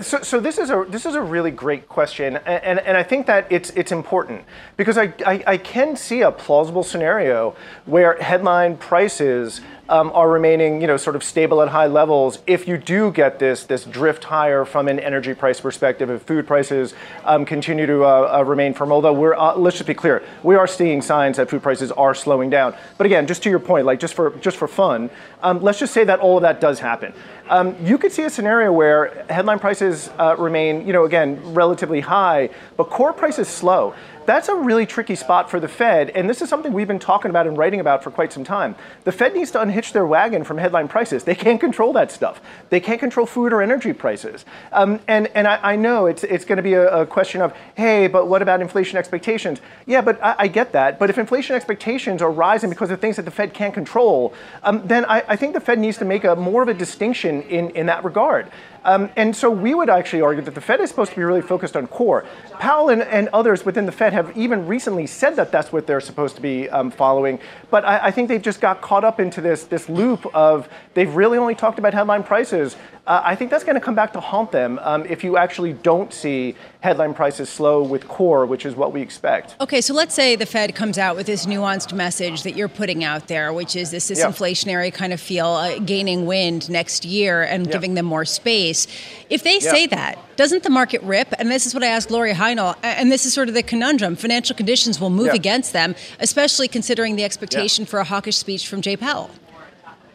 So, 0.01 0.21
so 0.21 0.41
this 0.41 0.59
is 0.59 0.71
a 0.71 0.85
this 0.89 1.07
is 1.07 1.15
a 1.15 1.23
really 1.23 1.51
great 1.51 1.89
question, 1.89 2.37
and, 2.37 2.63
and, 2.65 2.79
and 2.81 2.97
I 2.97 3.03
think 3.03 3.27
that 3.27 3.47
it's 3.51 3.71
it's 3.71 3.93
important 3.93 4.45
because 4.77 4.99
I, 4.99 5.15
I, 5.25 5.45
I 5.47 5.57
can 5.57 5.97
see 5.97 6.21
a 6.21 6.31
plausible 6.31 6.83
scenario 6.83 7.57
where 7.87 8.21
headline 8.21 8.77
prices 8.77 9.63
um, 9.89 10.11
are 10.15 10.29
remaining 10.29 10.81
you 10.81 10.87
know 10.87 10.97
sort 10.97 11.17
of 11.17 11.23
stable 11.23 11.63
at 11.63 11.69
high 11.69 11.87
levels 11.87 12.39
if 12.47 12.67
you 12.67 12.77
do 12.77 13.11
get 13.13 13.39
this 13.39 13.65
this 13.65 13.85
drift 13.85 14.25
higher 14.25 14.65
from 14.65 14.89
an 14.89 14.99
energy 14.99 15.35
price 15.35 15.61
perspective 15.61 16.11
if 16.11 16.23
food 16.23 16.47
prices 16.47 16.95
um, 17.25 17.45
continue 17.45 17.87
to 17.87 18.05
uh, 18.05 18.39
uh, 18.39 18.43
remain 18.45 18.75
firm. 18.75 18.93
Although 18.93 19.13
we're 19.13 19.35
uh, 19.35 19.57
let's 19.57 19.77
just 19.77 19.87
be 19.87 19.95
clear, 19.95 20.23
we 20.43 20.57
are 20.57 20.67
seeing 20.67 21.03
signs 21.03 21.37
that 21.37 21.51
food 21.51 21.63
prices 21.63 21.93
are 21.93 22.15
slowing 22.15 22.51
down. 22.51 22.75
But 22.99 23.07
again, 23.07 23.27
just 23.27 23.43
to 23.45 23.51
your 23.51 23.61
point, 23.61 23.87
like 23.87 24.01
just 24.01 24.15
for 24.15 24.31
just 24.39 24.57
for 24.57 24.69
fun, 24.69 25.11
um, 25.43 25.63
let's 25.63 25.79
just 25.79 25.93
say 25.93 26.05
that 26.05 26.21
all 26.21 26.37
of 26.37 26.43
that 26.43 26.61
does 26.61 26.81
happen. 26.81 27.13
Um, 27.49 27.77
you 27.85 27.97
could 27.97 28.11
see 28.11 28.23
a 28.23 28.31
scenario 28.31 28.73
where 28.73 29.25
headline 29.31 29.61
prices 29.61 30.11
uh, 30.19 30.35
remain, 30.37 30.85
you 30.85 30.93
know, 30.93 31.05
again, 31.05 31.55
relatively 31.55 32.01
high, 32.01 32.51
but 32.77 32.91
core 32.91 33.13
prices 33.13 33.47
slow. 33.47 33.95
That's 34.27 34.49
a 34.49 34.57
really 34.57 34.87
tricky 34.87 35.15
spot 35.15 35.49
for 35.49 35.61
the 35.61 35.69
Fed, 35.69 36.11
and 36.11 36.29
this 36.29 36.43
is 36.43 36.49
something 36.49 36.73
we've 36.73 36.89
been 36.89 36.99
talking 36.99 37.31
about 37.31 37.47
and 37.47 37.57
writing 37.57 37.79
about 37.79 38.03
for 38.03 38.11
quite 38.11 38.33
some 38.33 38.43
time. 38.43 38.75
The 39.05 39.13
Fed 39.13 39.35
needs 39.35 39.53
to 39.53 39.61
unhitch 39.61 39.93
their 39.93 40.05
wagon 40.05 40.43
from 40.43 40.59
headline 40.59 40.89
prices. 40.89 41.23
They 41.23 41.37
can't 41.37 41.61
control 41.61 41.93
that 41.93 42.11
stuff. 42.11 42.41
They 42.69 42.81
can't 42.81 42.99
control 42.99 43.25
food 43.27 43.53
or 43.53 43.63
energy 43.63 43.93
prices. 43.93 44.45
Um, 44.73 44.99
and 45.07 45.29
and 45.29 45.47
I, 45.47 45.61
I 45.63 45.77
know 45.77 46.07
it's 46.07 46.25
it's 46.25 46.45
going 46.45 46.57
to 46.57 46.63
be 46.63 46.75
a, 46.75 47.03
a 47.03 47.07
question 47.07 47.41
of, 47.41 47.55
hey, 47.77 48.09
but 48.09 48.27
what 48.27 48.43
about 48.43 48.61
inflation 48.61 48.99
expectations? 48.99 49.61
Yeah, 49.87 50.01
but 50.01 50.23
I, 50.23 50.35
I 50.41 50.49
get 50.49 50.73
that. 50.73 50.99
But 50.99 51.09
if 51.09 51.19
inflation 51.19 51.55
expectations 51.55 52.21
are 52.21 52.31
rising 52.31 52.69
because 52.69 52.91
of 52.91 53.01
things 53.01 53.17
that 53.17 53.27
the 53.27 53.31
Fed 53.31 53.55
can't 53.55 53.73
control, 53.73 54.35
um, 54.65 54.85
then 54.85 55.05
I, 55.05 55.23
I 55.29 55.37
think 55.37 55.55
the 55.55 55.61
Fed 55.61 55.79
needs 55.79 55.99
to 55.99 56.05
make 56.05 56.25
a 56.25 56.35
more 56.35 56.63
of 56.63 56.69
a 56.69 56.75
distinction 56.75 57.43
in, 57.43 57.71
in 57.71 57.87
that 57.87 58.03
regard. 58.03 58.51
Um, 58.87 59.11
and 59.17 59.35
so 59.35 59.51
we 59.51 59.75
would 59.75 59.91
actually 59.91 60.23
argue 60.23 60.45
that 60.45 60.55
the 60.55 60.61
Fed 60.61 60.81
is 60.81 60.91
supposed 60.91 61.11
to 61.11 61.17
be 61.17 61.25
really 61.25 61.43
focused 61.43 61.77
on 61.77 61.89
core. 61.89 62.25
Powell 62.61 62.89
and, 62.89 63.03
and 63.03 63.29
others 63.33 63.65
within 63.65 63.85
the 63.85 63.91
Fed 63.91 64.13
have 64.13 64.35
even 64.37 64.65
recently 64.69 65.09
said 65.09 65.35
that 65.37 65.51
that's 65.51 65.73
what 65.73 65.89
they're 65.89 66.01
supposed 66.01 66.37
to 66.37 66.41
be 66.41 66.71
um, 66.71 66.93
following. 66.93 67.41
But 67.69 67.85
I, 67.85 68.07
I 68.07 68.11
think 68.13 68.29
they've 68.29 68.41
just 68.41 68.61
got 68.61 68.81
caught 68.81 69.03
up 69.03 69.19
into 69.19 69.41
this, 69.41 69.65
this 69.65 69.89
loop 69.89 70.25
of 70.33 70.69
they've 70.95 71.13
really 71.13 71.37
only 71.37 71.57
talked 71.57 71.81
about 71.81 71.95
headline 71.95 72.23
prices. 72.23 72.77
Uh, 73.07 73.23
I 73.25 73.37
think 73.37 73.53
that's 73.53 73.63
going 73.63 73.77
to 73.77 73.81
come 73.81 73.95
back 73.95 74.13
to 74.15 74.21
haunt 74.21 74.51
them 74.51 74.81
um, 74.83 75.07
if 75.07 75.23
you 75.23 75.37
actually 75.37 75.73
don't 75.75 76.13
see 76.13 76.57
headline 76.81 77.15
prices 77.15 77.49
slow 77.49 77.81
with 77.83 78.09
core, 78.09 78.47
which 78.47 78.67
is 78.67 78.75
what 78.75 78.93
we 78.93 79.01
expect. 79.01 79.55
Okay, 79.61 79.81
so 79.81 79.95
let's 79.95 80.13
say 80.15 80.35
the 80.35 80.47
Fed 80.47 80.75
comes 80.75 80.99
out 80.99 81.15
with 81.15 81.27
this 81.27 81.47
nuanced 81.47 81.93
message 81.93 82.43
that 82.43 82.57
you're 82.57 82.69
putting 82.69 83.05
out 83.05 83.29
there, 83.29 83.53
which 83.53 83.77
is 83.77 83.93
this 83.93 84.11
Yeah. 84.11 84.91
kind 84.91 85.13
of 85.13 85.21
feel 85.21 85.47
uh, 85.47 85.79
gaining 85.79 86.27
wind 86.27 86.69
next 86.69 87.05
year 87.05 87.43
and 87.45 87.67
Yeah. 87.67 87.73
giving 87.73 87.95
them 87.95 88.07
more 88.07 88.25
space. 88.25 88.89
If 89.31 89.45
they 89.45 89.59
Yeah. 89.61 89.71
say 89.71 89.87
that, 89.87 90.19
doesn't 90.37 90.65
the 90.65 90.71
market 90.71 91.01
rip? 91.03 91.33
And 91.39 91.51
this 91.51 91.65
is 91.65 91.75
what 91.75 91.85
I 91.85 91.89
asked 91.89 92.11
Lori 92.11 92.33
Heinel, 92.35 92.75
and 92.83 93.13
this 93.13 93.25
is 93.25 93.33
sort 93.33 93.49
of 93.49 93.55
the 93.55 93.63
conundrum. 93.63 94.17
Financial 94.17 94.57
conditions 94.57 95.01
will 95.01 95.11
move 95.11 95.33
against 95.33 95.73
them, 95.73 95.95
especially 96.19 96.67
considering 96.69 97.15
the 97.15 97.25
expectation 97.25 97.87
for 97.87 98.01
a 98.01 98.05
hawkish 98.05 98.37
speech 98.37 98.67
from 98.67 98.81
Jay 98.83 98.97
Powell. 98.97 99.31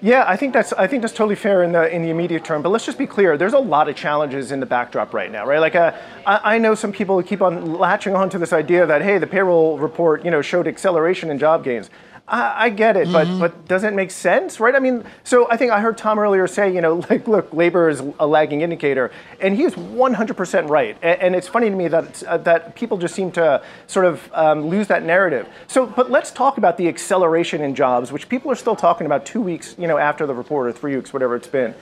Yeah, 0.04 0.26
I 0.28 0.36
think 0.36 0.52
that's 0.54 0.74
I 0.74 0.88
think 0.88 1.04
that's 1.04 1.14
totally 1.14 1.36
fair 1.36 1.62
in 1.62 1.74
the 1.74 1.88
in 1.94 2.02
the 2.02 2.10
immediate 2.10 2.44
term. 2.44 2.64
But 2.64 2.70
let's 2.70 2.86
just 2.86 2.98
be 2.98 3.06
clear: 3.06 3.38
there's 3.38 3.54
a 3.54 3.60
lot 3.60 3.88
of 3.88 3.96
challenges 3.96 4.52
in 4.52 4.60
the 4.60 4.66
backdrop 4.66 5.14
right 5.14 5.32
now, 5.32 5.46
right? 5.46 5.60
Like, 5.60 5.76
uh, 5.76 5.92
I, 6.26 6.56
I 6.56 6.58
know 6.58 6.74
some 6.74 6.92
people 6.92 7.16
who 7.22 7.24
keep 7.24 7.40
on 7.40 7.76
latching 7.76 8.16
on 8.16 8.28
to 8.32 8.40
this 8.40 8.52
idea 8.52 8.88
that 8.88 9.04
hey, 9.04 9.20
the 9.20 9.28
payroll 9.28 9.78
report, 9.78 10.26
you 10.26 10.32
know, 10.32 10.42
showed 10.42 10.68
acceleration 10.68 11.30
in 11.30 11.38
job 11.38 11.64
gains. 11.64 11.92
I, 12.32 12.66
I 12.66 12.70
get 12.70 12.96
it, 12.96 13.12
but 13.12 13.28
mm-hmm. 13.28 13.40
but 13.40 13.68
does 13.68 13.84
it 13.84 13.94
make 13.94 14.10
sense, 14.10 14.60
right? 14.62 14.74
I 14.74 14.80
mean, 14.80 15.04
so 15.26 15.52
I 15.52 15.58
think 15.58 15.74
I 15.74 15.82
heard 15.82 15.98
Tom 15.98 16.18
earlier 16.18 16.48
say, 16.48 16.74
you 16.74 16.80
know, 16.80 16.96
like, 17.10 17.28
look, 17.28 17.54
labor 17.54 17.90
is 17.90 18.02
a 18.20 18.26
lagging 18.26 18.62
indicator, 18.62 19.12
and 19.42 19.56
he 19.56 19.64
is 19.64 19.76
100% 19.76 20.70
right. 20.70 20.98
And, 21.02 21.22
and 21.22 21.36
it's 21.36 21.50
funny 21.50 21.70
to 21.70 21.76
me 21.76 21.90
that 21.90 22.24
uh, 22.24 22.38
that 22.40 22.74
people 22.76 22.98
just 22.98 23.14
seem 23.14 23.32
to 23.34 23.62
sort 23.88 24.06
of 24.06 24.30
um, 24.34 24.68
lose 24.68 24.88
that 24.88 25.04
narrative. 25.04 25.48
So, 25.68 25.86
but 25.86 26.10
let's 26.10 26.32
talk 26.32 26.58
about 26.58 26.78
the 26.78 26.88
acceleration 26.88 27.62
in 27.62 27.76
jobs, 27.76 28.14
which 28.14 28.30
people 28.30 28.50
are 28.50 28.56
still 28.56 28.78
talking 28.78 29.06
about 29.06 29.26
two 29.26 29.42
weeks, 29.42 29.76
you 29.78 29.88
know, 29.88 29.98
after 29.98 30.26
the 30.26 30.34
report 30.34 30.68
or 30.68 30.72
three 30.72 30.96
weeks, 30.96 31.12
whatever 31.12 31.36
it's 31.36 31.48
been. 31.48 31.76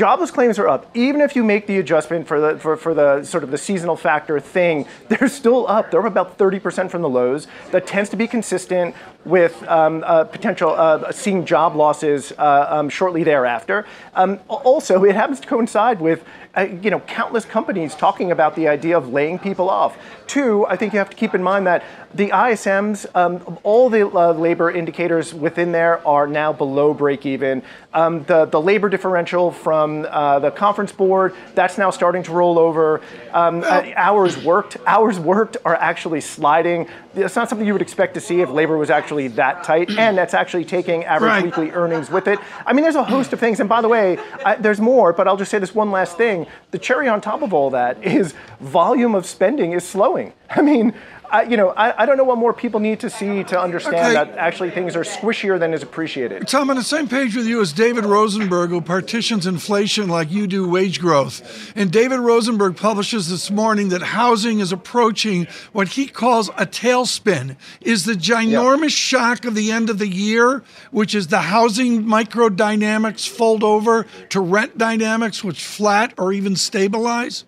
Jobless 0.00 0.30
claims 0.30 0.58
are 0.58 0.66
up. 0.66 0.90
Even 0.96 1.20
if 1.20 1.36
you 1.36 1.44
make 1.44 1.66
the 1.66 1.76
adjustment 1.76 2.26
for 2.26 2.40
the 2.40 2.58
for, 2.58 2.74
for 2.74 2.94
the 2.94 3.22
sort 3.22 3.44
of 3.44 3.50
the 3.50 3.58
seasonal 3.58 3.96
factor 3.96 4.40
thing, 4.40 4.86
they're 5.10 5.28
still 5.28 5.68
up. 5.68 5.90
They're 5.90 6.00
up 6.00 6.06
about 6.06 6.38
30% 6.38 6.90
from 6.90 7.02
the 7.02 7.08
lows. 7.10 7.46
That 7.70 7.86
tends 7.86 8.08
to 8.08 8.16
be 8.16 8.26
consistent 8.26 8.94
with 9.26 9.62
um, 9.68 10.02
uh, 10.06 10.24
potential 10.24 10.70
uh, 10.70 11.12
seeing 11.12 11.44
job 11.44 11.76
losses 11.76 12.32
uh, 12.38 12.66
um, 12.70 12.88
shortly 12.88 13.24
thereafter. 13.24 13.84
Um, 14.14 14.40
also, 14.48 15.04
it 15.04 15.14
happens 15.14 15.38
to 15.40 15.46
coincide 15.46 16.00
with 16.00 16.24
uh, 16.56 16.62
you 16.62 16.90
know 16.90 17.00
countless 17.00 17.44
companies 17.44 17.94
talking 17.94 18.32
about 18.32 18.56
the 18.56 18.68
idea 18.68 18.96
of 18.96 19.12
laying 19.12 19.38
people 19.38 19.68
off. 19.68 19.98
Two, 20.26 20.64
I 20.66 20.76
think 20.76 20.94
you 20.94 20.98
have 20.98 21.10
to 21.10 21.16
keep 21.16 21.34
in 21.34 21.42
mind 21.42 21.66
that 21.66 21.84
the 22.14 22.30
ISMs, 22.30 23.06
um, 23.14 23.58
all 23.62 23.90
the 23.90 24.08
uh, 24.08 24.32
labor 24.32 24.70
indicators 24.70 25.34
within 25.34 25.72
there 25.72 26.04
are 26.06 26.26
now 26.26 26.52
below 26.52 26.94
break 26.94 27.26
even. 27.26 27.62
Um, 27.92 28.24
the, 28.24 28.46
the 28.46 28.60
labor 28.60 28.88
differential 28.88 29.52
from 29.52 29.89
uh, 30.06 30.38
the 30.38 30.50
conference 30.50 30.92
board, 30.92 31.34
that's 31.54 31.78
now 31.78 31.90
starting 31.90 32.22
to 32.24 32.32
roll 32.32 32.58
over. 32.58 33.00
Um, 33.32 33.62
uh, 33.64 33.90
hours 33.96 34.42
worked, 34.42 34.76
hours 34.86 35.18
worked 35.18 35.56
are 35.64 35.74
actually 35.74 36.20
sliding. 36.20 36.88
It's 37.14 37.36
not 37.36 37.48
something 37.48 37.66
you 37.66 37.72
would 37.72 37.82
expect 37.82 38.14
to 38.14 38.20
see 38.20 38.40
if 38.40 38.50
labor 38.50 38.76
was 38.78 38.90
actually 38.90 39.28
that 39.28 39.64
tight, 39.64 39.90
and 39.98 40.16
that's 40.16 40.34
actually 40.34 40.64
taking 40.64 41.04
average 41.04 41.30
right. 41.30 41.44
weekly 41.44 41.70
earnings 41.70 42.10
with 42.10 42.28
it. 42.28 42.38
I 42.66 42.72
mean, 42.72 42.82
there's 42.82 42.96
a 42.96 43.04
host 43.04 43.32
of 43.32 43.40
things, 43.40 43.60
and 43.60 43.68
by 43.68 43.80
the 43.80 43.88
way, 43.88 44.18
I, 44.44 44.56
there's 44.56 44.80
more, 44.80 45.12
but 45.12 45.28
I'll 45.28 45.36
just 45.36 45.50
say 45.50 45.58
this 45.58 45.74
one 45.74 45.90
last 45.90 46.16
thing. 46.16 46.46
The 46.70 46.78
cherry 46.78 47.08
on 47.08 47.20
top 47.20 47.42
of 47.42 47.52
all 47.52 47.70
that 47.70 48.02
is 48.04 48.34
volume 48.60 49.14
of 49.14 49.26
spending 49.26 49.72
is 49.72 49.86
slowing. 49.86 50.32
I 50.50 50.62
mean, 50.62 50.94
I, 51.30 51.42
you 51.44 51.56
know, 51.56 51.70
I, 51.70 52.02
I, 52.02 52.06
don't 52.06 52.16
know 52.16 52.24
what 52.24 52.38
more 52.38 52.52
people 52.52 52.80
need 52.80 53.00
to 53.00 53.10
see 53.10 53.44
to 53.44 53.60
understand 53.60 53.96
okay. 53.96 54.14
that 54.14 54.36
actually 54.36 54.70
things 54.70 54.96
are 54.96 55.04
squishier 55.04 55.60
than 55.60 55.72
is 55.72 55.82
appreciated. 55.82 56.48
Tom, 56.48 56.70
on 56.70 56.76
the 56.76 56.82
same 56.82 57.08
page 57.08 57.36
with 57.36 57.46
you 57.46 57.60
is 57.60 57.72
David 57.72 58.04
Rosenberg, 58.04 58.70
who 58.70 58.80
partitions 58.80 59.46
inflation 59.46 60.08
like 60.08 60.30
you 60.30 60.48
do 60.48 60.68
wage 60.68 61.00
growth. 61.00 61.72
And 61.76 61.92
David 61.92 62.18
Rosenberg 62.18 62.76
publishes 62.76 63.28
this 63.28 63.50
morning 63.50 63.90
that 63.90 64.02
housing 64.02 64.58
is 64.58 64.72
approaching 64.72 65.46
what 65.72 65.88
he 65.88 66.06
calls 66.06 66.48
a 66.50 66.66
tailspin. 66.66 67.56
Is 67.80 68.04
the 68.04 68.14
ginormous 68.14 68.90
shock 68.90 69.44
of 69.44 69.54
the 69.54 69.70
end 69.70 69.88
of 69.88 69.98
the 69.98 70.08
year, 70.08 70.64
which 70.90 71.14
is 71.14 71.28
the 71.28 71.42
housing 71.42 72.04
microdynamics 72.04 73.28
fold 73.28 73.62
over 73.62 74.04
to 74.30 74.40
rent 74.40 74.78
dynamics, 74.78 75.44
which 75.44 75.64
flat 75.64 76.12
or 76.18 76.32
even 76.32 76.56
stabilize? 76.56 77.44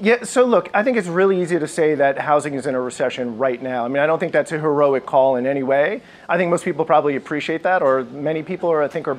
Yeah, 0.00 0.22
so 0.22 0.44
look, 0.44 0.70
I 0.74 0.84
think 0.84 0.96
it's 0.96 1.08
really 1.08 1.42
easy 1.42 1.58
to 1.58 1.66
say 1.66 1.96
that 1.96 2.18
housing 2.18 2.54
is 2.54 2.68
in 2.68 2.76
a 2.76 2.80
recession 2.80 3.36
right 3.36 3.60
now. 3.60 3.84
I 3.84 3.88
mean, 3.88 4.00
I 4.00 4.06
don't 4.06 4.20
think 4.20 4.32
that's 4.32 4.52
a 4.52 4.58
heroic 4.58 5.04
call 5.04 5.34
in 5.34 5.44
any 5.44 5.64
way. 5.64 6.02
I 6.28 6.36
think 6.36 6.50
most 6.50 6.64
people 6.64 6.84
probably 6.84 7.16
appreciate 7.16 7.64
that, 7.64 7.82
or 7.82 8.04
many 8.04 8.44
people 8.44 8.70
are, 8.70 8.80
I 8.80 8.86
think, 8.86 9.08
are 9.08 9.16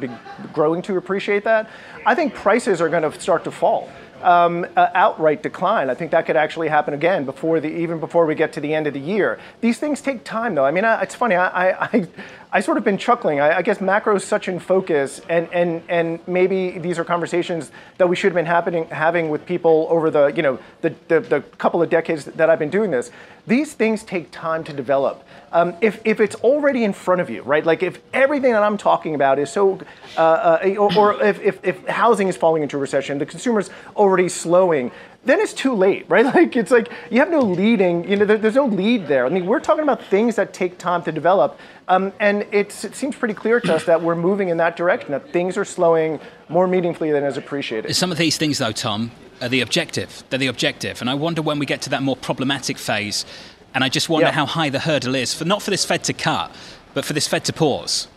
growing 0.53 0.81
to 0.83 0.95
appreciate 0.95 1.43
that. 1.43 1.69
I 2.05 2.15
think 2.15 2.33
prices 2.33 2.79
are 2.79 2.87
going 2.87 3.03
to 3.03 3.19
start 3.19 3.43
to 3.43 3.51
fall 3.51 3.89
um, 4.23 4.65
uh, 4.75 4.89
outright 4.93 5.43
decline. 5.43 5.89
I 5.89 5.95
think 5.95 6.12
that 6.12 6.25
could 6.25 6.36
actually 6.36 6.67
happen 6.67 6.93
again 6.93 7.25
before 7.25 7.60
the 7.60 7.67
even 7.67 7.99
before 7.99 8.25
we 8.25 8.36
get 8.36 8.53
to 8.53 8.60
the 8.60 8.73
end 8.73 8.88
of 8.88 8.93
the 8.93 8.99
year. 8.99 9.39
These 9.62 9.79
things 9.79 10.01
take 10.01 10.23
time, 10.23 10.55
though. 10.55 10.65
I 10.65 10.71
mean, 10.71 10.86
I, 10.86 11.01
it's 11.01 11.15
funny. 11.15 11.36
I, 11.36 11.86
I, 11.86 12.08
I 12.51 12.62
sort 12.62 12.77
of 12.77 12.84
been 12.84 12.97
chuckling. 12.97 13.39
I, 13.39 13.58
I, 13.58 13.62
guess 13.62 13.79
macro 13.79 14.15
is 14.15 14.23
such 14.23 14.47
in 14.47 14.58
focus, 14.60 15.21
and, 15.29 15.47
and, 15.53 15.84
and 15.88 16.19
maybe 16.27 16.79
these 16.79 16.97
are 16.97 17.05
conversations 17.05 17.71
that 17.99 18.10
we 18.10 18.15
should 18.15 18.32
have 18.32 18.36
been 18.36 18.47
happening, 18.47 18.86
having 18.86 19.29
with 19.29 19.45
people 19.45 19.86
over 19.89 20.10
the 20.10 20.27
you 20.36 20.41
know 20.41 20.60
the, 20.82 20.95
the, 21.10 21.19
the 21.19 21.41
couple 21.60 21.82
of 21.84 21.89
decades 21.89 22.25
that 22.25 22.49
I've 22.49 22.60
been 22.60 22.71
doing 22.71 22.89
this. 22.89 23.12
These 23.45 23.73
things 23.73 24.03
take 24.03 24.32
time 24.32 24.63
to 24.63 24.73
develop. 24.73 25.23
Um, 25.51 25.75
if, 25.81 25.99
if 26.05 26.19
it's 26.19 26.35
already 26.35 26.83
in 26.83 26.93
front 26.93 27.21
of 27.21 27.29
you, 27.29 27.41
right? 27.41 27.65
Like 27.65 27.81
if 27.81 27.99
everything 28.13 28.51
that 28.51 28.63
I'm 28.63 28.77
talking 28.77 29.15
about 29.15 29.39
is 29.39 29.51
so, 29.51 29.79
uh, 30.17 30.21
uh, 30.21 30.75
or, 30.77 30.95
or 30.95 31.23
if, 31.23 31.41
if, 31.41 31.63
if 31.63 31.88
housing 31.88 32.27
is 32.27 32.38
falling 32.38 32.62
into 32.63 32.77
recession, 32.77 33.17
the 33.17 33.25
consumer's 33.25 33.69
already 33.95 34.29
slowing, 34.29 34.91
then 35.25 35.39
it's 35.39 35.53
too 35.53 35.73
late, 35.73 36.05
right? 36.07 36.25
Like 36.39 36.55
it's 36.55 36.71
like 36.71 36.89
you 37.09 37.19
have 37.19 37.31
no 37.31 37.39
leading, 37.39 38.07
you 38.07 38.15
know, 38.15 38.25
there, 38.25 38.38
there's 38.38 38.55
no 38.55 38.67
lead 38.67 39.07
there. 39.07 39.25
I 39.25 39.29
mean, 39.29 39.47
we're 39.47 39.59
talking 39.59 39.83
about 39.83 40.03
things 40.05 40.35
that 40.35 40.53
take 40.53 40.77
time 40.77 41.01
to 41.03 41.12
develop, 41.12 41.59
um, 41.88 42.13
and 42.19 42.45
it 42.51 42.71
seems 42.71 43.15
pretty 43.15 43.33
clear 43.33 43.59
to 43.59 43.75
us 43.75 43.85
that 43.85 44.01
we're 44.01 44.15
moving 44.15 44.49
in 44.49 44.57
that 44.57 44.75
direction. 44.75 45.12
That 45.12 45.33
things 45.33 45.57
are 45.57 45.65
slowing 45.65 46.19
more 46.49 46.67
meaningfully 46.67 47.12
than 47.12 47.23
is 47.23 47.35
appreciated. 47.35 47.95
Some 47.95 48.12
of 48.12 48.17
these 48.19 48.38
things, 48.38 48.59
though, 48.59 48.71
Tom, 48.71 49.12
are 49.41 49.49
the 49.49 49.62
objective. 49.62 50.23
They're 50.29 50.39
the 50.39 50.47
objective, 50.47 51.01
and 51.01 51.09
I 51.09 51.15
wonder 51.15 51.41
when 51.41 51.57
we 51.57 51.65
get 51.65 51.81
to 51.83 51.89
that 51.89 52.03
more 52.03 52.15
problematic 52.15 52.77
phase 52.77 53.25
and 53.73 53.84
I 53.84 53.89
just 53.89 54.10
wonder 54.10 54.27
yeah. 54.27 54.34
how 54.34 54.45
high 54.45 54.69
the 54.69 54.79
hurdle 54.79 55.15
is 55.15 55.34
for 55.34 55.45
not 55.45 55.62
for 55.62 55.71
this 55.71 55.86
Fed 55.86 56.03
to 56.05 56.13
cut, 56.13 56.53
but 56.93 57.05
for 57.05 57.13
this 57.13 57.27
Fed 57.27 57.45
to 57.45 57.53
pause. 57.53 58.08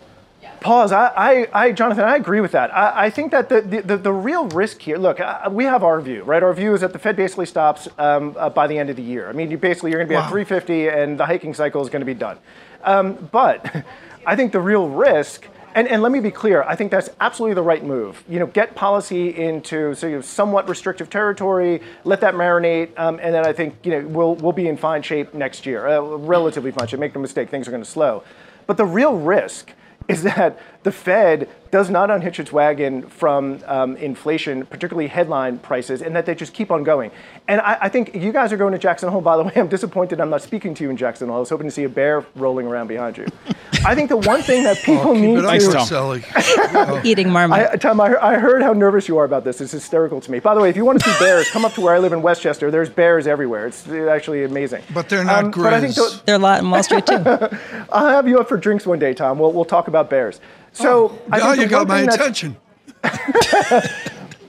Pause. 0.62 0.92
I, 0.92 1.06
I, 1.16 1.48
I 1.52 1.72
Jonathan, 1.72 2.04
I 2.04 2.16
agree 2.16 2.40
with 2.40 2.52
that. 2.52 2.74
I, 2.74 3.06
I 3.06 3.10
think 3.10 3.32
that 3.32 3.48
the, 3.48 3.60
the, 3.60 3.96
the, 3.96 4.12
real 4.12 4.46
risk 4.48 4.80
here, 4.80 4.96
look, 4.96 5.18
uh, 5.18 5.48
we 5.50 5.64
have 5.64 5.82
our 5.82 6.00
view, 6.00 6.22
right? 6.22 6.42
Our 6.42 6.54
view 6.54 6.72
is 6.72 6.82
that 6.82 6.92
the 6.92 7.00
Fed 7.00 7.16
basically 7.16 7.46
stops 7.46 7.88
um, 7.98 8.36
uh, 8.38 8.48
by 8.48 8.68
the 8.68 8.78
end 8.78 8.88
of 8.88 8.94
the 8.94 9.02
year. 9.02 9.28
I 9.28 9.32
mean, 9.32 9.50
you 9.50 9.58
basically, 9.58 9.90
you're 9.90 9.98
going 9.98 10.08
to 10.08 10.12
be 10.12 10.16
wow. 10.16 10.24
at 10.24 10.30
350 10.30 10.88
and 10.88 11.18
the 11.18 11.26
hiking 11.26 11.52
cycle 11.52 11.82
is 11.82 11.90
going 11.90 12.00
to 12.00 12.06
be 12.06 12.14
done. 12.14 12.38
Um, 12.84 13.28
but 13.32 13.84
I 14.26 14.36
think 14.36 14.52
the 14.52 14.60
real 14.60 14.88
risk 14.88 15.46
and, 15.74 15.88
and 15.88 16.02
let 16.02 16.12
me 16.12 16.20
be 16.20 16.30
clear, 16.30 16.62
I 16.62 16.76
think 16.76 16.90
that's 16.90 17.08
absolutely 17.20 17.54
the 17.54 17.62
right 17.62 17.84
move. 17.84 18.22
You 18.28 18.38
know, 18.38 18.46
get 18.46 18.74
policy 18.74 19.36
into 19.36 19.94
so, 19.94 20.06
you 20.06 20.16
know, 20.16 20.20
somewhat 20.22 20.68
restrictive 20.68 21.10
territory, 21.10 21.80
let 22.04 22.20
that 22.20 22.34
marinate, 22.34 22.98
um, 22.98 23.18
and 23.22 23.34
then 23.34 23.46
I 23.46 23.52
think 23.52 23.76
you 23.82 23.92
know 23.92 24.06
we'll 24.08 24.34
we'll 24.36 24.52
be 24.52 24.68
in 24.68 24.76
fine 24.76 25.02
shape 25.02 25.34
next 25.34 25.66
year, 25.66 25.86
uh, 25.86 26.00
relatively 26.00 26.70
fine 26.70 26.86
shape. 26.86 27.00
Make 27.00 27.14
no 27.14 27.20
mistake, 27.20 27.50
things 27.50 27.68
are 27.68 27.70
going 27.70 27.82
to 27.82 27.88
slow. 27.88 28.22
But 28.66 28.76
the 28.76 28.84
real 28.84 29.16
risk 29.16 29.72
is 30.08 30.22
that 30.22 30.58
the 30.82 30.92
Fed 30.92 31.48
does 31.70 31.88
not 31.88 32.10
unhitch 32.10 32.38
its 32.38 32.52
wagon 32.52 33.02
from 33.08 33.58
um, 33.66 33.96
inflation, 33.96 34.66
particularly 34.66 35.08
headline 35.08 35.58
prices, 35.58 36.02
and 36.02 36.14
that 36.14 36.26
they 36.26 36.34
just 36.34 36.52
keep 36.52 36.70
on 36.70 36.84
going. 36.84 37.10
And 37.48 37.62
I, 37.62 37.78
I, 37.82 37.88
think 37.88 38.14
you 38.14 38.30
guys 38.30 38.52
are 38.52 38.58
going 38.58 38.72
to 38.72 38.78
Jackson 38.78 39.08
Hole. 39.08 39.22
By 39.22 39.38
the 39.38 39.42
way, 39.44 39.52
I'm 39.56 39.68
disappointed 39.68 40.20
I'm 40.20 40.28
not 40.28 40.42
speaking 40.42 40.74
to 40.74 40.84
you 40.84 40.90
in 40.90 40.98
Jackson 40.98 41.28
Hole. 41.28 41.38
I 41.38 41.40
was 41.40 41.48
hoping 41.48 41.66
to 41.66 41.70
see 41.70 41.84
a 41.84 41.88
bear 41.88 42.26
rolling 42.34 42.66
around 42.66 42.88
behind 42.88 43.16
you. 43.16 43.26
I 43.84 43.94
think 43.94 44.10
the 44.10 44.16
one 44.16 44.42
thing 44.42 44.64
that 44.64 44.76
people 44.78 45.08
oh, 45.08 45.14
need 45.14 45.40
to 45.40 47.00
eating 47.04 47.30
marmot. 47.30 47.70
I, 47.72 47.76
Tom, 47.76 48.00
I, 48.00 48.16
I 48.20 48.38
heard 48.38 48.62
how 48.62 48.74
nervous 48.74 49.08
you 49.08 49.18
are 49.18 49.24
about 49.24 49.42
this. 49.44 49.60
It's 49.60 49.72
hysterical 49.72 50.20
to 50.20 50.30
me. 50.30 50.38
By 50.38 50.54
the 50.54 50.60
way, 50.60 50.68
if 50.68 50.76
you 50.76 50.84
want 50.84 51.02
to 51.02 51.10
see 51.10 51.18
bears, 51.18 51.50
come 51.50 51.64
up 51.64 51.72
to 51.74 51.80
where 51.80 51.94
I 51.94 51.98
live 51.98 52.12
in 52.12 52.22
Westchester. 52.22 52.70
There's 52.70 52.90
bears 52.90 53.26
everywhere. 53.26 53.66
It's 53.66 53.88
actually 53.88 54.44
amazing. 54.44 54.82
But 54.92 55.08
they're 55.08 55.24
not 55.24 55.44
um, 55.44 55.50
But 55.50 55.72
I 55.72 55.80
think 55.80 55.96
they're 56.26 56.36
a 56.36 56.38
lot 56.38 56.60
in 56.60 56.70
Wall 56.70 56.82
Street 56.82 57.06
too. 57.06 57.14
I'll 57.92 58.10
have 58.10 58.28
you 58.28 58.38
up 58.38 58.48
for 58.48 58.56
drinks 58.56 58.86
one 58.86 58.98
day, 58.98 59.14
Tom. 59.14 59.38
We'll 59.38 59.52
we'll 59.52 59.64
talk 59.64 59.88
about 59.88 60.10
bears. 60.10 60.38
So 60.72 61.18
oh, 61.32 61.36
now 61.36 61.52
you 61.52 61.66
got 61.66 61.86
my 61.86 62.00
attention. 62.00 62.56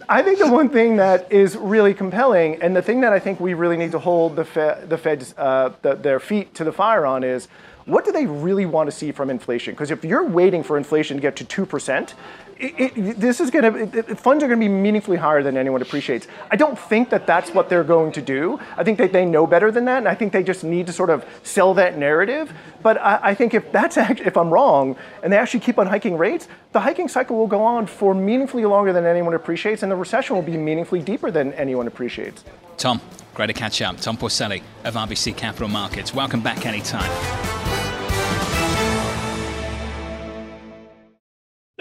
I 0.09 0.21
think 0.21 0.39
the 0.39 0.51
one 0.51 0.69
thing 0.69 0.97
that 0.97 1.31
is 1.31 1.55
really 1.55 1.93
compelling, 1.93 2.61
and 2.61 2.75
the 2.75 2.81
thing 2.81 3.01
that 3.01 3.13
I 3.13 3.19
think 3.19 3.39
we 3.39 3.53
really 3.53 3.77
need 3.77 3.91
to 3.91 3.99
hold 3.99 4.35
the, 4.35 4.45
Fed, 4.45 4.89
the 4.89 4.97
Fed's 4.97 5.33
uh, 5.37 5.73
the, 5.81 5.95
their 5.95 6.19
feet 6.19 6.53
to 6.55 6.63
the 6.63 6.71
fire 6.71 7.05
on 7.05 7.23
is 7.23 7.47
what 7.85 8.05
do 8.05 8.11
they 8.11 8.25
really 8.25 8.65
want 8.65 8.89
to 8.89 8.95
see 8.95 9.11
from 9.11 9.29
inflation? 9.29 9.73
Because 9.73 9.91
if 9.91 10.05
you're 10.05 10.23
waiting 10.23 10.63
for 10.63 10.77
inflation 10.77 11.17
to 11.17 11.21
get 11.21 11.35
to 11.37 11.45
two 11.45 11.65
percent, 11.65 12.15
it, 12.57 12.97
it, 12.97 13.19
this 13.19 13.41
is 13.41 13.49
going 13.51 13.91
to 13.91 14.15
funds 14.15 14.43
are 14.43 14.47
going 14.47 14.59
to 14.59 14.65
be 14.65 14.71
meaningfully 14.71 15.17
higher 15.17 15.43
than 15.43 15.57
anyone 15.57 15.81
appreciates. 15.81 16.27
I 16.49 16.55
don't 16.55 16.77
think 16.77 17.09
that 17.09 17.27
that's 17.27 17.51
what 17.51 17.69
they're 17.69 17.83
going 17.83 18.11
to 18.13 18.21
do. 18.21 18.59
I 18.77 18.83
think 18.83 18.97
that 18.99 19.11
they 19.11 19.25
know 19.25 19.45
better 19.45 19.71
than 19.71 19.85
that, 19.85 19.97
and 19.97 20.07
I 20.07 20.15
think 20.15 20.33
they 20.33 20.43
just 20.43 20.63
need 20.63 20.87
to 20.87 20.93
sort 20.93 21.09
of 21.09 21.25
sell 21.43 21.73
that 21.75 21.97
narrative. 21.97 22.53
But 22.81 22.97
I, 22.97 23.19
I 23.21 23.35
think 23.35 23.53
if 23.53 23.71
that's 23.71 23.97
actually, 23.97 24.27
if 24.27 24.37
I'm 24.37 24.49
wrong, 24.49 24.95
and 25.21 25.31
they 25.31 25.37
actually 25.37 25.61
keep 25.61 25.77
on 25.77 25.87
hiking 25.87 26.17
rates, 26.17 26.47
the 26.71 26.79
hiking 26.79 27.07
cycle 27.07 27.37
will 27.37 27.47
go 27.47 27.63
on 27.63 27.85
for 27.85 28.13
meaningfully 28.13 28.65
longer 28.65 28.93
than 28.93 29.05
anyone 29.05 29.33
appreciates, 29.33 29.83
and 29.83 29.91
the 29.91 29.95
recession 29.95 30.35
will 30.35 30.43
be 30.43 30.57
meaningfully 30.57 31.01
deeper 31.01 31.31
than 31.31 31.53
anyone 31.53 31.87
appreciates. 31.87 32.43
Tom, 32.77 33.01
great 33.33 33.47
to 33.47 33.53
catch 33.53 33.81
up. 33.81 33.97
Tom 33.97 34.17
Porcelli 34.17 34.61
of 34.83 34.95
RBC 34.95 35.35
Capital 35.37 35.67
Markets. 35.67 36.13
Welcome 36.13 36.41
back 36.41 36.65
anytime. 36.65 37.62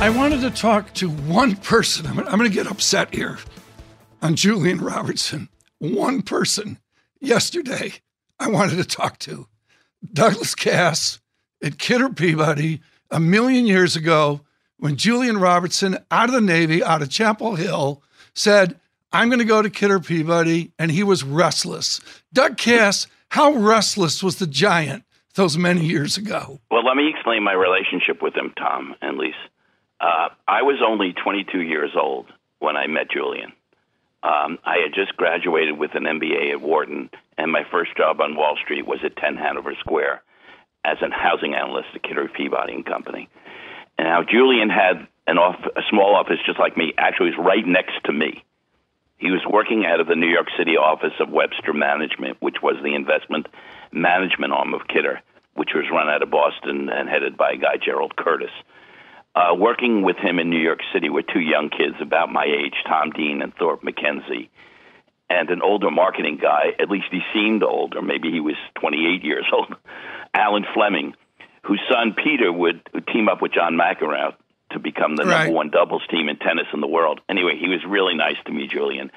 I 0.00 0.08
wanted 0.08 0.40
to 0.40 0.50
talk 0.50 0.94
to 0.94 1.10
one 1.10 1.56
person. 1.56 2.06
I'm, 2.06 2.18
I'm 2.20 2.38
going 2.38 2.48
to 2.48 2.48
get 2.48 2.66
upset 2.66 3.14
here 3.14 3.38
on 4.22 4.34
Julian 4.34 4.80
Robertson. 4.80 5.50
One 5.78 6.22
person 6.22 6.78
yesterday 7.20 7.92
I 8.38 8.48
wanted 8.48 8.76
to 8.76 8.84
talk 8.84 9.18
to. 9.18 9.46
Douglas 10.10 10.54
Kass 10.54 11.20
at 11.62 11.76
Kidder 11.76 12.08
Peabody 12.08 12.80
a 13.10 13.20
million 13.20 13.66
years 13.66 13.94
ago 13.94 14.40
when 14.78 14.96
Julian 14.96 15.36
Robertson, 15.36 15.98
out 16.10 16.30
of 16.30 16.34
the 16.34 16.40
Navy, 16.40 16.82
out 16.82 17.02
of 17.02 17.10
Chapel 17.10 17.56
Hill, 17.56 18.02
said, 18.34 18.80
I'm 19.12 19.28
going 19.28 19.38
to 19.40 19.44
go 19.44 19.60
to 19.60 19.68
Kidder 19.68 20.00
Peabody, 20.00 20.72
and 20.78 20.90
he 20.90 21.02
was 21.02 21.24
restless. 21.24 22.00
Doug 22.32 22.56
Kass, 22.56 23.06
how 23.28 23.52
restless 23.52 24.22
was 24.22 24.36
the 24.36 24.46
giant 24.46 25.04
those 25.34 25.58
many 25.58 25.84
years 25.84 26.16
ago? 26.16 26.58
Well, 26.70 26.86
let 26.86 26.96
me 26.96 27.10
explain 27.10 27.44
my 27.44 27.52
relationship 27.52 28.22
with 28.22 28.34
him, 28.34 28.54
Tom 28.56 28.94
and 29.02 29.18
Lisa. 29.18 29.36
Uh, 30.00 30.30
I 30.48 30.62
was 30.62 30.80
only 30.86 31.12
22 31.12 31.60
years 31.60 31.90
old 31.94 32.26
when 32.58 32.76
I 32.76 32.86
met 32.86 33.10
Julian. 33.10 33.52
Um, 34.22 34.58
I 34.64 34.78
had 34.84 34.94
just 34.94 35.16
graduated 35.16 35.78
with 35.78 35.94
an 35.94 36.04
MBA 36.04 36.52
at 36.52 36.60
Wharton, 36.60 37.10
and 37.38 37.52
my 37.52 37.64
first 37.70 37.96
job 37.96 38.20
on 38.20 38.36
Wall 38.36 38.56
Street 38.62 38.86
was 38.86 39.00
at 39.04 39.16
10 39.16 39.36
Hanover 39.36 39.74
Square 39.80 40.22
as 40.84 40.98
a 41.02 41.10
housing 41.10 41.54
analyst 41.54 41.88
at 41.94 42.02
Kidder 42.02 42.28
Peabody 42.28 42.74
and 42.74 42.84
Company. 42.84 43.28
And 43.98 44.08
now 44.08 44.22
Julian 44.22 44.70
had 44.70 45.06
an 45.26 45.38
off, 45.38 45.56
a 45.76 45.82
small 45.90 46.16
office 46.16 46.38
just 46.46 46.58
like 46.58 46.76
me. 46.76 46.92
Actually, 46.96 47.30
was 47.30 47.46
right 47.46 47.66
next 47.66 48.04
to 48.04 48.12
me. 48.12 48.44
He 49.18 49.30
was 49.30 49.44
working 49.48 49.84
out 49.84 50.00
of 50.00 50.06
the 50.06 50.16
New 50.16 50.28
York 50.28 50.48
City 50.56 50.76
office 50.78 51.12
of 51.20 51.28
Webster 51.28 51.74
Management, 51.74 52.38
which 52.40 52.56
was 52.62 52.76
the 52.82 52.94
investment 52.94 53.46
management 53.92 54.52
arm 54.54 54.72
of 54.72 54.88
Kidder, 54.88 55.20
which 55.54 55.70
was 55.74 55.84
run 55.92 56.08
out 56.08 56.22
of 56.22 56.30
Boston 56.30 56.88
and 56.88 57.08
headed 57.08 57.36
by 57.36 57.52
a 57.52 57.56
guy 57.56 57.76
Gerald 57.76 58.16
Curtis. 58.16 58.52
Uh, 59.34 59.54
working 59.56 60.02
with 60.02 60.16
him 60.16 60.38
in 60.40 60.50
New 60.50 60.58
York 60.60 60.80
City 60.92 61.08
were 61.08 61.22
two 61.22 61.40
young 61.40 61.70
kids 61.70 61.94
about 62.00 62.32
my 62.32 62.44
age, 62.44 62.74
Tom 62.86 63.10
Dean 63.10 63.42
and 63.42 63.54
Thorpe 63.54 63.82
McKenzie, 63.82 64.48
and 65.28 65.48
an 65.50 65.62
older 65.62 65.90
marketing 65.90 66.38
guy. 66.42 66.72
At 66.80 66.90
least 66.90 67.06
he 67.12 67.20
seemed 67.32 67.62
older. 67.62 68.02
Maybe 68.02 68.30
he 68.32 68.40
was 68.40 68.56
28 68.80 69.22
years 69.24 69.46
old. 69.52 69.74
Alan 70.34 70.64
Fleming, 70.74 71.14
whose 71.62 71.80
son 71.90 72.14
Peter 72.22 72.52
would 72.52 72.80
team 73.12 73.28
up 73.28 73.40
with 73.40 73.52
John 73.52 73.74
McEnroe 73.74 74.34
to 74.72 74.78
become 74.80 75.14
the 75.16 75.24
Right. 75.24 75.44
number 75.44 75.54
one 75.56 75.70
doubles 75.70 76.02
team 76.10 76.28
in 76.28 76.36
tennis 76.36 76.66
in 76.74 76.80
the 76.80 76.86
world. 76.88 77.20
Anyway, 77.28 77.56
he 77.60 77.68
was 77.68 77.80
really 77.86 78.14
nice 78.14 78.36
to 78.46 78.52
me, 78.52 78.66
Julian. 78.66 79.10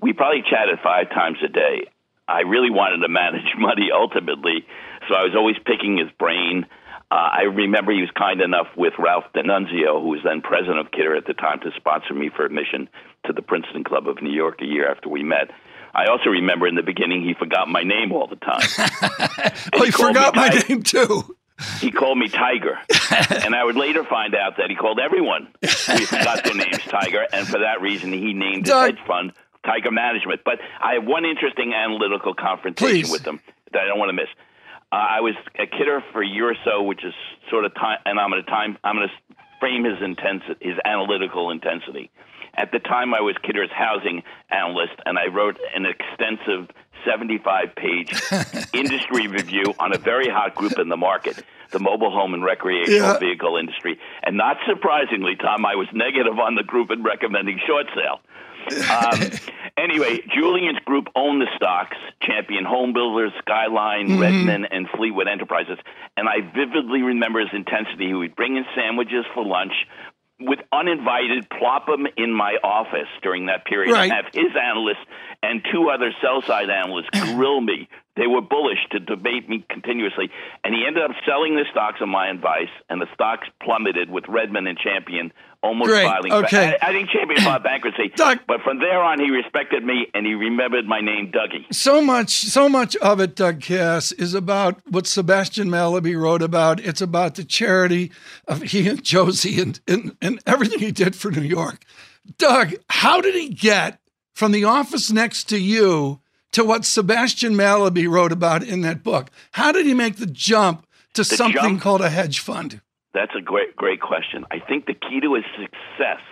We 0.00 0.12
probably 0.12 0.42
chatted 0.48 0.78
five 0.82 1.10
times 1.10 1.38
a 1.44 1.48
day. 1.48 1.88
I 2.26 2.40
really 2.40 2.70
wanted 2.70 2.98
to 2.98 3.08
manage 3.12 3.52
money 3.58 3.88
ultimately, 3.92 4.66
so 5.08 5.14
I 5.14 5.24
was 5.24 5.34
always 5.36 5.56
picking 5.64 5.98
his 5.98 6.08
brain. 6.18 6.66
Uh, 7.10 7.14
I 7.14 7.42
remember 7.44 7.92
he 7.92 8.02
was 8.02 8.10
kind 8.16 8.40
enough 8.42 8.66
with 8.76 8.92
Ralph 8.98 9.24
DeNunzio, 9.34 10.00
who 10.02 10.08
was 10.10 10.20
then 10.24 10.42
president 10.42 10.78
of 10.78 10.90
Kidder 10.90 11.16
at 11.16 11.26
the 11.26 11.32
time, 11.32 11.58
to 11.60 11.70
sponsor 11.76 12.12
me 12.12 12.28
for 12.34 12.44
admission 12.44 12.88
to 13.26 13.32
the 13.32 13.40
Princeton 13.40 13.82
Club 13.84 14.06
of 14.08 14.20
New 14.20 14.32
York 14.32 14.60
a 14.60 14.66
year 14.66 14.90
after 14.90 15.08
we 15.08 15.22
met. 15.22 15.50
I 15.94 16.06
also 16.08 16.28
remember 16.28 16.66
in 16.68 16.74
the 16.74 16.82
beginning 16.82 17.22
he 17.24 17.32
forgot 17.32 17.66
my 17.66 17.82
name 17.82 18.12
all 18.12 18.26
the 18.26 18.36
time. 18.36 18.60
Oh, 19.72 19.84
he 19.84 19.90
called 19.92 20.08
forgot 20.08 20.34
my 20.36 20.48
Tiger. 20.48 20.68
name 20.68 20.82
too. 20.82 21.36
He 21.80 21.90
called 21.90 22.18
me 22.18 22.28
Tiger, 22.28 22.78
and 23.44 23.54
I 23.54 23.64
would 23.64 23.76
later 23.76 24.04
find 24.04 24.34
out 24.34 24.56
that 24.58 24.68
he 24.70 24.76
called 24.76 24.98
everyone 25.00 25.48
who 25.62 25.68
forgot 26.06 26.44
their 26.44 26.54
names 26.54 26.78
Tiger, 26.88 27.26
and 27.32 27.46
for 27.46 27.60
that 27.60 27.80
reason 27.80 28.12
he 28.12 28.32
named 28.34 28.66
his 28.66 28.72
Doug- 28.74 28.96
hedge 28.96 29.06
fund 29.06 29.32
Tiger 29.64 29.90
Management. 29.90 30.42
But 30.44 30.60
I 30.80 30.94
have 30.94 31.04
one 31.04 31.24
interesting 31.24 31.72
analytical 31.74 32.34
confrontation 32.34 33.02
Please. 33.02 33.10
with 33.10 33.24
him 33.26 33.40
that 33.72 33.82
I 33.82 33.86
don't 33.86 33.98
want 33.98 34.10
to 34.10 34.12
miss. 34.14 34.28
Uh, 34.90 34.96
I 34.96 35.20
was 35.20 35.34
a 35.58 35.66
kidder 35.66 36.02
for 36.12 36.22
a 36.22 36.26
year 36.26 36.50
or 36.50 36.56
so, 36.64 36.82
which 36.82 37.04
is 37.04 37.12
sort 37.50 37.64
of 37.64 37.74
time, 37.74 37.98
and 38.06 38.18
I'm 38.18 38.30
going 38.30 38.42
to 38.42 38.50
time. 38.50 38.78
I'm 38.82 38.96
going 38.96 39.08
to 39.08 39.14
frame 39.60 39.84
his 39.84 40.00
intensity, 40.02 40.56
his 40.60 40.78
analytical 40.84 41.50
intensity. 41.50 42.10
At 42.56 42.72
the 42.72 42.78
time, 42.78 43.12
I 43.14 43.20
was 43.20 43.36
Kidder's 43.44 43.70
housing 43.70 44.22
analyst, 44.50 44.94
and 45.04 45.18
I 45.18 45.26
wrote 45.26 45.58
an 45.76 45.84
extensive 45.86 46.68
75-page 47.06 48.72
industry 48.74 49.28
review 49.28 49.74
on 49.78 49.94
a 49.94 49.98
very 49.98 50.28
hot 50.28 50.54
group 50.54 50.78
in 50.78 50.88
the 50.88 50.96
market, 50.96 51.44
the 51.70 51.78
mobile 51.78 52.10
home 52.10 52.34
and 52.34 52.42
recreational 52.44 53.12
Yeah. 53.12 53.18
vehicle 53.18 53.56
industry. 53.58 53.98
And 54.24 54.36
not 54.36 54.56
surprisingly, 54.66 55.36
Tom, 55.36 55.64
I 55.66 55.76
was 55.76 55.86
negative 55.92 56.38
on 56.38 56.54
the 56.54 56.64
group 56.64 56.90
and 56.90 57.04
recommending 57.04 57.60
short 57.66 57.86
sale. 57.94 58.20
Um, 58.72 59.30
anyway, 59.76 60.20
Julian's 60.34 60.78
group 60.84 61.08
owned 61.14 61.40
the 61.40 61.48
stocks: 61.56 61.96
Champion 62.22 62.64
Home 62.64 62.92
Builders, 62.92 63.32
Skyline, 63.40 64.18
Redman, 64.18 64.66
and 64.70 64.88
Fleetwood 64.96 65.28
Enterprises. 65.28 65.78
And 66.16 66.28
I 66.28 66.40
vividly 66.54 67.02
remember 67.02 67.40
his 67.40 67.48
intensity. 67.52 68.06
He 68.08 68.14
would 68.14 68.34
bring 68.36 68.56
in 68.56 68.64
sandwiches 68.74 69.24
for 69.34 69.44
lunch. 69.44 69.72
With 70.40 70.60
uninvited, 70.72 71.50
plop 71.50 71.86
them 71.86 72.06
in 72.16 72.32
my 72.32 72.58
office 72.62 73.08
during 73.24 73.46
that 73.46 73.64
period 73.64 73.92
Right. 73.92 74.04
and 74.04 74.12
have 74.12 74.26
his 74.32 74.54
analysts 74.54 75.02
and 75.42 75.66
two 75.72 75.90
other 75.90 76.12
sell 76.22 76.42
side 76.42 76.70
analysts 76.70 77.08
grill 77.34 77.60
me. 77.60 77.88
They 78.18 78.26
were 78.26 78.42
bullish 78.42 78.80
to 78.90 78.98
debate 79.00 79.48
me 79.48 79.64
continuously. 79.70 80.28
And 80.64 80.74
he 80.74 80.84
ended 80.86 81.02
up 81.04 81.12
selling 81.24 81.54
the 81.54 81.64
stocks 81.70 82.00
on 82.02 82.10
my 82.10 82.28
advice, 82.28 82.68
and 82.90 83.00
the 83.00 83.06
stocks 83.14 83.46
plummeted 83.62 84.10
with 84.10 84.24
Redman 84.28 84.66
and 84.66 84.76
Champion 84.76 85.32
almost 85.62 85.88
Great. 85.88 86.04
filing. 86.04 86.32
Okay. 86.32 86.76
I, 86.82 86.88
I 86.88 86.92
think 86.92 87.10
Champion 87.10 87.40
filed 87.40 87.62
bankruptcy. 87.70 88.10
Doug- 88.14 88.40
But 88.46 88.60
from 88.62 88.80
there 88.80 89.00
on, 89.02 89.18
he 89.20 89.30
respected 89.30 89.84
me 89.84 90.06
and 90.14 90.26
he 90.26 90.34
remembered 90.34 90.86
my 90.86 91.00
name, 91.00 91.32
Dougie. 91.32 91.72
So 91.72 92.02
much, 92.02 92.30
so 92.30 92.68
much 92.68 92.94
of 92.96 93.20
it, 93.20 93.34
Doug 93.36 93.60
Kass, 93.60 94.12
is 94.12 94.34
about 94.34 94.80
what 94.88 95.06
Sebastian 95.06 95.68
Mallaby 95.70 96.14
wrote 96.20 96.42
about. 96.42 96.80
It's 96.80 97.00
about 97.00 97.36
the 97.36 97.44
charity 97.44 98.10
of 98.46 98.62
he 98.62 98.88
and 98.88 99.02
Josie 99.02 99.60
and, 99.60 99.80
and, 99.88 100.16
and 100.20 100.40
everything 100.46 100.80
he 100.80 100.92
did 100.92 101.16
for 101.16 101.30
New 101.30 101.42
York. 101.42 101.84
Doug, 102.36 102.74
how 102.90 103.20
did 103.20 103.34
he 103.34 103.48
get 103.48 104.00
from 104.34 104.52
the 104.52 104.64
office 104.64 105.10
next 105.10 105.44
to 105.48 105.58
you 105.58 106.20
to 106.52 106.64
what 106.64 106.84
Sebastian 106.84 107.54
Mallaby 107.54 108.08
wrote 108.08 108.32
about 108.32 108.62
in 108.62 108.80
that 108.82 109.02
book? 109.02 109.30
How 109.52 109.72
did 109.72 109.86
he 109.86 109.94
make 109.94 110.16
the 110.16 110.26
jump 110.26 110.86
to 111.14 111.24
something 111.24 111.62
jump? 111.62 111.80
called 111.82 112.00
a 112.00 112.10
hedge 112.10 112.40
fund? 112.40 112.80
That's 113.14 113.32
a 113.36 113.40
great, 113.40 113.74
great 113.76 114.00
question. 114.00 114.44
I 114.50 114.60
think 114.60 114.86
the 114.86 114.94
key 114.94 115.20
to 115.20 115.34
his 115.34 115.44
success, 115.56 116.22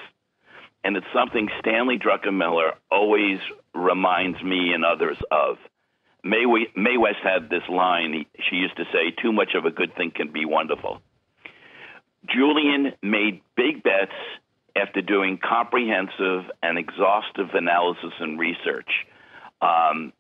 and 0.85 0.97
it's 0.97 1.07
something 1.13 1.49
Stanley 1.61 1.99
Druckenmiller 1.99 2.73
always 2.91 3.39
reminds 3.75 4.43
me 4.43 4.73
and 4.73 4.85
others 4.85 5.17
of. 5.31 5.57
May, 6.23 6.45
we, 6.45 6.69
Mae 6.75 6.97
West 6.97 7.19
had 7.23 7.49
this 7.51 7.63
line. 7.69 8.13
He, 8.13 8.27
she 8.49 8.57
used 8.57 8.77
to 8.77 8.85
say, 8.93 9.11
"Too 9.23 9.33
much 9.33 9.55
of 9.55 9.65
a 9.65 9.71
good 9.71 9.95
thing 9.97 10.11
can 10.15 10.33
be 10.33 10.45
wonderful." 10.45 11.01
Julian 12.29 12.93
made 13.03 13.43
big 13.57 13.83
bets 13.83 14.13
after 14.77 15.01
doing 15.01 15.39
comprehensive 15.39 16.51
and 16.63 16.79
exhaustive 16.79 17.51
analysis 17.55 18.13
and 18.21 18.39
research, 18.39 18.91
um, 19.61 20.13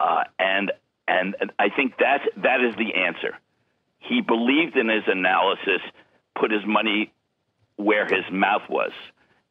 uh, 0.00 0.24
and 0.38 0.72
and 1.06 1.36
I 1.58 1.68
think 1.68 1.98
that 1.98 2.22
that 2.36 2.60
is 2.60 2.74
the 2.76 2.94
answer 2.94 3.38
he 4.08 4.20
believed 4.20 4.76
in 4.76 4.88
his 4.88 5.04
analysis, 5.06 5.80
put 6.38 6.50
his 6.50 6.64
money 6.66 7.12
where 7.76 8.06
his 8.06 8.24
mouth 8.30 8.62
was. 8.68 8.92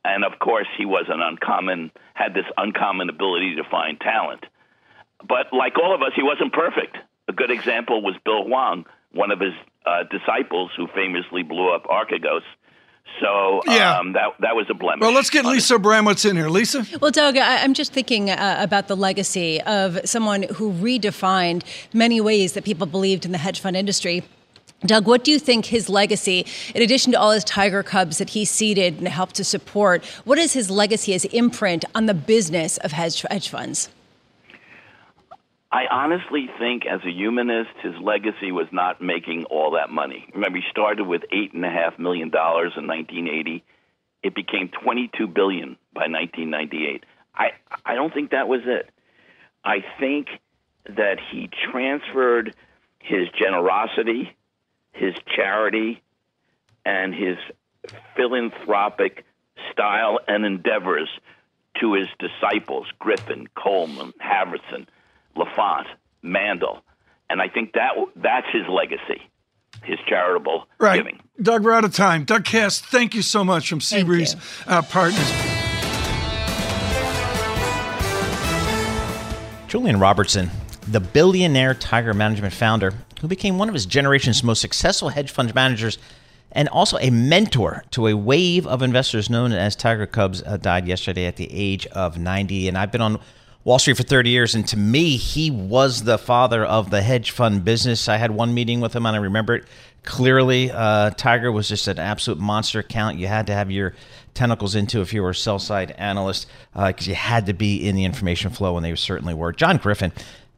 And 0.06 0.24
of 0.24 0.38
course, 0.40 0.68
he 0.78 0.86
was 0.86 1.06
an 1.10 1.22
uncommon, 1.22 1.92
had 2.14 2.34
this 2.34 2.46
uncommon 2.58 3.10
ability 3.10 3.56
to 3.56 3.64
find 3.70 4.00
talent. 4.00 4.46
But 5.28 5.54
like 5.54 5.78
all 5.80 5.96
of 5.96 6.02
us, 6.02 6.12
he 6.16 6.24
wasn't 6.24 6.54
perfect. 6.54 6.98
A 7.28 7.34
good 7.34 7.52
example 7.52 8.02
was 8.02 8.16
Bill 8.26 8.44
Hwang, 8.44 8.86
one 9.12 9.32
of 9.32 9.40
his 9.40 9.54
uh, 9.86 10.04
disciples 10.04 10.72
who 10.76 10.88
famously 10.88 11.44
blew 11.44 11.74
up 11.74 11.86
Archegos, 11.86 12.44
So 13.22 13.62
Yeah. 13.68 14.00
um, 14.00 14.14
that 14.14 14.30
that 14.40 14.56
was 14.56 14.66
a 14.70 14.74
blemish. 14.74 15.02
Well, 15.02 15.12
let's 15.14 15.30
get 15.30 15.46
on 15.46 15.52
it. 15.52 15.56
Lisa 15.56 15.76
Bramwitz 15.76 16.30
in 16.30 16.36
here. 16.36 16.50
Lisa? 16.50 16.86
Well, 17.00 17.12
Doug, 17.12 17.38
I- 17.38 17.64
I'm 17.64 17.74
just 17.74 17.94
thinking 17.94 18.30
uh, 18.30 18.58
about 18.60 18.88
the 18.88 18.96
legacy 18.96 19.62
of 19.62 20.00
someone 20.06 20.44
who 20.44 20.72
redefined 20.74 21.64
many 21.94 22.20
ways 22.22 22.54
that 22.54 22.64
people 22.64 22.88
believed 22.88 23.26
in 23.26 23.32
the 23.32 23.38
hedge 23.38 23.60
fund 23.60 23.76
industry. 23.76 24.24
Doug, 24.86 25.06
what 25.08 25.24
do 25.24 25.32
you 25.32 25.40
think 25.40 25.66
his 25.68 25.88
legacy, 25.88 26.46
in 26.76 26.82
addition 26.82 27.14
to 27.14 27.20
all 27.20 27.32
his 27.32 27.46
Tiger 27.46 27.84
Cubs 27.84 28.18
that 28.18 28.32
he 28.32 28.44
seeded 28.44 28.98
and 28.98 29.08
helped 29.08 29.36
to 29.36 29.44
support, 29.46 30.04
what 30.26 30.38
is 30.38 30.52
his 30.52 30.70
legacy, 30.70 31.14
his 31.14 31.24
imprint 31.26 31.86
on 31.96 32.06
the 32.06 32.14
business 32.14 32.78
of 32.80 32.92
hedge, 32.92 33.22
hedge 33.32 33.48
funds? 33.48 33.88
I 35.74 35.88
honestly 35.90 36.48
think, 36.60 36.86
as 36.86 37.02
a 37.04 37.10
humanist, 37.10 37.72
his 37.82 37.96
legacy 38.00 38.52
was 38.52 38.68
not 38.72 39.02
making 39.02 39.46
all 39.46 39.72
that 39.72 39.90
money. 39.90 40.28
Remember, 40.32 40.60
he 40.60 40.64
started 40.70 41.06
with 41.06 41.24
eight 41.32 41.54
and 41.54 41.66
a 41.66 41.70
half 41.70 41.98
million 41.98 42.30
dollars 42.30 42.74
in 42.78 42.86
1980. 42.86 43.64
It 44.22 44.36
became 44.36 44.70
22 44.84 45.26
billion 45.26 45.78
by 45.92 46.06
1998. 46.08 47.04
I 47.34 47.54
I 47.84 47.96
don't 47.96 48.14
think 48.14 48.30
that 48.32 48.48
was 48.48 48.62
it. 48.66 48.88
I 49.66 49.84
think 50.00 50.28
that 50.86 51.18
he 51.32 51.50
transferred 51.72 52.54
his 53.00 53.28
generosity, 53.30 54.32
his 54.92 55.16
charity, 55.36 56.04
and 56.86 57.16
his 57.16 57.38
philanthropic 58.16 59.26
style 59.72 60.20
and 60.28 60.46
endeavors 60.46 61.10
to 61.82 61.96
his 61.96 62.08
disciples, 62.20 62.86
Griffin, 63.00 63.48
Coleman, 63.56 64.14
Halvorsen, 64.22 64.86
Laffont, 65.36 65.86
Mandel. 66.22 66.84
And 67.30 67.42
I 67.42 67.48
think 67.50 67.74
that 67.74 67.92
that's 68.16 68.48
his 68.52 68.64
legacy, 68.70 69.22
his 69.84 69.98
charitable 70.08 70.68
Right. 70.80 70.98
giving. 70.98 71.20
Doug, 71.42 71.64
we're 71.64 71.74
out 71.74 71.84
of 71.86 71.94
time. 71.94 72.26
Doug 72.26 72.46
Kass, 72.46 72.80
thank 72.80 73.16
you 73.16 73.22
so 73.22 73.44
much 73.44 73.68
from 73.70 73.80
Seabreeze 73.80 74.36
uh, 74.68 74.82
Partners. 74.84 75.32
Julian 79.68 80.00
Robertson, 80.00 80.52
the 80.88 81.00
billionaire 81.00 81.74
Tiger 81.74 82.14
Management 82.14 82.54
founder, 82.54 82.94
who 83.22 83.28
became 83.28 83.58
one 83.58 83.70
of 83.70 83.74
his 83.74 83.88
generation's 83.88 84.44
most 84.44 84.62
successful 84.62 85.10
hedge 85.10 85.32
fund 85.32 85.56
managers 85.56 85.98
and 86.52 86.70
also 86.70 86.98
a 87.00 87.10
mentor 87.10 87.84
to 87.90 88.06
a 88.06 88.14
wave 88.16 88.68
of 88.68 88.84
investors 88.84 89.32
known 89.32 89.52
as 89.52 89.76
Tiger 89.76 90.06
Cubs, 90.06 90.44
uh, 90.46 90.58
died 90.58 90.88
yesterday 90.88 91.26
at 91.26 91.38
the 91.38 91.50
age 91.52 91.88
of 91.88 92.20
90. 92.20 92.68
And 92.68 92.78
I've 92.78 92.92
been 92.92 93.02
on 93.02 93.20
Wall 93.64 93.80
Street 93.80 93.96
for 93.96 94.04
30 94.04 94.30
years, 94.30 94.56
and 94.56 94.68
to 94.68 94.78
me, 94.78 95.16
he 95.16 95.50
was 95.50 96.04
the 96.04 96.18
father 96.18 96.66
of 96.66 96.90
the 96.90 97.02
hedge 97.02 97.32
fund 97.32 97.64
business. 97.64 98.10
I 98.10 98.18
had 98.18 98.32
one 98.32 98.54
meeting 98.54 98.82
with 98.82 98.94
him, 98.94 99.06
and 99.06 99.16
I 99.16 99.20
remember 99.20 99.56
it 99.56 99.66
clearly. 100.04 100.70
Uh, 100.70 101.12
Tiger 101.12 101.50
was 101.50 101.70
just 101.70 101.88
an 101.88 101.98
absolute 101.98 102.40
monster 102.40 102.80
account. 102.80 103.18
You 103.18 103.28
had 103.28 103.48
to 103.48 103.54
have 103.54 103.72
your 103.72 103.94
tentacles 104.34 104.76
into 104.76 105.00
if 105.00 105.14
you 105.14 105.22
were 105.22 105.30
a 105.30 105.36
sell 105.36 105.60
side 105.60 105.92
analyst 105.92 106.48
because 106.74 107.08
you 107.08 107.16
had 107.16 107.46
to 107.46 107.54
be 107.54 107.88
in 107.88 107.96
the 107.96 108.04
information 108.04 108.52
flow, 108.52 108.76
and 108.76 108.86
they 108.86 108.94
certainly 108.96 109.34
were. 109.34 109.54
John 109.54 109.78
Griffin. 109.78 110.12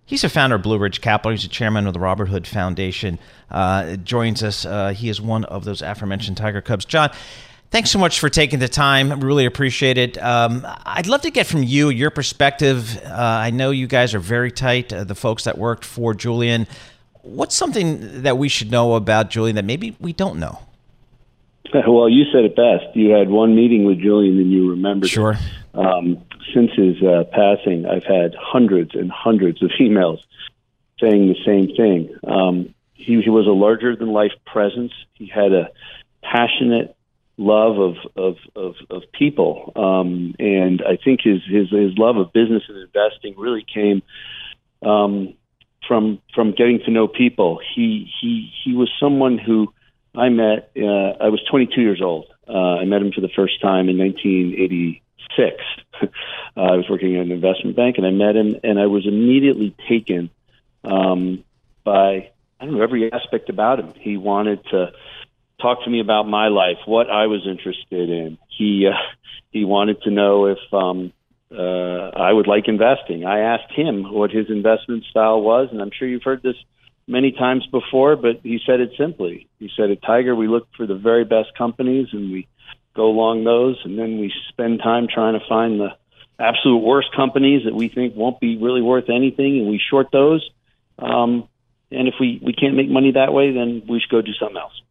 He's 0.07 0.23
a 0.23 0.29
founder 0.29 0.55
of 0.55 0.61
Blue 0.61 0.77
Ridge 0.77 1.01
Capital. 1.01 1.31
He's 1.31 1.41
the 1.41 1.49
chairman 1.49 1.87
of 1.87 1.93
the 1.93 1.99
Robin 1.99 2.27
Hood 2.27 2.45
Foundation. 2.45 3.17
Uh, 3.49 3.95
joins 3.95 4.43
us. 4.43 4.63
Uh, 4.63 4.89
he 4.89 5.09
is 5.09 5.19
one 5.19 5.45
of 5.45 5.65
those 5.65 5.81
aforementioned 5.81 6.37
Tiger 6.37 6.61
Cubs. 6.61 6.85
John, 6.85 7.09
thanks 7.75 7.91
so 7.91 7.99
much 7.99 8.21
for 8.21 8.29
taking 8.29 8.59
the 8.59 8.69
time. 8.69 9.11
I 9.11 9.15
really 9.15 9.45
appreciate 9.45 9.97
it. 9.97 10.17
Um, 10.23 10.65
I'd 10.85 11.07
love 11.07 11.23
to 11.23 11.29
get 11.29 11.45
from 11.45 11.61
you 11.61 11.89
your 11.89 12.09
perspective. 12.09 12.97
Uh, 13.03 13.11
I 13.11 13.49
know 13.49 13.71
you 13.71 13.85
guys 13.85 14.13
are 14.13 14.19
very 14.19 14.49
tight, 14.49 14.93
uh, 14.93 15.03
the 15.03 15.13
folks 15.13 15.43
that 15.43 15.57
worked 15.57 15.83
for 15.83 16.13
Julian. 16.13 16.67
What's 17.23 17.53
something 17.53 18.21
that 18.21 18.37
we 18.37 18.47
should 18.47 18.71
know 18.71 18.95
about 18.95 19.29
Julian 19.29 19.57
that 19.57 19.65
maybe 19.65 19.93
we 19.99 20.13
don't 20.13 20.39
know? 20.39 20.59
Well, 21.73 22.07
you 22.07 22.23
said 22.31 22.45
it 22.45 22.55
best. 22.55 22.95
You 22.95 23.09
had 23.09 23.29
one 23.29 23.53
meeting 23.53 23.83
with 23.83 23.99
Julian 23.99 24.37
and 24.39 24.49
you 24.49 24.69
remembered. 24.69 25.07
it. 25.07 25.09
Sure. 25.09 25.37
Um, 25.73 26.23
since 26.53 26.71
his 26.71 27.03
uh, 27.03 27.25
passing, 27.33 27.85
I've 27.85 28.05
had 28.05 28.33
hundreds 28.39 28.95
and 28.95 29.11
hundreds 29.11 29.61
of 29.61 29.69
emails 29.81 30.19
saying 31.01 31.27
the 31.27 31.35
same 31.45 31.75
thing. 31.75 32.15
Um, 32.25 32.73
he, 32.93 33.21
he 33.21 33.29
was 33.29 33.47
a 33.47 33.51
larger 33.51 33.97
than 33.97 34.13
life 34.13 34.31
presence. 34.45 34.93
He 35.15 35.25
had 35.25 35.51
a 35.51 35.69
passionate 36.21 36.94
love 37.37 37.77
of 37.77 37.95
of 38.15 38.35
of, 38.55 38.75
of 38.89 39.03
people, 39.11 39.71
um, 39.75 40.35
and 40.39 40.81
I 40.81 40.97
think 41.03 41.21
his, 41.23 41.41
his 41.47 41.69
his 41.69 41.97
love 41.97 42.17
of 42.17 42.33
business 42.33 42.63
and 42.69 42.77
investing 42.77 43.35
really 43.37 43.65
came 43.71 44.01
um, 44.85 45.33
from 45.87 46.21
from 46.33 46.51
getting 46.51 46.79
to 46.85 46.91
know 46.91 47.07
people. 47.07 47.59
He 47.75 48.09
he 48.21 48.51
he 48.63 48.73
was 48.73 48.89
someone 48.99 49.37
who 49.37 49.73
I 50.15 50.29
met. 50.29 50.71
Uh, 50.77 51.13
I 51.19 51.29
was 51.29 51.41
22 51.49 51.81
years 51.81 52.01
old. 52.01 52.27
Uh, 52.47 52.77
I 52.77 52.85
met 52.85 53.01
him 53.01 53.11
for 53.11 53.21
the 53.21 53.29
first 53.35 53.61
time 53.61 53.89
in 53.89 53.97
1986. 53.97 55.63
uh, 56.01 56.07
I 56.55 56.77
was 56.77 56.85
working 56.89 57.15
at 57.15 57.25
an 57.25 57.31
investment 57.31 57.75
bank, 57.75 57.97
and 57.97 58.05
I 58.05 58.11
met 58.11 58.35
him, 58.35 58.55
and 58.63 58.79
I 58.79 58.85
was 58.85 59.05
immediately 59.05 59.75
taken 59.89 60.29
um, 60.83 61.43
by 61.83 62.31
I 62.59 62.65
don't 62.65 62.75
know 62.75 62.83
every 62.83 63.11
aspect 63.11 63.49
about 63.49 63.79
him. 63.79 63.93
He 63.99 64.17
wanted 64.17 64.63
to 64.71 64.91
talk 65.61 65.83
to 65.83 65.89
me 65.89 65.99
about 65.99 66.27
my 66.27 66.47
life, 66.47 66.77
what 66.85 67.09
I 67.09 67.27
was 67.27 67.47
interested 67.47 68.09
in. 68.09 68.37
He 68.49 68.87
uh, 68.87 68.97
he 69.51 69.65
wanted 69.65 70.01
to 70.03 70.11
know 70.11 70.47
if 70.47 70.59
um, 70.73 71.13
uh, 71.51 72.09
I 72.15 72.31
would 72.31 72.47
like 72.47 72.67
investing. 72.67 73.25
I 73.25 73.39
asked 73.39 73.71
him 73.71 74.11
what 74.11 74.31
his 74.31 74.49
investment 74.49 75.05
style 75.09 75.41
was, 75.41 75.69
and 75.71 75.81
I'm 75.81 75.91
sure 75.97 76.07
you've 76.07 76.23
heard 76.23 76.43
this 76.43 76.57
many 77.07 77.31
times 77.31 77.65
before, 77.67 78.15
but 78.15 78.41
he 78.43 78.59
said 78.65 78.79
it 78.79 78.91
simply. 78.97 79.47
He 79.59 79.69
said, 79.75 79.91
at 79.91 80.01
Tiger, 80.01 80.35
we 80.35 80.47
look 80.47 80.67
for 80.75 80.87
the 80.87 80.95
very 80.95 81.23
best 81.23 81.55
companies 81.57 82.07
and 82.11 82.31
we 82.31 82.47
go 82.95 83.05
along 83.05 83.43
those, 83.43 83.79
and 83.83 83.99
then 83.99 84.19
we 84.19 84.31
spend 84.49 84.79
time 84.81 85.07
trying 85.13 85.37
to 85.39 85.45
find 85.47 85.79
the 85.79 85.89
absolute 86.39 86.79
worst 86.79 87.09
companies 87.15 87.63
that 87.65 87.75
we 87.75 87.89
think 87.89 88.15
won't 88.15 88.39
be 88.39 88.57
really 88.57 88.81
worth 88.81 89.09
anything, 89.09 89.59
and 89.59 89.67
we 89.69 89.81
short 89.89 90.07
those. 90.11 90.49
Um, 90.97 91.47
and 91.91 92.07
if 92.07 92.15
we, 92.19 92.39
we 92.41 92.53
can't 92.53 92.75
make 92.75 92.89
money 92.89 93.11
that 93.11 93.33
way, 93.33 93.53
then 93.53 93.83
we 93.87 93.99
should 93.99 94.09
go 94.09 94.21
do 94.21 94.33
something 94.39 94.57
else. 94.57 94.81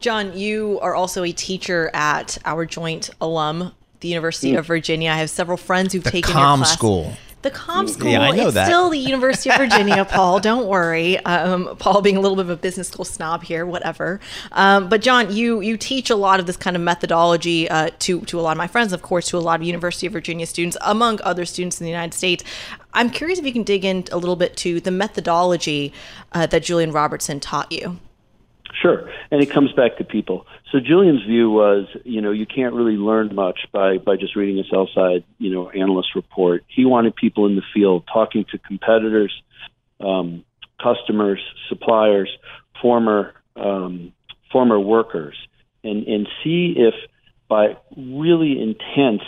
John, 0.00 0.36
you 0.36 0.78
are 0.80 0.94
also 0.94 1.22
a 1.24 1.32
teacher 1.32 1.90
at 1.92 2.38
our 2.46 2.64
joint 2.64 3.10
alum, 3.20 3.72
the 4.00 4.08
University 4.08 4.54
of 4.54 4.64
Virginia. 4.66 5.10
I 5.10 5.16
have 5.16 5.28
several 5.30 5.58
friends 5.58 5.92
who've 5.92 6.02
The 6.02 6.10
taken 6.10 6.32
Com 6.32 6.60
your 6.60 6.64
class. 6.64 6.72
School. 6.72 7.12
The 7.42 7.50
Com 7.50 7.86
School. 7.88 8.10
Yeah, 8.10 8.20
I 8.22 8.30
know 8.32 8.46
it's 8.46 8.54
that. 8.54 8.66
still 8.66 8.88
the 8.90 8.98
University 8.98 9.50
of 9.50 9.56
Virginia, 9.58 10.04
Paul. 10.10 10.40
Don't 10.40 10.66
worry. 10.66 11.18
Um, 11.24 11.76
Paul 11.78 12.00
being 12.02 12.16
a 12.16 12.20
little 12.20 12.36
bit 12.36 12.42
of 12.46 12.50
a 12.50 12.56
business 12.56 12.88
school 12.88 13.04
snob 13.04 13.42
here, 13.42 13.64
whatever. 13.66 14.20
Um, 14.52 14.88
but 14.90 15.00
John, 15.02 15.34
you 15.34 15.60
you 15.60 15.76
teach 15.78 16.08
a 16.10 16.16
lot 16.16 16.40
of 16.40 16.46
this 16.46 16.56
kind 16.58 16.76
of 16.76 16.82
methodology 16.82 17.68
uh, 17.68 17.90
to 18.00 18.20
to 18.22 18.38
a 18.38 18.42
lot 18.42 18.52
of 18.52 18.58
my 18.58 18.66
friends, 18.66 18.92
of 18.94 19.00
course, 19.02 19.26
to 19.28 19.38
a 19.38 19.40
lot 19.40 19.60
of 19.60 19.66
University 19.66 20.06
of 20.06 20.12
Virginia 20.14 20.46
students, 20.46 20.76
among 20.82 21.18
other 21.22 21.44
students 21.46 21.78
in 21.80 21.84
the 21.84 21.90
United 21.90 22.14
States. 22.14 22.42
I'm 22.94 23.08
curious 23.10 23.38
if 23.38 23.44
you 23.46 23.52
can 23.52 23.64
dig 23.64 23.84
in 23.86 24.04
a 24.12 24.16
little 24.18 24.36
bit 24.36 24.56
to 24.58 24.80
the 24.80 24.90
methodology 24.90 25.92
uh, 26.32 26.46
that 26.46 26.62
Julian 26.62 26.92
Robertson 26.92 27.38
taught 27.40 27.70
you. 27.72 28.00
Sure, 28.72 29.10
and 29.30 29.42
it 29.42 29.50
comes 29.50 29.72
back 29.72 29.96
to 29.98 30.04
people. 30.04 30.46
So 30.70 30.78
Julian's 30.78 31.24
view 31.24 31.50
was, 31.50 31.86
you 32.04 32.20
know, 32.20 32.30
you 32.30 32.46
can't 32.46 32.72
really 32.74 32.96
learn 32.96 33.34
much 33.34 33.66
by 33.72 33.98
by 33.98 34.16
just 34.16 34.36
reading 34.36 34.58
a 34.58 34.68
sell 34.68 34.88
side, 34.94 35.24
you 35.38 35.50
know, 35.52 35.70
analyst 35.70 36.14
report. 36.14 36.64
He 36.68 36.84
wanted 36.84 37.16
people 37.16 37.46
in 37.46 37.56
the 37.56 37.62
field 37.74 38.04
talking 38.12 38.44
to 38.52 38.58
competitors, 38.58 39.32
um, 39.98 40.44
customers, 40.80 41.40
suppliers, 41.68 42.30
former 42.80 43.34
um, 43.56 44.12
former 44.52 44.78
workers, 44.78 45.36
and 45.82 46.06
and 46.06 46.28
see 46.44 46.74
if 46.76 46.94
by 47.48 47.76
really 47.96 48.62
intense 48.62 49.22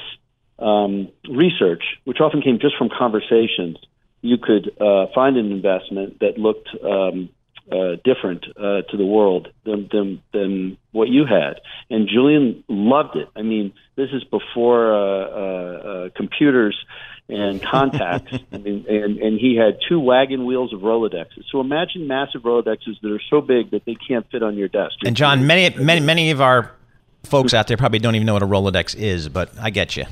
um, 0.59 1.09
research, 1.29 1.83
which 2.05 2.21
often 2.21 2.41
came 2.41 2.61
just 2.61 2.77
from 2.77 2.89
conversations, 2.89 3.77
you 4.21 4.39
could 4.39 4.71
uh, 4.81 5.07
find 5.13 5.37
an 5.37 5.51
investment 5.51 6.21
that 6.21 6.39
looked 6.39 6.69
um, 6.85 7.29
uh, 7.71 7.97
different 8.05 8.45
uh, 8.57 8.83
to 8.91 8.97
the 8.97 9.05
world 9.05 9.49
than, 9.65 9.89
than 9.93 10.23
than 10.33 10.79
what 10.91 11.09
you 11.09 11.25
had. 11.25 11.61
And 11.91 12.09
Julian 12.09 12.65
loved 12.69 13.17
it. 13.17 13.29
I 13.37 13.43
mean, 13.43 13.73
this 13.97 14.11
is 14.13 14.25
before 14.25 14.93
uh, 14.93 14.99
uh, 14.99 15.39
uh, 15.39 16.09
computers 16.17 16.77
and 17.29 17.63
contacts. 17.73 18.33
I 18.53 18.59
mean, 18.59 18.85
and 18.89 19.19
and 19.19 19.39
he 19.39 19.57
had 19.57 19.79
two 19.89 20.01
wagon 20.01 20.45
wheels 20.45 20.73
of 20.73 20.81
Rolodexes. 20.81 21.45
So 21.51 21.61
imagine 21.61 22.07
massive 22.07 22.43
Rolodexes 22.43 23.01
that 23.03 23.11
are 23.11 23.23
so 23.31 23.41
big 23.41 23.71
that 23.71 23.85
they 23.85 23.95
can't 23.95 24.29
fit 24.31 24.43
on 24.43 24.57
your 24.57 24.69
desk. 24.69 24.97
And 25.05 25.17
John, 25.17 25.47
many 25.47 25.75
many 25.77 26.01
many 26.01 26.31
of 26.31 26.41
our 26.41 26.73
folks 27.25 27.55
out 27.55 27.69
there 27.69 27.77
probably 27.77 27.99
don't 28.01 28.15
even 28.15 28.27
know 28.27 28.35
what 28.35 28.43
a 28.43 28.47
Rolodex 28.47 28.97
is, 28.97 29.29
but 29.29 29.57
I 29.59 29.71
get 29.71 29.97
you. 29.97 30.05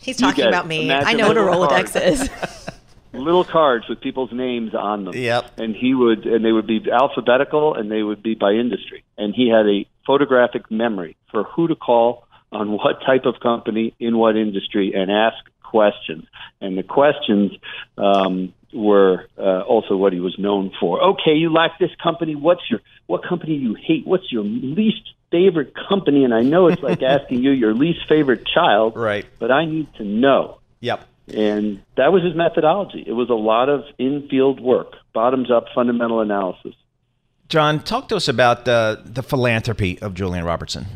He's 0.00 0.16
talking 0.16 0.36
get 0.36 0.46
it. 0.46 0.48
about 0.48 0.66
me. 0.66 0.84
Imagine 0.84 1.08
I 1.08 1.12
know 1.14 1.28
what 1.28 1.36
a 1.36 1.42
little 1.42 1.66
Rolodex 1.66 1.92
cards. 1.92 2.22
is. 2.22 2.70
little 3.24 3.44
cards 3.44 3.88
with 3.88 4.00
people's 4.00 4.32
names 4.32 4.74
on 4.74 5.04
them. 5.04 5.14
Yep. 5.14 5.58
And 5.58 5.74
he 5.74 5.94
would, 5.94 6.26
and 6.26 6.44
they 6.44 6.52
would 6.52 6.66
be 6.66 6.84
alphabetical, 6.90 7.74
and 7.74 7.90
they 7.90 8.02
would 8.02 8.22
be 8.22 8.34
by 8.34 8.52
industry. 8.52 9.04
And 9.16 9.34
he 9.34 9.48
had 9.48 9.66
a 9.66 9.86
photographic 10.06 10.70
memory 10.70 11.16
for 11.30 11.44
who 11.44 11.68
to 11.68 11.74
call 11.74 12.26
on 12.52 12.70
what 12.72 13.00
type 13.04 13.24
of 13.24 13.40
company 13.40 13.94
in 13.98 14.16
what 14.16 14.36
industry, 14.36 14.92
and 14.94 15.10
ask 15.10 15.36
questions, 15.62 16.24
and 16.60 16.78
the 16.78 16.82
questions 16.82 17.52
um, 17.98 18.54
were 18.72 19.26
uh, 19.38 19.60
also 19.62 19.96
what 19.96 20.12
he 20.12 20.20
was 20.20 20.38
known 20.38 20.70
for. 20.78 21.02
Okay, 21.02 21.32
you 21.32 21.52
like 21.52 21.72
this 21.78 21.90
company. 22.02 22.34
What's 22.34 22.62
your 22.70 22.80
what 23.06 23.24
company 23.24 23.54
you 23.54 23.74
hate? 23.74 24.06
What's 24.06 24.30
your 24.30 24.44
least 24.44 25.02
favorite 25.30 25.74
company? 25.88 26.24
And 26.24 26.34
I 26.34 26.42
know 26.42 26.68
it's 26.68 26.82
like 26.82 27.02
asking 27.16 27.42
you 27.42 27.50
your 27.50 27.74
least 27.74 28.00
favorite 28.08 28.46
child, 28.46 28.96
right? 28.96 29.26
But 29.38 29.50
I 29.50 29.64
need 29.64 29.92
to 29.94 30.04
know. 30.04 30.60
Yep. 30.80 31.06
And 31.32 31.82
that 31.96 32.12
was 32.12 32.22
his 32.22 32.34
methodology. 32.34 33.02
It 33.06 33.12
was 33.12 33.30
a 33.30 33.34
lot 33.34 33.68
of 33.68 33.84
in-field 33.98 34.60
work, 34.60 34.94
bottoms-up 35.12 35.66
fundamental 35.74 36.20
analysis. 36.20 36.74
John, 37.48 37.80
talk 37.82 38.08
to 38.08 38.16
us 38.16 38.28
about 38.28 38.66
uh, 38.68 38.96
the 39.04 39.22
philanthropy 39.22 39.98
of 40.00 40.14
Julian 40.14 40.44
Robertson. 40.44 40.86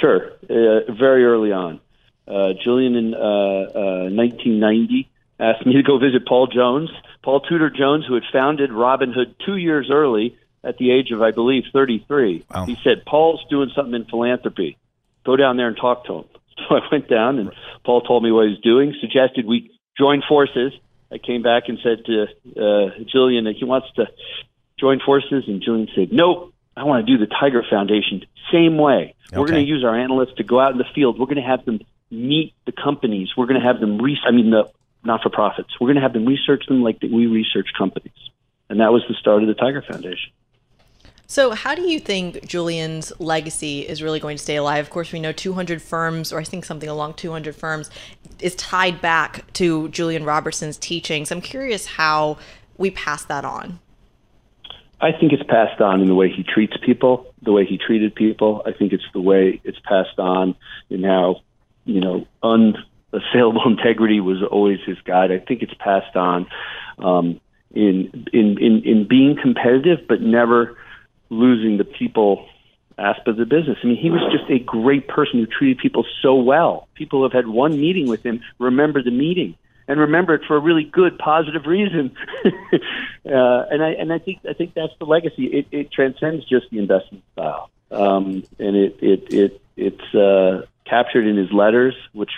Sure. 0.00 0.32
Uh, 0.42 0.92
very 0.92 1.24
early 1.24 1.52
on, 1.52 1.80
uh, 2.26 2.52
Julian 2.62 2.94
in 2.94 3.10
1990 3.12 5.08
uh, 5.40 5.42
uh, 5.42 5.52
asked 5.52 5.66
me 5.66 5.74
to 5.74 5.82
go 5.82 5.98
visit 5.98 6.26
Paul 6.26 6.46
Jones, 6.46 6.90
Paul 7.22 7.40
Tudor 7.40 7.70
Jones, 7.70 8.06
who 8.06 8.14
had 8.14 8.24
founded 8.32 8.72
Robin 8.72 9.12
Hood 9.12 9.34
two 9.44 9.56
years 9.56 9.88
early 9.90 10.36
at 10.64 10.78
the 10.78 10.90
age 10.90 11.10
of, 11.12 11.22
I 11.22 11.30
believe, 11.30 11.64
33. 11.72 12.44
Wow. 12.52 12.66
He 12.66 12.76
said, 12.82 13.04
Paul's 13.06 13.44
doing 13.48 13.70
something 13.74 13.94
in 13.94 14.04
philanthropy. 14.04 14.76
Go 15.24 15.36
down 15.36 15.56
there 15.56 15.68
and 15.68 15.76
talk 15.76 16.06
to 16.06 16.14
him. 16.14 16.24
So 16.68 16.76
I 16.76 16.80
went 16.90 17.08
down, 17.08 17.38
and 17.38 17.52
Paul 17.84 18.00
told 18.02 18.22
me 18.22 18.32
what 18.32 18.46
he 18.46 18.50
was 18.50 18.60
doing, 18.60 18.94
suggested 19.00 19.46
we 19.46 19.70
join 19.96 20.22
forces. 20.28 20.72
I 21.10 21.18
came 21.18 21.42
back 21.42 21.64
and 21.68 21.78
said 21.82 22.04
to 22.04 22.22
uh, 22.24 23.04
Julian 23.10 23.44
that 23.44 23.54
he 23.56 23.64
wants 23.64 23.88
to 23.96 24.06
join 24.78 25.00
forces, 25.00 25.44
and 25.46 25.62
Julian 25.62 25.88
said, 25.94 26.12
Nope, 26.12 26.52
I 26.76 26.84
want 26.84 27.06
to 27.06 27.16
do 27.16 27.18
the 27.18 27.32
Tiger 27.32 27.64
Foundation 27.68 28.24
same 28.52 28.78
way. 28.78 29.14
Okay. 29.28 29.38
We're 29.38 29.46
going 29.46 29.64
to 29.64 29.68
use 29.68 29.84
our 29.84 29.96
analysts 29.96 30.34
to 30.36 30.44
go 30.44 30.60
out 30.60 30.72
in 30.72 30.78
the 30.78 30.86
field. 30.94 31.18
We're 31.18 31.26
going 31.26 31.36
to 31.36 31.42
have 31.42 31.64
them 31.64 31.80
meet 32.10 32.54
the 32.66 32.72
companies. 32.72 33.30
We're 33.36 33.46
going 33.46 33.60
to 33.60 33.66
have 33.66 33.80
them 33.80 33.98
re- 33.98 34.20
I 34.24 34.30
mean 34.30 34.50
the 34.50 34.70
not 35.04 35.22
for 35.22 35.30
profits. 35.30 35.68
We're 35.80 35.88
going 35.88 35.96
to 35.96 36.02
have 36.02 36.12
them 36.12 36.26
research 36.26 36.66
them 36.66 36.82
like 36.82 36.98
we 37.02 37.26
research 37.26 37.68
companies. 37.76 38.12
And 38.68 38.80
that 38.80 38.92
was 38.92 39.02
the 39.08 39.14
start 39.14 39.42
of 39.42 39.48
the 39.48 39.54
Tiger 39.54 39.82
Foundation. 39.82 40.32
So, 41.30 41.50
how 41.50 41.74
do 41.74 41.82
you 41.82 42.00
think 42.00 42.46
Julian's 42.46 43.12
legacy 43.20 43.86
is 43.86 44.02
really 44.02 44.18
going 44.18 44.38
to 44.38 44.42
stay 44.42 44.56
alive? 44.56 44.86
Of 44.86 44.90
course, 44.90 45.12
we 45.12 45.20
know 45.20 45.30
200 45.30 45.82
firms, 45.82 46.32
or 46.32 46.40
I 46.40 46.44
think 46.44 46.64
something 46.64 46.88
along 46.88 47.14
200 47.14 47.54
firms, 47.54 47.90
is 48.40 48.54
tied 48.54 49.02
back 49.02 49.52
to 49.52 49.90
Julian 49.90 50.24
Robertson's 50.24 50.78
teachings. 50.78 51.30
I'm 51.30 51.42
curious 51.42 51.84
how 51.84 52.38
we 52.78 52.90
pass 52.90 53.26
that 53.26 53.44
on. 53.44 53.78
I 55.02 55.12
think 55.12 55.34
it's 55.34 55.42
passed 55.42 55.82
on 55.82 56.00
in 56.00 56.06
the 56.06 56.14
way 56.14 56.30
he 56.30 56.42
treats 56.42 56.78
people, 56.82 57.34
the 57.42 57.52
way 57.52 57.66
he 57.66 57.76
treated 57.76 58.14
people. 58.14 58.62
I 58.64 58.72
think 58.72 58.94
it's 58.94 59.06
the 59.12 59.20
way 59.20 59.60
it's 59.64 59.78
passed 59.80 60.18
on 60.18 60.56
in 60.88 61.04
how, 61.04 61.42
you 61.84 62.00
know, 62.00 62.26
unassailable 62.42 63.66
integrity 63.66 64.20
was 64.20 64.42
always 64.50 64.78
his 64.86 64.96
guide. 65.04 65.30
I 65.30 65.40
think 65.40 65.60
it's 65.60 65.74
passed 65.74 66.16
on 66.16 66.46
um, 66.98 67.38
in, 67.74 68.28
in 68.32 68.56
in 68.58 68.82
in 68.82 69.06
being 69.06 69.36
competitive, 69.36 70.08
but 70.08 70.22
never 70.22 70.78
losing 71.30 71.78
the 71.78 71.84
people 71.84 72.46
aspect 72.98 73.28
of 73.28 73.36
the 73.36 73.46
business. 73.46 73.78
I 73.82 73.86
mean, 73.86 73.96
he 73.96 74.10
was 74.10 74.20
just 74.32 74.50
a 74.50 74.58
great 74.58 75.06
person 75.06 75.38
who 75.38 75.46
treated 75.46 75.78
people 75.78 76.04
so 76.22 76.34
well. 76.34 76.88
People 76.94 77.20
who 77.20 77.22
have 77.24 77.32
had 77.32 77.46
one 77.46 77.80
meeting 77.80 78.08
with 78.08 78.24
him 78.24 78.40
remember 78.58 79.02
the 79.02 79.10
meeting 79.10 79.56
and 79.88 79.98
remember 79.98 80.34
it 80.34 80.42
for 80.46 80.56
a 80.56 80.60
really 80.60 80.84
good, 80.84 81.18
positive 81.18 81.66
reason. 81.66 82.14
uh, 82.44 82.50
and 83.24 83.82
I 83.82 83.90
and 83.98 84.12
I 84.12 84.18
think 84.18 84.40
I 84.48 84.52
think 84.52 84.74
that's 84.74 84.92
the 84.98 85.06
legacy. 85.06 85.46
It, 85.46 85.66
it 85.72 85.92
transcends 85.92 86.44
just 86.44 86.66
the 86.70 86.78
investment 86.78 87.24
style, 87.32 87.70
um, 87.90 88.44
and 88.58 88.76
it 88.76 88.98
it 89.00 89.32
it 89.32 89.62
it's 89.76 90.14
uh, 90.14 90.66
captured 90.84 91.26
in 91.26 91.36
his 91.36 91.50
letters, 91.52 91.94
which 92.12 92.32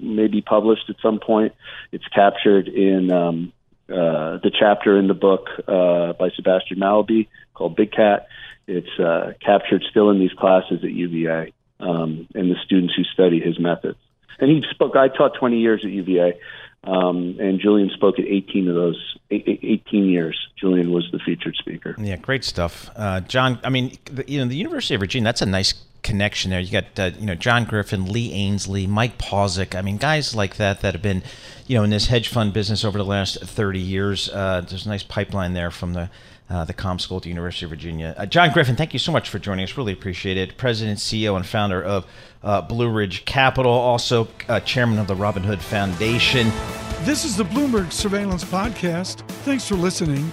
may 0.00 0.26
be 0.26 0.40
published 0.40 0.88
at 0.88 0.96
some 1.02 1.20
point. 1.20 1.54
It's 1.92 2.06
captured 2.08 2.68
in 2.68 3.10
um, 3.10 3.52
uh, 3.88 4.38
the 4.42 4.50
chapter 4.58 4.98
in 4.98 5.06
the 5.06 5.14
book 5.14 5.48
uh, 5.68 6.12
by 6.14 6.30
Sebastian 6.34 6.78
Mallaby 6.78 7.28
called 7.54 7.76
Big 7.76 7.92
Cat. 7.92 8.28
It's 8.66 8.98
uh, 8.98 9.32
captured 9.40 9.84
still 9.88 10.10
in 10.10 10.18
these 10.18 10.32
classes 10.32 10.80
at 10.82 10.90
UVA 10.90 11.52
um, 11.78 12.26
and 12.34 12.50
the 12.50 12.56
students 12.64 12.94
who 12.96 13.04
study 13.04 13.40
his 13.40 13.58
methods. 13.60 13.98
And 14.38 14.50
he 14.50 14.62
spoke. 14.70 14.96
I 14.96 15.08
taught 15.08 15.34
20 15.38 15.58
years 15.58 15.82
at 15.84 15.90
UVA, 15.90 16.38
um, 16.84 17.36
and 17.38 17.60
Julian 17.60 17.90
spoke 17.94 18.18
at 18.18 18.26
18 18.26 18.68
of 18.68 18.74
those 18.74 19.16
18 19.30 20.08
years. 20.08 20.36
Julian 20.58 20.90
was 20.90 21.08
the 21.12 21.18
featured 21.18 21.54
speaker. 21.56 21.94
Yeah, 21.98 22.16
great 22.16 22.44
stuff, 22.44 22.90
uh, 22.96 23.20
John. 23.20 23.58
I 23.64 23.70
mean, 23.70 23.96
the, 24.04 24.24
you 24.30 24.38
know, 24.38 24.46
the 24.46 24.56
University 24.56 24.94
of 24.94 25.00
Virginia. 25.00 25.24
That's 25.24 25.42
a 25.42 25.46
nice 25.46 25.72
connection 26.06 26.52
there. 26.52 26.60
You 26.60 26.70
got 26.70 26.98
uh, 26.98 27.10
you 27.18 27.26
know 27.26 27.34
John 27.34 27.64
Griffin, 27.64 28.06
Lee 28.06 28.32
Ainslie, 28.32 28.86
Mike 28.86 29.18
Pawczyk. 29.18 29.74
I 29.74 29.82
mean, 29.82 29.96
guys 29.96 30.34
like 30.34 30.56
that 30.56 30.80
that 30.80 30.94
have 30.94 31.02
been 31.02 31.22
you 31.66 31.76
know 31.76 31.82
in 31.84 31.90
this 31.90 32.06
hedge 32.06 32.28
fund 32.28 32.52
business 32.52 32.84
over 32.84 32.96
the 32.96 33.04
last 33.04 33.40
30 33.40 33.80
years. 33.80 34.28
Uh, 34.28 34.62
there's 34.66 34.86
a 34.86 34.88
nice 34.88 35.02
pipeline 35.02 35.52
there 35.52 35.70
from 35.70 35.92
the. 35.92 36.08
Uh, 36.48 36.64
the 36.64 36.72
Com 36.72 37.00
School 37.00 37.16
at 37.16 37.24
the 37.24 37.28
University 37.28 37.66
of 37.66 37.70
Virginia. 37.70 38.14
Uh, 38.16 38.24
John 38.24 38.52
Griffin, 38.52 38.76
thank 38.76 38.92
you 38.92 39.00
so 39.00 39.10
much 39.10 39.28
for 39.28 39.40
joining 39.40 39.64
us. 39.64 39.76
Really 39.76 39.92
appreciate 39.92 40.36
it. 40.36 40.56
President, 40.56 41.00
CEO, 41.00 41.34
and 41.34 41.44
founder 41.44 41.82
of 41.82 42.06
uh, 42.44 42.60
Blue 42.60 42.88
Ridge 42.88 43.24
Capital, 43.24 43.72
also 43.72 44.28
uh, 44.48 44.60
chairman 44.60 45.00
of 45.00 45.08
the 45.08 45.16
Robin 45.16 45.42
Hood 45.42 45.60
Foundation. 45.60 46.52
This 47.00 47.24
is 47.24 47.36
the 47.36 47.42
Bloomberg 47.42 47.90
Surveillance 47.90 48.44
Podcast. 48.44 49.26
Thanks 49.42 49.66
for 49.66 49.74
listening. 49.74 50.32